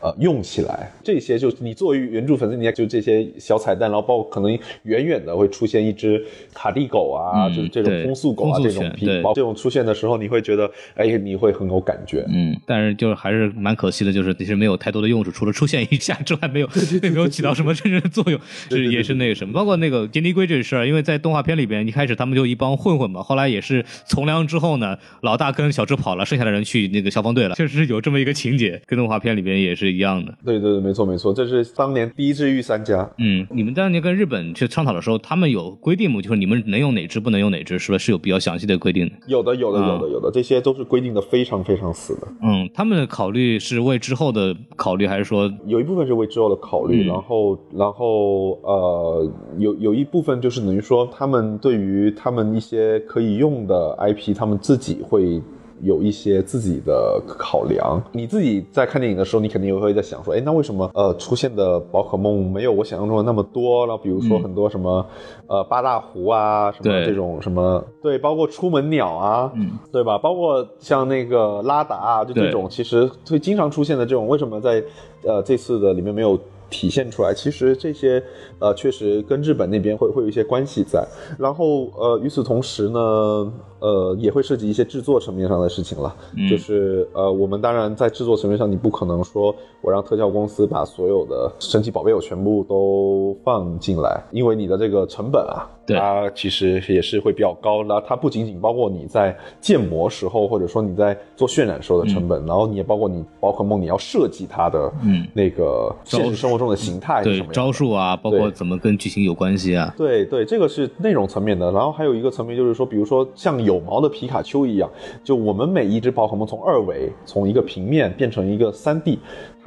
[0.00, 0.90] 呃用起来。
[1.02, 12.24] 这些就你作为原著粉丝，你看就这些小彩蛋，然后包括可能远远的会出现一只卡蒂狗啊，嗯就是这种风速狗啊这种皮包这种出现的时候，你会觉得哎，你会很有感觉。
[12.28, 16.66] 嗯，但是就是还是蛮可惜的，就是其实没有太多的用处，除了出现一下之外，没有
[17.00, 18.38] 并没有起到什么真正的作用，
[18.70, 19.52] 是也是那个什么。
[19.52, 30.34] 包括那个杰尼龟这事儿，因为在动画片里边一开始他们就一帮混混嘛，后来也是从良之后呢，老大跟小智跑了，剩下的人去那个消防队了，确实是有这么一个情节，跟动画片里边也是一样的。
[30.44, 33.08] 对对对，没错没错，这是当年第一支御三家。
[33.18, 36.20] 嗯，你们当年跟日本去商讨的时候，他们有规定吗？
[36.20, 39.12] 就是你们能用哪支，不能用哪支，是不是是有比较详细的规定的？
[39.26, 42.28] 有的，有的，啊有的，有的，这些都是规定的非常非常死的。
[42.42, 55.42] 嗯，他们的考虑是为之后的考虑，还是说有一部分是为之后的考虑，嗯然后，然后，呃，有有一部分就是等于说，他们对于他们一些可以用的 IP，他们自己会。
[55.82, 63.86] 有一些自己的考量，你自己在看电影的时候，你肯定也会在想说，哎，那为什么呃出现的宝可梦没有我想象中的那么多？
[63.86, 65.04] 然后比如说很多什么、
[65.46, 70.18] 呃八大湖啊，什么这种什么对，包括出门鸟啊，嗯，对吧？
[70.18, 74.82] 包括像那个拉达啊，就这种其实会经常出现的这种，为什么在
[75.24, 76.38] 呃这次的里面没有
[76.70, 77.32] 体现出来？
[77.34, 78.22] 其实这些
[78.58, 81.06] 呃确实跟日本那边会会有一些关系在。
[81.38, 86.14] 然后呃与此同时呢，呃也会涉及一些制作层面上的事情了，
[86.48, 95.96] 就是呃我们当然在制作层面上，你不可能说我让特效公司把所有的神奇宝贝我全部都放进来，因为你的这个成本啊，对。
[95.98, 98.02] 它其实也是会比较高的。
[98.06, 105.26] 它不仅仅包括你在建模时候，或者说你在做渲染时候的成本，然后你也包括你宝可梦你要设计它的嗯。
[105.34, 107.54] 那个招现实生活中的形态是对什么样的。
[107.54, 109.92] 招数啊，包括怎么跟剧情有关系啊？
[109.96, 114.90] 对对，这个是内容层面的，然后还有一个层面就是说，比如说像有毛的皮卡丘一样，
[115.22, 119.18] 就我们每一只宝可梦从二维从一个平面变成一个三 D，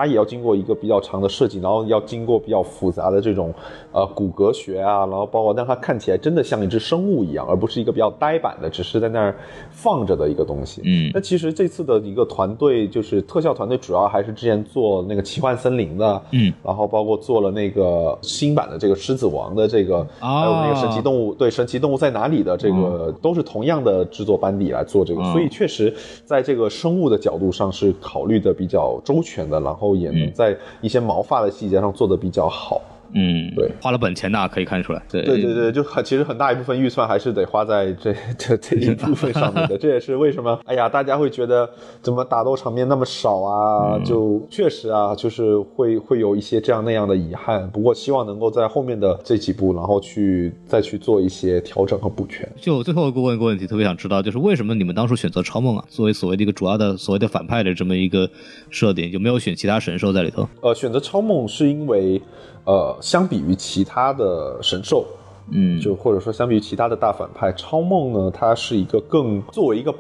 [0.01, 3.53] 它也要经过一个比较长的设计，然后要经过比较复杂的这种
[3.91, 9.35] 呃骨骼学啊，然后包括让它看起来真的像一只生物一样，而不是一个比较呆板的，只是在那儿
[9.69, 10.81] 放着的一个东西。
[10.85, 11.11] 嗯。
[11.13, 25.93] 那其实这次的一个团队就是特效团队，主要还是之前做那个奇幻森林的，嗯，然后包括做了那个新版的这个狮子王的这个，还有那个神奇动物，对神奇动物在哪里的这个，都是同样的制作班底来做这个，嗯所以确实
[26.25, 32.81] 在这个生物的角度上是考虑的比较周全的，然后也能在一些毛发的细节上做的比较好。
[33.13, 35.01] 嗯，对，花了本钱的，可以看出来。
[35.09, 41.69] 对对对对，就很其实很大一部分预算还是得花在这这这一部分上面的， 这也是为什么哎呀，大家会觉得
[42.01, 43.99] 怎么打斗场面那么少啊？
[44.03, 47.69] 就确实啊，就是会会有一些这样那样的遗憾。
[47.71, 52.47] 不过希望能够在后面的这几部，然后去再去做一些调整和补全。
[52.59, 58.29] 就最后一个问一个问题，特别想知道，就是为什么你们当初选择超梦啊，作为所谓的一个主要的所谓的反派的这么一个
[58.69, 60.47] 设定，就没有选其他神兽在里头？
[60.61, 62.21] 呃，选择超梦是因为
[62.65, 65.05] 呃，相比于其他的神兽，
[65.49, 69.93] 嗯，就或者说相比于其他的大反派，超梦呢，它是一个更作为一个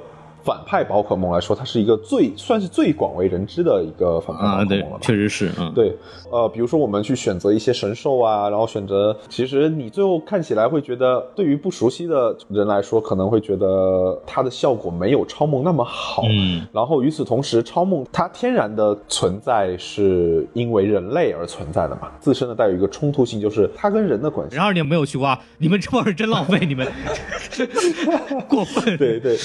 [0.43, 5.03] 反派宝可梦来说，它是一个最算是最广为人知的一个反派宝啊，对可梦了，吧。
[5.03, 5.95] 确实是，嗯，对，
[6.31, 16.23] 呃，比如说我们去选择一些神兽啊，然后选择，其实你最后看起来会觉得，对于不熟悉的人来说，可能会觉得它的效果没有超梦那么好。
[16.29, 24.55] 嗯，然后与此同时，超梦它天然的存在是因为人类而存在的嘛，自身的带有一个冲突性，就是它跟人的关系。
[24.55, 26.87] 然而你们没有去挖，你们这帮人真浪费，你们
[28.47, 28.97] 过分。
[28.97, 29.37] 对对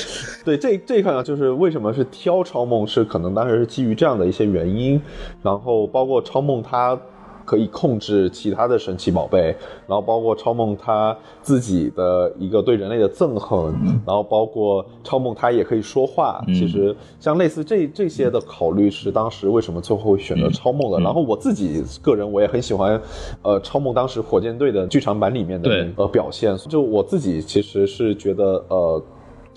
[0.45, 5.01] 对，这这一块呢，就是为什么是挑超梦，是可能当时是基于这样的一些原因，
[5.43, 6.99] 然后包括超梦它
[7.45, 9.55] 可以控制其他的神奇宝贝，
[9.87, 13.73] 然后包括超梦他自己的一个对人类的憎恨，
[14.05, 16.43] 然后包括超梦他也可以说话。
[16.49, 20.99] 其实像类似这这些的考虑是当时为什么最后会选择超梦的。
[20.99, 23.01] 然后我自己个人我也很喜欢，
[23.43, 26.57] 呃，超梦当时火箭队的剧场版里面的对呃表现。
[26.69, 29.03] 就我自己其实是觉得呃。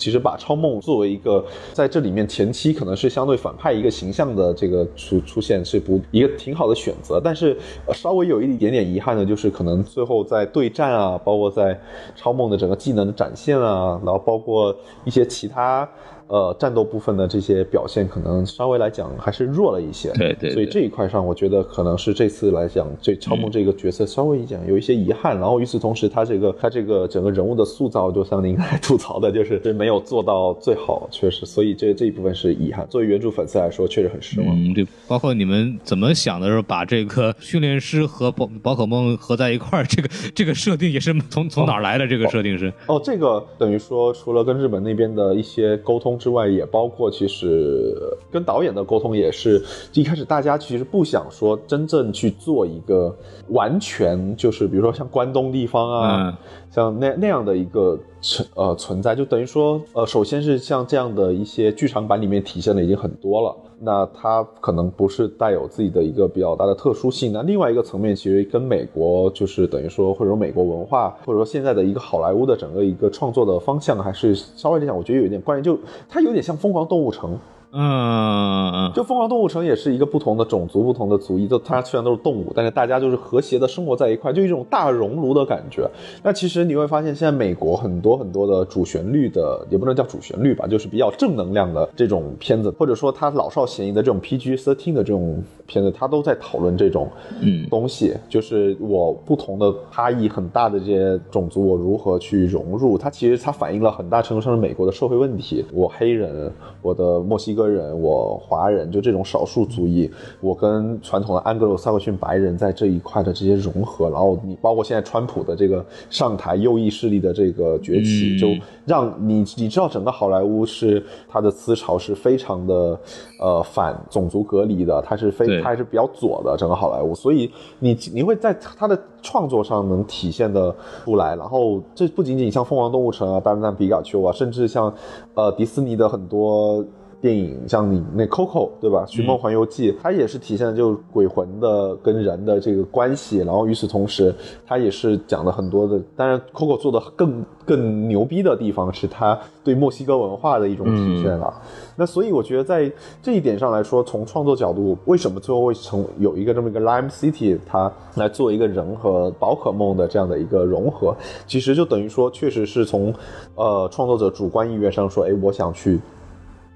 [0.00, 1.44] 其实把超梦作为一个
[1.74, 7.56] 在这里面前期可能是相对反派一个形象的这个出出现是不一个挺好的选择，但是、
[7.92, 11.78] 稍微有一点点遗憾的就是可能最后在对战啊，包括在
[12.16, 14.74] 超梦的整个技能的展现啊，然后包括
[15.04, 15.86] 一些其他
[16.30, 20.10] 呃战斗部分的这些表现，可能稍微来讲还是弱了一些。
[20.12, 25.36] 对对对所以这一块上，我觉得可能是这次来讲，这超梦这个角色稍微讲有一些遗憾。
[25.36, 31.44] 然后与此同时，他这个他这个整个人物的塑造，就像您刚才吐槽的，就是 是没有做到最好，确实。
[31.44, 32.86] 所以这这一部分是遗憾。
[32.88, 34.48] 作为原著粉丝来说，确实很失望。
[34.50, 42.06] 嗯，对，包括你们怎么想的时候，把这个训练师和宝宝可梦合在一块儿，这个这个设定也是从从哪儿来的？
[42.06, 49.64] 这个设定是哦，这个等于说，除了跟日本那边的一些沟通之外，也包括其实呃跟导演的沟通，也是
[49.94, 53.16] 一开始大家其实不想说真正去做一个
[53.48, 56.36] 完全就是比如说像关东地方啊，嗯
[56.70, 63.56] 像那那样的一个存呃存在，就等于说呃，首先是像这样的一些剧场版里面体现的已经很多了。
[63.82, 67.32] 那它可能不是带有自己的一个比较大的特殊性。
[67.32, 75.62] 那另外一个层面，其实跟美国就是等于说，或者说美国文化，或者说现在的一个好莱坞的整个一个创作的方向，还是稍微来讲，我觉得有一点关联。
[75.64, 77.34] 就它有点像《疯狂动物城》，
[77.72, 85.88] 嗯嗯就《疯狂动物城》也是一个不同的种族、不同的族裔，就它虽然都是动物，但是大家就是和谐的生活在一块，就一种大熔炉的感觉。
[86.22, 97.08] 那其实你会发现，现在美国很多很多的主旋律的，也不能叫主旋律吧，就是比较正能量的这种片子，或者说它老少咸宜的这种 PG thirteen 的这种片子，它都在讨论这种
[97.40, 102.98] 嗯东西，就是我不同的差异很大的这些种族，我如何去融入？
[102.98, 105.64] 它其实它反映了很大程度上是美国的社会问题。
[105.72, 106.52] 我黑人，
[106.82, 110.10] 我的墨西哥人，我华人，就这种少数族裔，
[110.40, 118.48] 我跟传统的安格鲁萨克逊白人在这一块的这些融合，然后你包括现在川普的这个上台右翼势力的这个崛起，嗯就
[118.84, 122.98] 让你你知道整个好莱坞是它的思潮是非常的
[123.40, 130.74] 呃反种族隔离的，它是非对它还是比较左的整个好莱坞，所以你你会在它的创作上能体现的
[131.04, 131.36] 出来。
[131.36, 134.92] 然后这不仅仅像《疯狂动物城》啊、《大侦探比卡丘》啊，甚至像
[135.34, 136.84] 呃迪士尼的很多。
[137.20, 144.34] 电影像你那 Coco 对吧，《寻梦环游记》它也是体现的就是鬼魂的跟人的这个关系，然后与此同时，
[144.66, 146.00] 它也是讲了很多的。
[146.16, 151.52] 当然，Coco 做的更更牛逼的地方是它对墨西哥文化的一种体现了。
[151.96, 152.90] 那所以我觉得在
[153.22, 161.14] 这一点上来说，从创作角度，为什么最后会成有一个这么一个 Lime City，它来做一个人和宝可梦的这样的一个融合，
[161.46, 163.12] 其实就等于说，确实是从
[163.54, 166.00] 呃创作者主观意愿上说，哎，我想去，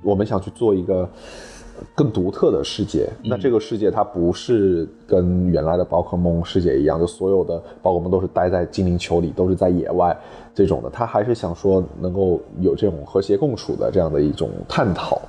[0.05, 1.09] 我们想去做一个。
[1.93, 10.17] 更独特的世界，那这个世界它不是跟原来的宝可梦世界一样，就所有的宝可梦都是待在精灵球里，都是在野外
[10.55, 10.89] 这种的。
[10.89, 15.21] 他还是想说能够有这种和谐共处的这样的一种探讨。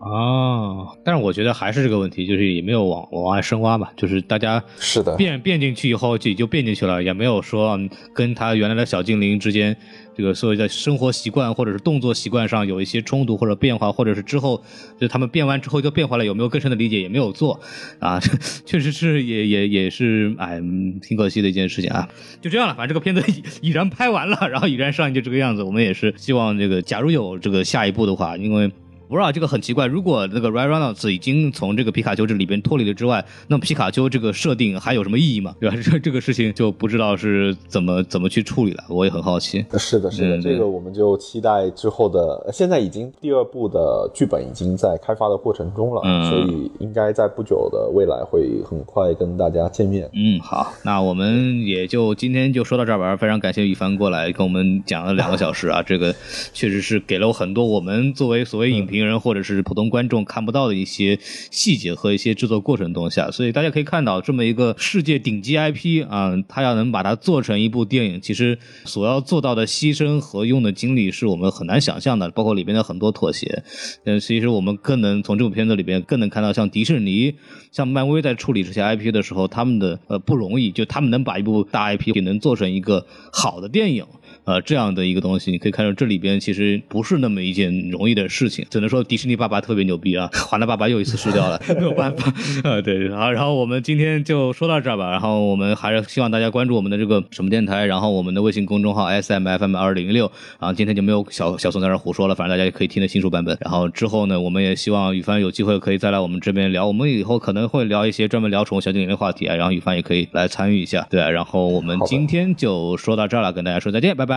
[0.00, 9.76] 啊，但是我觉得还是这个问题，就是也没有往往外深挖吧，就是大家是的变变进去以后就就变进去了，也没有说嗯跟他原来的小精灵之间
[10.16, 14.62] 这个所谓的生活习惯或者是动作习惯上有一些冲突或者变化，或者是之后
[14.98, 17.60] 就他们变完之后就变化了，有没有更深的理解也没有做
[18.00, 18.18] 啊，
[18.64, 22.08] 确实是也也也是哎嗯挺可惜的一件事情啊。
[22.40, 23.22] 就这样了，反正这个片子
[23.60, 28.72] 已已然拍完了，然后已然上映就这个样子，我们也是希望这个假如有这个下一步的话，因为。
[29.10, 35.52] 不知道这个很奇怪，如果那个 Ryan Reynolds 已经从这个皮卡丘这里边脱离了之外，那么皮卡丘这个设定还有什么意义吗？
[35.58, 35.76] 对吧？
[35.82, 39.66] 这这个事情就不知道是怎么怎么去处理了，我也很好奇。
[39.76, 42.48] 是的，是的，嗯这个我们就期待之后的。
[42.52, 50.08] 现在已经第二部的剧本已经在开发的过程中了，嗯所以应该在不久的未来会很快跟大家见面。
[50.14, 53.16] 嗯，好，那我们也就今天就说到这儿吧。
[53.16, 56.14] 非常感谢羽凡过来跟我们讲了两个小时啊，这个
[56.52, 61.18] 确实是给了我很多我们作为所谓影评人或者是普通观众看不到的一些
[61.50, 63.30] 细节和一些制作过程的东西啊。
[63.30, 73.62] 所以大家可以看到，这么一个世界顶级 IP 啊，它要能把它做成一部电影，其实所要做到的牺牲和用的精力是我们很难想象的，包括里边的很多妥协。
[74.04, 77.34] 但其实我们更能从这部片子里边更能看到，像迪士尼、
[77.70, 84.04] 像漫威在处理这些 IP 的时候，他们的呃不容易，就他们能把一部大 IP 也能做成一个好的电影。
[84.44, 92.32] 呃这样的一个东西，你可以看到这里边其实不是那么一件容易的事情，只能说迪士尼爸爸特别牛逼啊， 华纳爸爸又一次输掉了， 没有办法，
[92.68, 114.29] 啊 对，好，然后我们今天就说到这儿吧，然后我们还是希望大家关注我们的这个什么电台，然后我们的微信公众号 S M F M 二零六，然后今天就没有小小宋在这胡说了，反正大家也可以听的新书版本，然后之后呢，我们也希望宇帆有机会可以再来我们这边聊，我们以后可能会聊一些专门聊宠物小精灵的话题啊，然后宇帆也可以来参与一下，对，然后我们今天就说到这儿了，跟大家说再见，拜拜。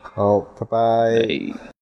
[0.00, 0.78] 好，拜拜。
[0.78, 1.72] 哎